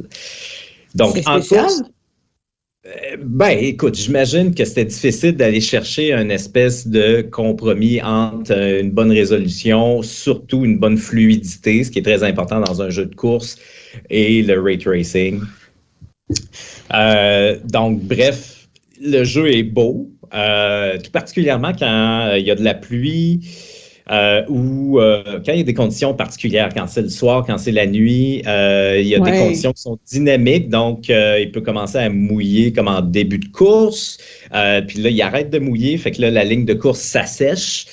Donc, 0.94 1.20
en 1.26 1.40
course. 1.40 1.82
Euh, 2.86 3.16
ben, 3.22 3.50
écoute, 3.50 3.94
j'imagine 3.94 4.54
que 4.54 4.64
c'était 4.64 4.86
difficile 4.86 5.36
d'aller 5.36 5.60
chercher 5.60 6.14
un 6.14 6.30
espèce 6.30 6.88
de 6.88 7.20
compromis 7.20 8.00
entre 8.00 8.56
une 8.56 8.90
bonne 8.90 9.12
résolution, 9.12 10.00
surtout 10.02 10.64
une 10.64 10.78
bonne 10.78 10.96
fluidité, 10.96 11.84
ce 11.84 11.90
qui 11.90 11.98
est 11.98 12.02
très 12.02 12.22
important 12.22 12.60
dans 12.60 12.80
un 12.80 12.88
jeu 12.88 13.04
de 13.04 13.14
course, 13.14 13.58
et 14.08 14.42
le 14.42 14.58
ray 14.58 14.78
tracing. 14.78 15.42
Euh, 16.94 17.58
donc, 17.64 18.00
bref, 18.00 18.68
le 18.98 19.24
jeu 19.24 19.52
est 19.52 19.62
beau, 19.62 20.10
euh, 20.32 20.96
tout 20.98 21.10
particulièrement 21.10 21.72
quand 21.78 22.34
il 22.34 22.46
y 22.46 22.50
a 22.50 22.54
de 22.54 22.64
la 22.64 22.74
pluie. 22.74 23.40
Euh, 24.10 24.42
ou 24.48 24.98
euh, 24.98 25.22
quand 25.46 25.52
il 25.52 25.58
y 25.58 25.60
a 25.60 25.64
des 25.64 25.74
conditions 25.74 26.14
particulières, 26.14 26.70
quand 26.74 26.88
c'est 26.88 27.02
le 27.02 27.08
soir, 27.08 27.44
quand 27.46 27.58
c'est 27.58 27.70
la 27.70 27.86
nuit, 27.86 28.42
euh, 28.46 28.98
il 29.00 29.06
y 29.06 29.14
a 29.14 29.20
des 29.20 29.30
conditions 29.30 29.72
qui 29.72 29.82
sont 29.82 29.98
dynamiques, 30.10 30.68
donc 30.68 31.08
il 31.08 31.50
peut 31.52 31.60
commencer 31.60 31.98
à 31.98 32.10
mouiller 32.10 32.72
comme 32.72 32.88
en 32.88 33.02
début 33.02 33.38
de 33.38 33.48
course, 33.48 34.18
puis 34.88 34.98
là, 34.98 35.10
il 35.10 35.22
arrête 35.22 35.50
de 35.50 35.58
mouiller, 35.58 35.96
fait 35.96 36.10
que 36.10 36.22
là, 36.22 36.30
la 36.30 36.44
ligne 36.44 36.64
de 36.64 36.74
course 36.74 36.98
s'assèche. 36.98 37.86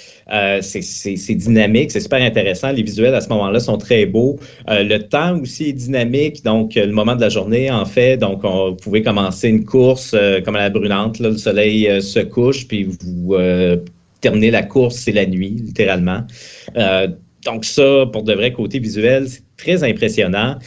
c'est 0.62 1.36
dynamique, 1.36 1.92
c'est 1.92 2.00
super 2.00 2.22
intéressant. 2.22 2.72
Les 2.72 2.84
visuels 2.84 3.14
à 3.14 3.22
ce 3.22 3.30
moment-là 3.30 3.60
sont 3.60 3.78
très 3.78 4.08
beaux. 4.08 4.40
le 4.68 4.98
temps 4.98 5.40
aussi 5.40 5.70
est 5.70 5.74
dynamique, 5.74 6.44
donc 6.44 6.74
le 6.76 6.92
moment 6.92 7.16
de 7.16 7.22
la 7.22 7.30
journée, 7.30 7.70
en 7.70 7.86
fait. 7.86 8.18
Donc, 8.18 8.44
on, 8.44 8.72
vous 8.72 8.76
pouvez 8.78 9.04
commencer 9.04 9.50
une 9.50 9.66
course 9.66 10.16
comme 10.44 10.56
à 10.56 10.60
la 10.60 10.70
brûlante. 10.72 11.20
Là, 11.20 11.30
le 11.30 11.38
soleil 11.38 12.02
se 12.02 12.20
couche, 12.22 12.68
puis 12.68 12.86
vous 12.86 13.36
terminer 14.22 14.52
la 14.52 14.64
course, 14.64 14.96
c'est 14.96 15.12
la 15.12 15.26
nuit, 15.26 15.50
littéralement. 15.50 16.26
Euh, 16.76 17.08
donc 17.46 17.66
ça, 17.66 18.06
pour 18.12 18.24
de 18.24 18.34
vrai 18.34 18.52
côté 18.52 18.80
visuel, 18.80 19.30
c'est 19.30 19.44
très 19.58 19.84
impressionnant. 19.84 20.58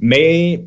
Mais 0.00 0.64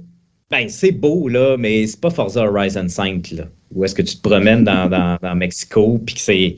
ben, 0.49 0.68
c'est 0.68 0.91
beau, 0.91 1.28
là, 1.28 1.55
mais 1.57 1.88
c'est 1.88 1.99
pas 1.99 2.09
Forza 2.09 2.43
Horizon 2.43 2.88
5, 2.88 3.32
là. 3.32 3.45
Où 3.74 3.86
est-ce 3.86 3.95
que 3.95 4.01
tu 4.01 4.17
te 4.17 4.22
promènes 4.22 4.63
dans, 4.63 4.89
dans, 4.89 5.36
Mexico, 5.36 5.99
puis 6.05 6.15
que 6.15 6.22
c'est, 6.22 6.55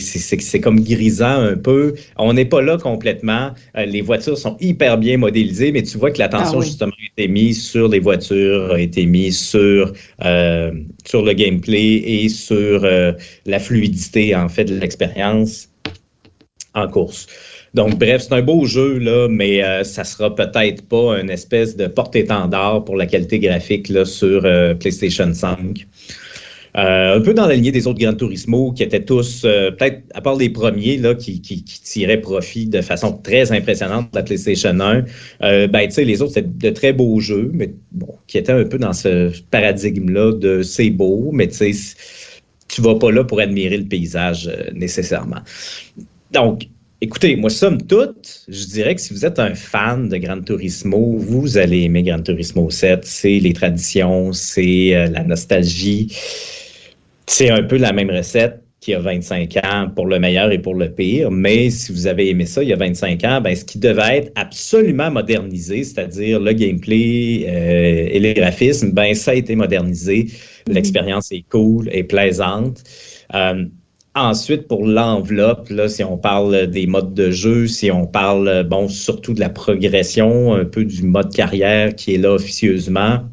c'est, 0.00 0.40
c'est, 0.40 0.60
comme 0.60 0.80
grisant 0.80 1.42
un 1.42 1.56
peu. 1.56 1.94
On 2.16 2.32
n'est 2.32 2.44
pas 2.44 2.62
là 2.62 2.78
complètement. 2.78 3.50
Euh, 3.76 3.84
les 3.84 4.00
voitures 4.00 4.38
sont 4.38 4.56
hyper 4.60 4.98
bien 4.98 5.18
modélisées, 5.18 5.72
mais 5.72 5.82
tu 5.82 5.98
vois 5.98 6.10
que 6.10 6.18
l'attention, 6.18 6.60
ah 6.60 6.64
justement, 6.64 6.92
a 6.92 7.06
été 7.20 7.28
mise 7.28 7.62
sur 7.62 7.88
les 7.88 8.00
voitures, 8.00 8.72
a 8.72 8.80
été 8.80 9.04
mise 9.04 9.38
sur, 9.38 9.92
euh, 10.24 10.72
sur 11.04 11.22
le 11.22 11.32
gameplay 11.32 12.02
et 12.06 12.28
sur 12.28 12.84
euh, 12.84 13.12
la 13.46 13.58
fluidité, 13.58 14.34
en 14.34 14.48
fait, 14.48 14.64
de 14.64 14.76
l'expérience 14.76 15.68
en 16.74 16.88
course. 16.88 17.26
Donc, 17.74 17.98
bref, 17.98 18.22
c'est 18.22 18.34
un 18.34 18.42
beau 18.42 18.66
jeu, 18.66 18.98
là, 18.98 19.26
mais 19.28 19.62
euh, 19.62 19.82
ça 19.82 20.04
sera 20.04 20.32
peut-être 20.32 20.86
pas 20.88 21.20
une 21.20 21.28
espèce 21.28 21.76
de 21.76 21.88
porte-étendard 21.88 22.84
pour 22.84 22.96
la 22.96 23.06
qualité 23.06 23.40
graphique 23.40 23.88
là, 23.88 24.04
sur 24.04 24.44
euh, 24.44 24.74
PlayStation 24.74 25.34
5. 25.34 25.84
Euh, 26.76 27.16
un 27.16 27.20
peu 27.20 27.34
dans 27.34 27.46
la 27.46 27.54
lignée 27.54 27.72
des 27.72 27.86
autres 27.88 27.98
Gran 27.98 28.14
Turismo 28.14 28.72
qui 28.72 28.84
étaient 28.84 29.04
tous, 29.04 29.42
peut-être 29.42 30.02
à 30.12 30.20
part 30.20 30.36
les 30.36 30.50
premiers 30.50 30.96
là, 30.96 31.14
qui, 31.14 31.40
qui, 31.40 31.62
qui, 31.62 31.80
tiraient 31.82 32.20
profit 32.20 32.66
de 32.66 32.80
façon 32.80 33.12
très 33.12 33.52
impressionnante 33.52 34.10
de 34.12 34.18
la 34.18 34.24
PlayStation 34.24 34.78
1, 34.80 35.66
ben, 35.68 35.88
les 35.96 36.22
autres, 36.22 36.32
c'était 36.34 36.48
de 36.48 36.70
très 36.70 36.92
beaux 36.92 37.20
jeux, 37.20 37.50
mais 37.52 37.72
bon, 37.92 38.16
qui 38.26 38.38
étaient 38.38 38.52
un 38.52 38.64
peu 38.64 38.78
dans 38.78 38.92
ce 38.92 39.30
paradigme-là 39.50 40.32
de 40.32 40.62
c'est 40.62 40.90
beau, 40.90 41.30
mais 41.32 41.46
tu 41.46 41.72
sais, 41.72 41.96
tu 42.66 42.82
vas 42.82 42.96
pas 42.96 43.12
là 43.12 43.22
pour 43.22 43.38
admirer 43.38 43.76
le 43.76 43.86
paysage 43.86 44.50
nécessairement. 44.74 45.42
Donc, 46.32 46.66
Écoutez, 47.04 47.36
moi, 47.36 47.50
somme 47.50 47.82
toute, 47.82 48.46
je 48.48 48.64
dirais 48.64 48.94
que 48.94 49.00
si 49.02 49.12
vous 49.12 49.26
êtes 49.26 49.38
un 49.38 49.54
fan 49.54 50.08
de 50.08 50.16
Gran 50.16 50.40
Turismo, 50.40 51.18
vous 51.18 51.58
allez 51.58 51.82
aimer 51.82 52.02
Gran 52.02 52.22
Turismo 52.22 52.70
7. 52.70 53.04
C'est 53.04 53.40
les 53.40 53.52
traditions, 53.52 54.32
c'est 54.32 54.96
euh, 54.96 55.08
la 55.08 55.22
nostalgie. 55.22 56.16
C'est 57.26 57.50
un 57.50 57.62
peu 57.62 57.76
la 57.76 57.92
même 57.92 58.10
recette 58.10 58.62
qu'il 58.80 58.92
y 58.92 58.94
a 58.94 59.00
25 59.00 59.54
ans 59.66 59.90
pour 59.94 60.06
le 60.06 60.18
meilleur 60.18 60.50
et 60.50 60.58
pour 60.58 60.76
le 60.76 60.90
pire. 60.90 61.30
Mais 61.30 61.68
si 61.68 61.92
vous 61.92 62.06
avez 62.06 62.30
aimé 62.30 62.46
ça 62.46 62.62
il 62.62 62.70
y 62.70 62.72
a 62.72 62.76
25 62.76 63.22
ans, 63.24 63.42
ben, 63.42 63.54
ce 63.54 63.66
qui 63.66 63.78
devait 63.78 64.16
être 64.16 64.32
absolument 64.34 65.10
modernisé, 65.10 65.84
c'est-à-dire 65.84 66.40
le 66.40 66.54
gameplay 66.54 67.44
euh, 67.46 68.08
et 68.12 68.18
les 68.18 68.32
graphismes, 68.32 68.92
ben, 68.92 69.14
ça 69.14 69.32
a 69.32 69.34
été 69.34 69.54
modernisé. 69.54 70.22
Mm-hmm. 70.22 70.72
L'expérience 70.72 71.32
est 71.32 71.44
cool 71.50 71.90
et 71.92 72.02
plaisante. 72.02 72.82
Euh, 73.34 73.66
Ensuite, 74.16 74.68
pour 74.68 74.86
l'enveloppe, 74.86 75.70
là, 75.70 75.88
si 75.88 76.04
on 76.04 76.16
parle 76.16 76.68
des 76.68 76.86
modes 76.86 77.14
de 77.14 77.32
jeu, 77.32 77.66
si 77.66 77.90
on 77.90 78.06
parle, 78.06 78.62
bon, 78.62 78.88
surtout 78.88 79.34
de 79.34 79.40
la 79.40 79.48
progression, 79.48 80.54
un 80.54 80.64
peu 80.64 80.84
du 80.84 81.02
mode 81.02 81.34
carrière 81.34 81.96
qui 81.96 82.14
est 82.14 82.18
là 82.18 82.32
officieusement, 82.32 83.24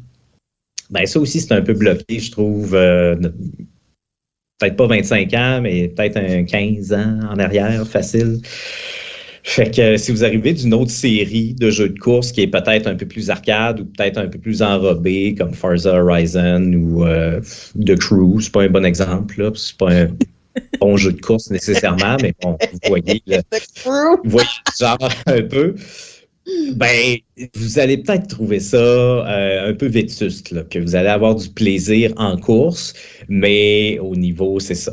ben 0.90 1.06
ça 1.06 1.20
aussi, 1.20 1.40
c'est 1.40 1.52
un 1.52 1.62
peu 1.62 1.74
bloqué, 1.74 2.18
je 2.18 2.32
trouve. 2.32 2.74
Euh, 2.74 3.14
peut-être 4.58 4.76
pas 4.76 4.86
25 4.86 5.34
ans, 5.34 5.60
mais 5.62 5.88
peut-être 5.88 6.16
un 6.16 6.44
15 6.44 6.92
ans 6.92 7.18
en 7.30 7.38
arrière, 7.38 7.86
facile. 7.86 8.40
Fait 9.44 9.74
que 9.74 9.96
si 9.96 10.12
vous 10.12 10.24
arrivez 10.24 10.52
d'une 10.52 10.72
autre 10.74 10.90
série 10.90 11.54
de 11.54 11.70
jeux 11.70 11.88
de 11.88 11.98
course 11.98 12.30
qui 12.30 12.42
est 12.42 12.46
peut-être 12.46 12.86
un 12.86 12.94
peu 12.94 13.06
plus 13.06 13.28
arcade 13.28 13.80
ou 13.80 13.84
peut-être 13.86 14.18
un 14.18 14.28
peu 14.28 14.38
plus 14.38 14.62
enrobé, 14.62 15.34
comme 15.36 15.52
Forza 15.52 16.00
Horizon 16.00 16.72
ou 16.74 17.04
euh, 17.04 17.40
The 17.84 17.98
Crew, 17.98 18.40
c'est 18.40 18.52
pas 18.52 18.62
un 18.62 18.68
bon 18.68 18.84
exemple, 18.84 19.40
là, 19.40 19.50
c'est 19.54 19.76
pas 19.76 19.92
un 19.92 20.08
bon 20.80 20.96
jeu 20.96 21.12
de 21.12 21.20
course 21.20 21.50
nécessairement, 21.50 22.16
mais 22.20 22.34
bon, 22.42 22.56
vous 22.72 22.78
voyez, 22.86 23.22
vous 23.84 24.18
voyez 24.24 24.48
genre 24.78 24.98
un 25.26 25.42
peu. 25.42 25.74
Ben, 26.74 27.18
vous 27.54 27.78
allez 27.78 27.98
peut-être 27.98 28.26
trouver 28.26 28.58
ça 28.58 28.76
euh, 28.76 29.70
un 29.70 29.74
peu 29.74 29.86
vétuste, 29.86 30.50
là, 30.50 30.62
que 30.64 30.80
vous 30.80 30.96
allez 30.96 31.08
avoir 31.08 31.36
du 31.36 31.48
plaisir 31.48 32.12
en 32.16 32.36
course, 32.36 32.94
mais 33.28 33.98
au 34.00 34.16
niveau, 34.16 34.58
c'est 34.58 34.74
ça, 34.74 34.92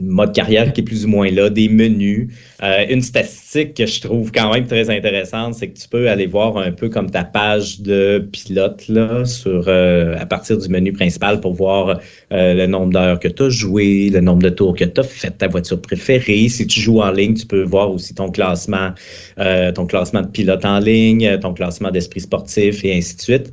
mode 0.00 0.34
carrière 0.34 0.72
qui 0.72 0.80
est 0.80 0.84
plus 0.84 1.04
ou 1.04 1.08
moins 1.08 1.30
là, 1.30 1.50
des 1.50 1.68
menus. 1.68 2.28
Euh, 2.62 2.84
une 2.88 3.02
statistique 3.02 3.74
que 3.74 3.86
je 3.86 4.00
trouve 4.00 4.32
quand 4.32 4.52
même 4.52 4.66
très 4.66 4.90
intéressante, 4.90 5.54
c'est 5.54 5.68
que 5.68 5.78
tu 5.78 5.88
peux 5.88 6.08
aller 6.08 6.26
voir 6.26 6.56
un 6.58 6.72
peu 6.72 6.88
comme 6.88 7.10
ta 7.10 7.24
page 7.24 7.80
de 7.80 8.26
pilote 8.32 8.88
là, 8.88 9.24
sur, 9.24 9.64
euh, 9.66 10.16
à 10.18 10.26
partir 10.26 10.58
du 10.58 10.68
menu 10.68 10.92
principal 10.92 11.40
pour 11.40 11.54
voir 11.54 12.00
euh, 12.32 12.54
le 12.54 12.66
nombre 12.66 12.92
d'heures 12.92 13.18
que 13.18 13.28
tu 13.28 13.42
as 13.44 13.50
joué, 13.50 14.10
le 14.10 14.20
nombre 14.20 14.42
de 14.42 14.50
tours 14.50 14.74
que 14.74 14.84
tu 14.84 15.00
as 15.00 15.04
fait, 15.04 15.30
ta 15.30 15.48
voiture 15.48 15.80
préférée. 15.80 16.48
Si 16.48 16.66
tu 16.66 16.80
joues 16.80 17.00
en 17.00 17.10
ligne, 17.10 17.34
tu 17.34 17.46
peux 17.46 17.62
voir 17.62 17.90
aussi 17.90 18.14
ton 18.14 18.30
classement, 18.30 18.90
ton 19.36 19.86
classement 19.86 20.22
de 20.22 20.28
pilote 20.28 20.64
en 20.64 20.78
ligne, 20.78 21.38
ton 21.40 21.54
classement 21.54 21.90
d'esprit 21.90 22.20
sportif 22.20 22.84
et 22.84 22.96
ainsi 22.96 23.16
de 23.16 23.20
suite. 23.22 23.52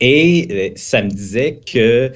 Et 0.00 0.72
ça 0.76 1.02
me 1.02 1.10
disait 1.10 1.60
que 1.66 1.78
euh, 1.78 2.08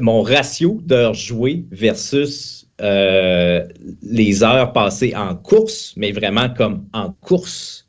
mon 0.00 0.22
ratio 0.22 0.80
d'heures 0.82 1.14
jouées 1.14 1.64
versus 1.70 2.66
euh, 2.80 3.66
les 4.02 4.42
heures 4.42 4.72
passées 4.72 5.14
en 5.14 5.36
course, 5.36 5.94
mais 5.96 6.12
vraiment 6.12 6.48
comme 6.48 6.86
en 6.92 7.12
course, 7.12 7.86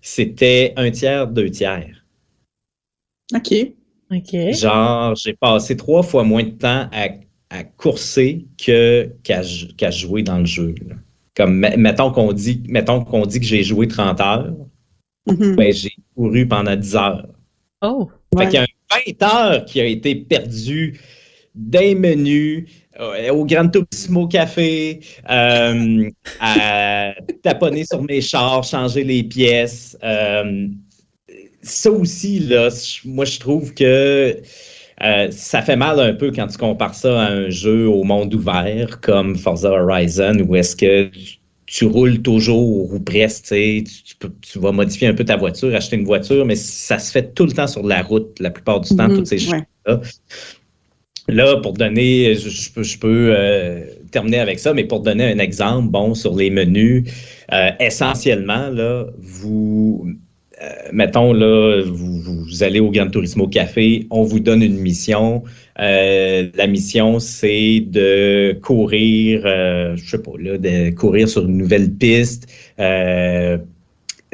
c'était 0.00 0.72
un 0.76 0.90
tiers, 0.90 1.28
deux 1.28 1.50
tiers. 1.50 2.04
OK. 3.34 3.54
OK. 4.10 4.52
Genre, 4.52 5.14
j'ai 5.16 5.34
passé 5.34 5.76
trois 5.76 6.02
fois 6.02 6.24
moins 6.24 6.42
de 6.42 6.50
temps 6.50 6.88
à, 6.92 7.08
courser 7.76 8.46
qu'à 8.56 9.90
jouer 9.90 10.24
dans 10.24 10.38
le 10.38 10.44
jeu. 10.44 10.74
Comme, 11.36 11.60
mettons 11.60 12.10
qu'on 12.10 12.32
dit, 12.32 12.62
mettons 12.68 13.04
qu'on 13.04 13.26
dit 13.26 13.38
que 13.38 13.46
j'ai 13.46 13.62
joué 13.62 13.86
30 13.86 14.20
heures, 14.20 14.52
mm-hmm. 15.28 15.54
ben, 15.54 15.72
j'ai 15.72 15.92
couru 16.16 16.48
pendant 16.48 16.74
10 16.74 16.96
heures. 16.96 17.28
Oh! 17.80 18.10
Fait 18.36 18.46
qu'il 18.46 18.54
y 18.54 18.62
a 18.62 18.66
20 19.06 19.22
heures 19.22 19.64
qui 19.64 19.80
a 19.80 19.84
été 19.84 20.14
perdu 20.14 21.00
des 21.54 21.94
menus, 21.94 22.68
euh, 23.00 23.30
au 23.30 23.44
Grand 23.44 23.68
Turismo 23.68 24.26
Café, 24.28 25.00
euh, 25.30 26.10
à 26.40 27.14
taponner 27.42 27.84
sur 27.84 28.02
mes 28.02 28.20
chars, 28.20 28.64
changer 28.64 29.04
les 29.04 29.22
pièces. 29.22 29.96
Euh, 30.02 30.68
ça 31.62 31.90
aussi, 31.90 32.40
là, 32.40 32.68
moi, 33.04 33.24
je 33.24 33.38
trouve 33.38 33.72
que 33.74 34.36
ça 35.30 35.60
fait 35.60 35.76
mal 35.76 35.98
un 35.98 36.14
peu 36.14 36.30
quand 36.30 36.46
tu 36.46 36.56
compares 36.56 36.94
ça 36.94 37.20
à 37.20 37.26
un 37.26 37.50
jeu 37.50 37.88
au 37.88 38.04
monde 38.04 38.32
ouvert 38.32 39.00
comme 39.00 39.36
Forza 39.36 39.70
Horizon, 39.70 40.38
où 40.46 40.54
est-ce 40.54 40.76
que 40.76 41.10
tu 41.66 41.86
roules 41.86 42.20
toujours 42.22 42.92
ou 42.92 43.00
presque, 43.00 43.46
tu, 43.46 43.84
tu, 43.84 44.58
vas 44.58 44.72
modifier 44.72 45.08
un 45.08 45.14
peu 45.14 45.24
ta 45.24 45.36
voiture, 45.36 45.74
acheter 45.74 45.96
une 45.96 46.04
voiture, 46.04 46.44
mais 46.44 46.56
ça 46.56 46.98
se 46.98 47.10
fait 47.10 47.34
tout 47.34 47.46
le 47.46 47.52
temps 47.52 47.66
sur 47.66 47.86
la 47.86 48.02
route, 48.02 48.38
la 48.40 48.50
plupart 48.50 48.80
du 48.80 48.94
temps, 48.94 49.08
mhm, 49.08 49.16
toutes 49.16 49.26
ces 49.26 49.38
choses-là. 49.38 50.00
Là, 51.26 51.56
pour 51.62 51.72
donner, 51.72 52.34
je, 52.34 52.98
peux, 52.98 53.34
euh, 53.34 53.86
terminer 54.10 54.40
avec 54.40 54.58
ça, 54.58 54.74
mais 54.74 54.84
pour 54.84 55.00
donner 55.00 55.24
un 55.32 55.38
exemple, 55.38 55.88
bon, 55.88 56.14
sur 56.14 56.36
les 56.36 56.50
menus, 56.50 57.10
euh, 57.50 57.70
essentiellement, 57.80 58.68
là, 58.68 59.06
vous, 59.18 60.06
mettons, 60.92 61.32
là, 61.32 61.82
vous, 61.84 62.20
vous, 62.20 62.62
allez 62.62 62.80
au 62.80 62.90
Gran 62.90 63.08
Turismo 63.08 63.48
Café, 63.48 64.06
on 64.10 64.22
vous 64.22 64.40
donne 64.40 64.62
une 64.62 64.78
mission. 64.78 65.42
Euh, 65.80 66.48
la 66.54 66.66
mission, 66.66 67.18
c'est 67.18 67.80
de 67.80 68.56
courir, 68.62 69.42
euh, 69.44 69.96
je 69.96 70.10
sais 70.10 70.22
pas, 70.22 70.32
là, 70.38 70.58
de 70.58 70.90
courir 70.90 71.28
sur 71.28 71.44
une 71.44 71.56
nouvelle 71.56 71.90
piste. 71.90 72.46
Euh, 72.78 73.58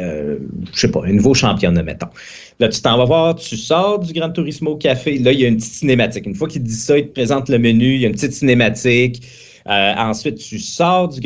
euh, 0.00 0.38
je 0.72 0.80
sais 0.80 0.90
pas, 0.90 1.02
un 1.04 1.12
nouveau 1.12 1.34
championnat, 1.34 1.82
mettons. 1.82 2.08
Là, 2.58 2.68
tu 2.68 2.80
t'en 2.80 2.96
vas 2.96 3.04
voir, 3.04 3.34
tu 3.34 3.56
sors 3.56 3.98
du 3.98 4.12
Gran 4.12 4.30
Turismo 4.30 4.76
Café. 4.76 5.18
Là, 5.18 5.32
il 5.32 5.40
y 5.40 5.44
a 5.44 5.48
une 5.48 5.56
petite 5.56 5.72
cinématique. 5.72 6.26
Une 6.26 6.34
fois 6.34 6.48
qu'il 6.48 6.62
dit 6.62 6.74
ça, 6.74 6.98
il 6.98 7.06
te 7.06 7.12
présente 7.12 7.48
le 7.48 7.58
menu, 7.58 7.94
il 7.94 8.00
y 8.00 8.04
a 8.04 8.08
une 8.08 8.14
petite 8.14 8.32
cinématique. 8.32 9.22
Euh, 9.70 9.94
ensuite, 9.96 10.38
tu 10.38 10.58
sors 10.58 11.08
du, 11.08 11.20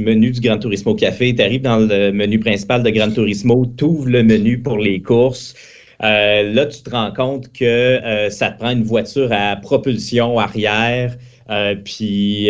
menu 0.00 0.32
du 0.32 0.40
Gran 0.40 0.58
Turismo 0.58 0.94
Café, 0.94 1.32
tu 1.32 1.40
arrives 1.40 1.62
dans 1.62 1.78
le 1.78 2.10
menu 2.10 2.40
principal 2.40 2.82
de 2.82 2.90
Gran 2.90 3.12
Turismo, 3.12 3.64
tu 3.76 3.84
ouvres 3.84 4.08
le 4.08 4.24
menu 4.24 4.58
pour 4.60 4.78
les 4.78 5.00
courses. 5.00 5.54
Euh, 6.02 6.52
là, 6.52 6.66
tu 6.66 6.82
te 6.82 6.90
rends 6.90 7.12
compte 7.12 7.52
que 7.52 7.64
euh, 7.64 8.28
ça 8.28 8.50
te 8.50 8.58
prend 8.58 8.70
une 8.70 8.82
voiture 8.82 9.28
à 9.30 9.54
propulsion 9.54 10.38
arrière, 10.38 11.16
puis 11.84 12.48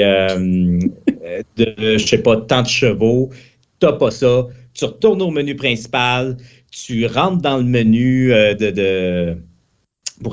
de, 1.56 1.98
je 1.98 2.06
sais 2.06 2.22
pas, 2.22 2.38
tant 2.38 2.62
de 2.62 2.68
chevaux. 2.68 3.28
T'as 3.78 3.92
pas 3.92 4.10
ça. 4.10 4.46
Tu 4.72 4.84
retournes 4.86 5.20
au 5.20 5.30
menu 5.30 5.54
principal, 5.54 6.38
tu 6.70 7.04
rentres 7.06 7.42
dans 7.42 7.58
le 7.58 7.64
menu 7.64 8.28
de 8.28 9.36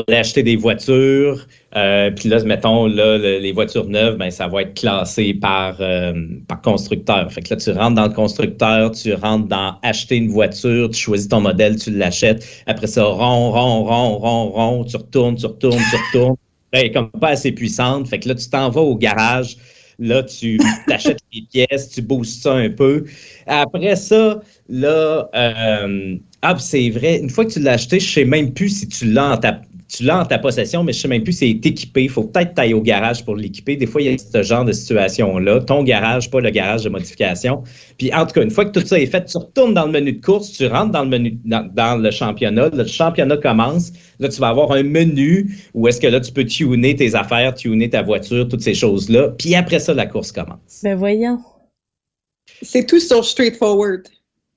aller 0.08 0.18
acheter 0.18 0.44
des 0.44 0.56
voitures. 0.56 1.48
Euh, 1.76 2.12
puis 2.12 2.30
là, 2.30 2.44
mettons, 2.44 2.88
là, 2.88 3.18
les 3.18 3.52
voitures 3.52 3.88
neuves, 3.88 4.18
ben, 4.18 4.30
ça 4.32 4.48
va 4.48 4.64
être 4.64 4.74
classé 4.74 5.34
par, 5.34 5.78
euh, 5.80 6.14
par 6.48 6.62
constructeur. 6.62 7.32
Fait 7.32 7.42
que 7.42 7.54
là, 7.54 7.56
tu 7.58 7.72
rentres 7.72 7.96
dans 7.96 8.08
le 8.08 8.14
constructeur, 8.14 8.92
tu 8.92 9.14
rentres 9.14 9.48
dans 9.48 9.76
acheter 9.84 10.18
une 10.18 10.30
voiture, 10.30 10.90
tu 10.90 11.00
choisis 11.00 11.28
ton 11.28 11.42
modèle, 11.42 11.78
tu 11.78 11.92
l'achètes. 11.92 12.46
Après 12.66 12.88
ça, 12.88 13.04
rond, 13.04 13.52
rond, 13.52 13.84
rond, 13.84 14.18
rond, 14.18 14.50
rond, 14.50 14.84
tu 14.84 14.98
retournes, 14.98 15.36
tu 15.36 15.46
retournes, 15.46 15.82
tu 15.90 15.96
retournes. 16.08 16.36
Elle 16.72 16.88
est 16.88 16.92
comme 16.92 17.12
pas 17.12 17.30
assez 17.30 17.52
puissante. 17.52 18.08
Fait 18.08 18.20
que 18.20 18.28
là, 18.28 18.36
tu 18.36 18.50
t'en 18.50 18.70
vas 18.70 18.82
au 18.82 18.96
garage. 18.96 19.58
Là, 20.00 20.22
tu 20.24 20.60
achètes 20.92 21.20
les 21.34 21.44
pièces, 21.52 21.90
tu 21.90 22.02
boostes 22.02 22.44
ça 22.44 22.54
un 22.54 22.70
peu. 22.70 23.06
Après 23.48 23.96
ça, 23.96 24.42
là, 24.70 25.30
euh, 25.34 26.18
ah, 26.42 26.56
c'est 26.60 26.90
vrai, 26.90 27.20
une 27.20 27.30
fois 27.30 27.46
que 27.46 27.54
tu 27.54 27.60
l'as 27.60 27.74
acheté, 27.74 28.00
je 28.00 28.10
sais 28.10 28.26
même 28.26 28.54
plus 28.54 28.70
si 28.70 28.88
tu 28.88 29.12
l'as 29.12 29.32
tu 29.88 30.04
l'as 30.04 30.22
en 30.22 30.26
ta 30.26 30.38
possession, 30.38 30.84
mais 30.84 30.92
je 30.92 30.98
ne 30.98 31.02
sais 31.04 31.08
même 31.08 31.24
plus 31.24 31.34
si 31.34 31.40
c'est 31.40 31.70
équipé. 31.70 32.04
Il 32.04 32.10
faut 32.10 32.24
peut-être 32.24 32.54
tailler 32.54 32.74
au 32.74 32.82
garage 32.82 33.24
pour 33.24 33.36
l'équiper. 33.36 33.78
Des 33.78 33.86
fois, 33.86 34.02
il 34.02 34.12
y 34.12 34.14
a 34.14 34.18
ce 34.18 34.44
genre 34.44 34.66
de 34.66 34.74
situation-là. 34.74 35.62
Ton 35.62 35.84
garage, 35.84 36.30
pas 36.30 36.42
le 36.42 36.50
garage 36.50 36.84
de 36.84 36.90
modification. 36.90 37.64
Puis, 37.98 38.14
en 38.14 38.26
tout 38.26 38.34
cas, 38.34 38.44
une 38.44 38.52
fois 38.52 38.66
que 38.66 38.78
tout 38.78 38.86
ça 38.86 39.00
est 39.00 39.06
fait, 39.06 39.24
tu 39.26 39.38
retournes 39.38 39.74
dans 39.74 39.86
le 39.86 39.92
menu 39.92 40.14
de 40.14 40.22
course, 40.22 40.52
tu 40.52 40.68
rentres 40.68 40.92
dans 40.92 41.04
le 41.04 41.10
menu, 41.10 41.40
dans, 41.46 42.02
le 42.02 42.12
championnat. 42.12 42.70
Le 42.70 42.86
championnat 42.86 43.38
commence. 43.38 43.94
Là, 44.20 44.28
tu 44.28 44.42
vas 44.42 44.50
avoir 44.50 44.72
un 44.74 44.84
menu 44.84 45.56
où 45.74 45.88
est-ce 45.88 46.02
que 46.02 46.08
là, 46.08 46.20
tu 46.20 46.32
peux 46.34 46.46
tuner 46.46 46.96
tes 46.96 47.16
affaires, 47.16 47.54
tuner 47.54 47.90
ta 47.90 48.02
voiture, 48.02 48.48
toutes 48.48 48.64
ces 48.64 48.74
choses-là. 48.74 49.30
Puis 49.38 49.56
après 49.56 49.80
ça, 49.80 49.94
la 49.94 50.06
course 50.06 50.32
commence. 50.32 50.82
Ben 50.84 50.96
voyons. 50.96 51.40
C'est 52.62 52.86
tout 52.86 53.00
sur 53.00 53.24
straightforward. 53.24 54.04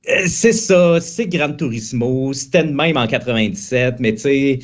Euh, 0.09 0.23
c'est 0.27 0.53
ça, 0.53 0.99
c'est 1.01 1.27
Gran 1.27 1.53
Turismo, 1.53 2.33
c'était 2.33 2.63
le 2.63 2.73
même 2.73 2.97
en 2.97 3.07
97, 3.07 3.97
mais 3.99 4.15
tu 4.15 4.21
sais, 4.21 4.59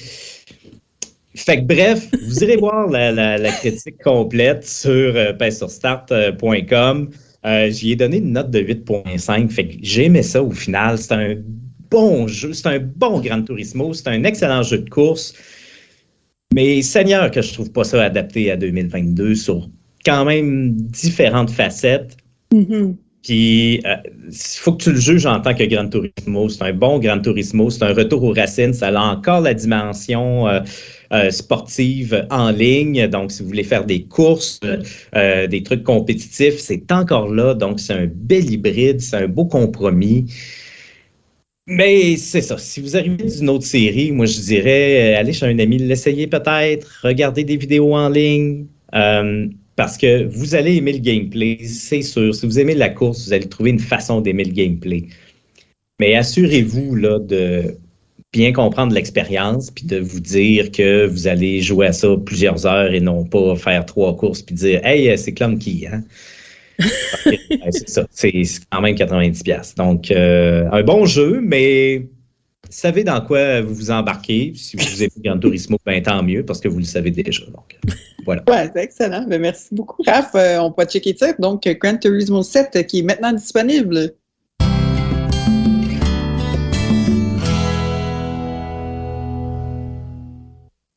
fait 1.37 1.59
que 1.59 1.63
bref, 1.63 2.09
vous 2.27 2.43
irez 2.43 2.57
voir 2.57 2.89
la, 2.89 3.39
critique 3.53 4.03
complète 4.03 4.67
sur, 4.67 4.91
euh, 4.91 5.33
ben, 5.33 5.51
sur 5.51 5.71
start.com. 5.71 7.11
Euh, 7.45 7.71
J'y 7.71 7.93
ai 7.93 7.97
donné 7.97 8.19
une 8.19 8.33
note 8.33 8.51
de 8.51 8.61
8.5. 8.61 9.51
Fait 9.51 9.69
que 9.69 9.75
j'ai 9.83 10.07
aimé 10.07 10.23
ça 10.23 10.43
au 10.43 10.51
final. 10.51 10.99
C'est 10.99 11.13
un 11.13 11.35
bon 11.91 12.27
jeu, 12.27 12.53
c'est 12.53 12.67
un 12.69 12.81
bon 12.81 13.21
Gran 13.21 13.43
Turismo, 13.43 13.95
c'est 13.95 14.09
un 14.09 14.25
excellent 14.25 14.63
jeu 14.63 14.79
de 14.79 14.91
course. 14.91 15.35
Mais 16.55 16.83
Seigneur, 16.83 17.31
que 17.31 17.43
je 17.43 17.53
trouve 17.53 17.71
pas 17.71 17.85
ça 17.85 18.03
adapté 18.03 18.51
à 18.51 18.57
2022 18.57 19.35
sur 19.35 19.69
quand 20.05 20.25
même 20.25 20.73
différentes 20.75 21.51
facettes. 21.51 22.17
Mm-hmm. 22.53 22.95
Puis, 23.23 23.83
il 23.83 24.33
faut 24.33 24.73
que 24.73 24.85
tu 24.85 24.93
le 24.93 25.01
juges 25.01 25.27
en 25.27 25.41
tant 25.41 25.53
que 25.53 25.65
Gran 25.65 25.89
Turismo. 25.89 26.49
C'est 26.49 26.63
un 26.63 26.73
bon 26.73 27.01
Gran 27.01 27.21
Turismo. 27.21 27.71
C'est 27.71 27.83
un 27.83 27.93
retour 27.93 28.23
aux 28.23 28.33
racines. 28.33 28.73
Ça 28.73 28.89
a 28.89 29.01
encore 29.01 29.41
la 29.41 29.53
dimension 29.53 30.47
sportive 31.31 32.27
en 32.31 32.51
ligne. 32.51 33.07
Donc, 33.09 33.33
si 33.33 33.43
vous 33.43 33.49
voulez 33.49 33.65
faire 33.65 33.85
des 33.85 34.03
courses, 34.03 34.61
des 35.15 35.63
trucs 35.63 35.83
compétitifs, 35.83 36.59
c'est 36.59 36.91
encore 36.93 37.29
là. 37.29 37.55
Donc, 37.55 37.81
c'est 37.81 37.95
un 37.95 38.09
bel 38.13 38.51
hybride. 38.51 39.01
C'est 39.01 39.17
un 39.17 39.29
beau 39.29 39.45
compromis. 39.45 40.27
Mais 41.69 42.17
c'est 42.17 42.43
ça. 42.43 42.59
Si 42.59 42.81
vous 42.81 42.97
arrivez 42.97 43.25
d'une 43.25 43.49
autre 43.49 43.65
série, 43.65 44.13
moi 44.13 44.27
je 44.27 44.41
dirais 44.41 45.15
euh, 45.15 45.19
allez 45.19 45.33
chez 45.33 45.47
un 45.47 45.59
ami, 45.59 45.79
l'essayer 45.79 46.29
peut-être, 46.29 47.01
regardez 47.03 47.43
des 47.43 47.57
vidéos 47.57 47.93
en 47.95 48.09
ligne. 48.09 48.67
Euh, 48.95 49.49
parce 49.75 49.99
que 49.99 50.25
vous 50.27 50.55
allez 50.55 50.77
aimer 50.77 50.93
le 50.93 51.01
gameplay, 51.01 51.59
c'est 51.65 52.03
sûr. 52.03 52.35
Si 52.35 52.47
vous 52.47 52.61
aimez 52.61 52.75
la 52.75 52.89
course, 52.89 53.27
vous 53.27 53.33
allez 53.33 53.49
trouver 53.49 53.71
une 53.71 53.81
façon 53.81 54.21
d'aimer 54.21 54.45
le 54.45 54.53
gameplay. 54.53 55.07
Mais 55.99 56.15
assurez-vous 56.15 56.99
de 57.21 57.77
bien 58.37 58.53
comprendre 58.53 58.93
l'expérience, 58.93 59.71
puis 59.71 59.87
de 59.87 59.99
vous 59.99 60.21
dire 60.21 60.71
que 60.71 61.07
vous 61.07 61.27
allez 61.27 61.63
jouer 61.63 61.87
à 61.87 61.93
ça 61.93 62.09
plusieurs 62.25 62.67
heures 62.67 62.93
et 62.93 63.01
non 63.01 63.25
pas 63.25 63.57
faire 63.57 63.87
trois 63.87 64.15
courses 64.15 64.43
puis 64.43 64.55
dire 64.55 64.81
Hey, 64.85 65.17
c'est 65.17 65.33
qui 65.33 65.87
hein? 65.91 66.03
c'est 67.71 67.89
ça. 67.89 68.07
C'est 68.11 68.43
quand 68.71 68.83
même 68.83 68.95
90$. 68.95 69.77
Donc, 69.77 70.11
euh, 70.11 70.69
un 70.71 70.83
bon 70.83 71.07
jeu, 71.07 71.41
mais 71.43 72.07
savez 72.69 73.03
dans 73.03 73.23
quoi 73.23 73.63
vous 73.63 73.75
vous 73.75 73.91
embarquez. 73.91 74.53
Si 74.55 74.77
vous 74.77 75.03
aimez 75.03 75.13
Gran 75.25 75.39
Turismo, 75.39 75.79
ben, 75.87 76.03
tant 76.03 76.23
mieux, 76.23 76.45
parce 76.45 76.61
que 76.61 76.69
vous 76.69 76.79
le 76.79 76.85
savez 76.85 77.11
déjà. 77.11 77.47
Donc, 77.47 77.79
voilà. 78.27 78.43
Ouais, 78.47 78.71
c'est 78.75 78.83
excellent. 78.83 79.25
Ben, 79.27 79.41
merci 79.41 79.69
beaucoup, 79.73 80.03
Raph. 80.07 80.35
Euh, 80.35 80.59
on 80.59 80.71
peut 80.71 80.85
checker 80.85 81.17
ça. 81.17 81.33
Donc, 81.39 81.67
Gran 81.81 81.97
Turismo 81.97 82.43
7 82.43 82.87
qui 82.87 82.99
est 82.99 83.03
maintenant 83.03 83.33
disponible. 83.33 84.13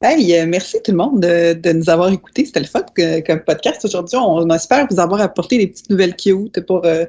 Hey, 0.01 0.33
euh, 0.33 0.45
merci 0.47 0.77
tout 0.81 0.91
le 0.91 0.97
monde 0.97 1.19
de, 1.19 1.73
nous 1.73 1.89
avoir 1.89 2.09
écoutés. 2.09 2.45
C'était 2.45 2.61
le 2.61 2.67
fun 2.67 2.85
comme 3.27 3.41
podcast 3.41 3.83
aujourd'hui. 3.83 4.17
On, 4.17 4.49
espère 4.49 4.87
vous 4.89 4.99
avoir 4.99 5.19
apporté 5.19 5.57
des 5.57 5.67
petites 5.67 5.89
nouvelles 5.89 6.15
cute 6.15 6.61
pour 6.65 6.85
euh, 6.85 7.05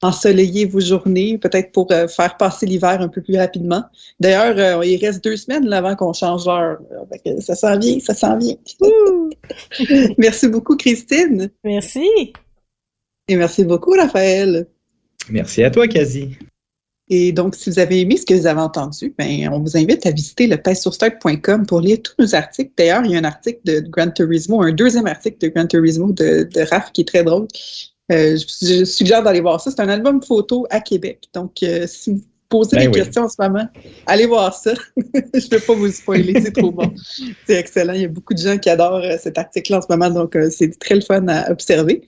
ensoleiller 0.00 0.64
vos 0.64 0.80
journées, 0.80 1.36
peut-être 1.36 1.72
pour 1.72 1.92
euh, 1.92 2.08
faire 2.08 2.38
passer 2.38 2.64
l'hiver 2.64 3.02
un 3.02 3.08
peu 3.08 3.20
plus 3.20 3.36
rapidement. 3.36 3.84
D'ailleurs, 4.18 4.82
il 4.82 4.96
reste 5.04 5.22
deux 5.22 5.36
semaines 5.36 5.70
avant 5.74 5.94
qu'on 5.94 6.14
change 6.14 6.46
l'heure. 6.46 6.80
Ça 7.40 7.54
s'en 7.54 7.78
vient, 7.78 8.00
ça 8.00 8.14
s'en 8.14 8.38
vient. 8.38 8.56
merci 10.16 10.48
beaucoup, 10.48 10.76
Christine. 10.76 11.50
Merci. 11.64 12.08
Et 13.28 13.36
merci 13.36 13.62
beaucoup, 13.62 13.92
Raphaël. 13.92 14.66
Merci 15.28 15.64
à 15.64 15.70
toi, 15.70 15.86
Kazi. 15.86 16.38
Et 17.08 17.32
donc, 17.32 17.56
si 17.56 17.68
vous 17.68 17.78
avez 17.78 18.00
aimé 18.00 18.16
ce 18.16 18.24
que 18.24 18.34
vous 18.34 18.46
avez 18.46 18.60
entendu, 18.60 19.14
ben, 19.18 19.48
on 19.52 19.58
vous 19.58 19.76
invite 19.76 20.06
à 20.06 20.10
visiter 20.12 20.46
le 20.46 20.56
pour 21.66 21.80
lire 21.80 21.98
tous 22.02 22.14
nos 22.18 22.34
articles. 22.34 22.72
D'ailleurs, 22.76 23.02
il 23.04 23.10
y 23.10 23.16
a 23.16 23.18
un 23.18 23.24
article 23.24 23.60
de 23.64 23.80
Gran 23.80 24.10
Turismo, 24.10 24.62
un 24.62 24.72
deuxième 24.72 25.06
article 25.06 25.38
de 25.38 25.48
Gran 25.48 25.66
Turismo 25.66 26.12
de, 26.12 26.48
de 26.52 26.60
Raph 26.70 26.92
qui 26.92 27.02
est 27.02 27.08
très 27.08 27.24
drôle. 27.24 27.48
Euh, 28.10 28.36
je, 28.36 28.84
suggère 28.84 29.22
d'aller 29.22 29.40
voir 29.40 29.60
ça. 29.60 29.70
C'est 29.70 29.80
un 29.80 29.88
album 29.88 30.22
photo 30.22 30.66
à 30.70 30.80
Québec. 30.80 31.28
Donc, 31.34 31.62
euh, 31.62 31.86
si 31.86 32.12
vous 32.12 32.22
posez 32.48 32.76
ben 32.76 32.90
des 32.90 33.00
questions 33.00 33.22
en 33.22 33.28
ce 33.28 33.40
moment, 33.40 33.66
allez 34.06 34.26
voir 34.26 34.54
ça. 34.54 34.72
je 34.96 35.12
ne 35.12 35.48
peux 35.48 35.60
pas 35.60 35.74
vous 35.74 35.90
spoiler, 35.90 36.40
c'est 36.40 36.52
trop 36.52 36.70
bon. 36.70 36.92
C'est 37.46 37.56
excellent. 37.56 37.94
Il 37.94 38.02
y 38.02 38.04
a 38.04 38.08
beaucoup 38.08 38.34
de 38.34 38.40
gens 38.40 38.58
qui 38.58 38.68
adorent 38.68 39.04
euh, 39.04 39.16
cet 39.20 39.38
article 39.38 39.74
en 39.74 39.82
ce 39.82 39.86
moment, 39.90 40.10
donc 40.10 40.36
c'est 40.50 40.78
très 40.78 40.94
le 40.94 41.00
fun 41.00 41.26
à 41.28 41.50
observer. 41.50 42.02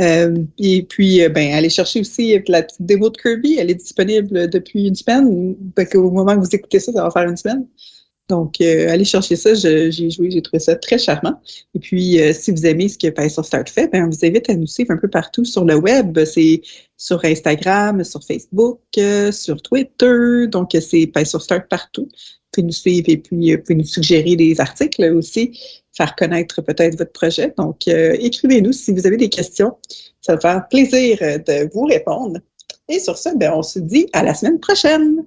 Euh, 0.00 0.44
et 0.58 0.82
puis, 0.84 1.22
euh, 1.22 1.28
ben, 1.28 1.52
allez 1.52 1.70
chercher 1.70 2.00
aussi 2.00 2.38
la 2.46 2.62
petite 2.62 2.82
démo 2.82 3.10
de 3.10 3.16
Kirby. 3.16 3.56
Elle 3.58 3.70
est 3.70 3.74
disponible 3.74 4.48
depuis 4.48 4.88
une 4.88 4.94
semaine. 4.94 5.56
Au 5.94 6.10
moment 6.10 6.34
que 6.36 6.40
vous 6.40 6.54
écoutez 6.54 6.78
ça, 6.78 6.92
ça 6.92 7.02
va 7.02 7.10
faire 7.10 7.28
une 7.28 7.36
semaine. 7.36 7.66
Donc, 8.28 8.60
euh, 8.60 8.90
allez 8.90 9.04
chercher 9.04 9.36
ça. 9.36 9.54
J'ai 9.54 10.10
joué, 10.10 10.30
j'ai 10.30 10.42
trouvé 10.42 10.60
ça 10.60 10.76
très 10.76 10.98
charmant. 10.98 11.40
Et 11.74 11.78
puis, 11.78 12.18
si 12.34 12.50
vous 12.50 12.66
aimez 12.66 12.88
ce 12.88 12.98
que 12.98 13.08
Python 13.08 13.42
Start 13.42 13.68
fait, 13.70 13.88
ben, 13.88 14.04
on 14.04 14.10
vous 14.10 14.24
invite 14.24 14.50
à 14.50 14.54
nous 14.54 14.66
suivre 14.66 14.90
un 14.92 14.98
peu 14.98 15.08
partout 15.08 15.44
sur 15.44 15.64
le 15.64 15.76
web. 15.76 16.22
C'est 16.24 16.60
sur 16.96 17.24
Instagram, 17.24 18.04
sur 18.04 18.22
Facebook, 18.22 18.80
sur 19.32 19.62
Twitter. 19.62 20.46
Donc, 20.48 20.76
c'est 20.78 21.06
Python 21.06 21.38
Start 21.40 21.68
partout. 21.68 22.08
Pouvez 22.52 22.66
nous 22.66 22.72
suivre 22.72 23.08
et 23.08 23.18
puis 23.18 23.54
vous 23.54 23.62
pouvez 23.62 23.74
nous 23.74 23.84
suggérer 23.84 24.34
des 24.36 24.60
articles 24.60 25.04
aussi 25.04 25.52
faire 25.98 26.14
connaître 26.14 26.62
peut-être 26.62 26.96
votre 26.96 27.12
projet. 27.12 27.52
Donc, 27.58 27.88
euh, 27.88 28.16
écrivez-nous 28.20 28.72
si 28.72 28.92
vous 28.92 29.06
avez 29.06 29.16
des 29.16 29.28
questions. 29.28 29.76
Ça 30.20 30.34
va 30.34 30.40
faire 30.40 30.68
plaisir 30.68 31.18
euh, 31.22 31.38
de 31.38 31.68
vous 31.74 31.84
répondre. 31.84 32.38
Et 32.88 33.00
sur 33.00 33.18
ce, 33.18 33.36
ben, 33.36 33.52
on 33.54 33.62
se 33.62 33.80
dit 33.80 34.08
à 34.12 34.22
la 34.22 34.32
semaine 34.32 34.60
prochaine. 34.60 35.24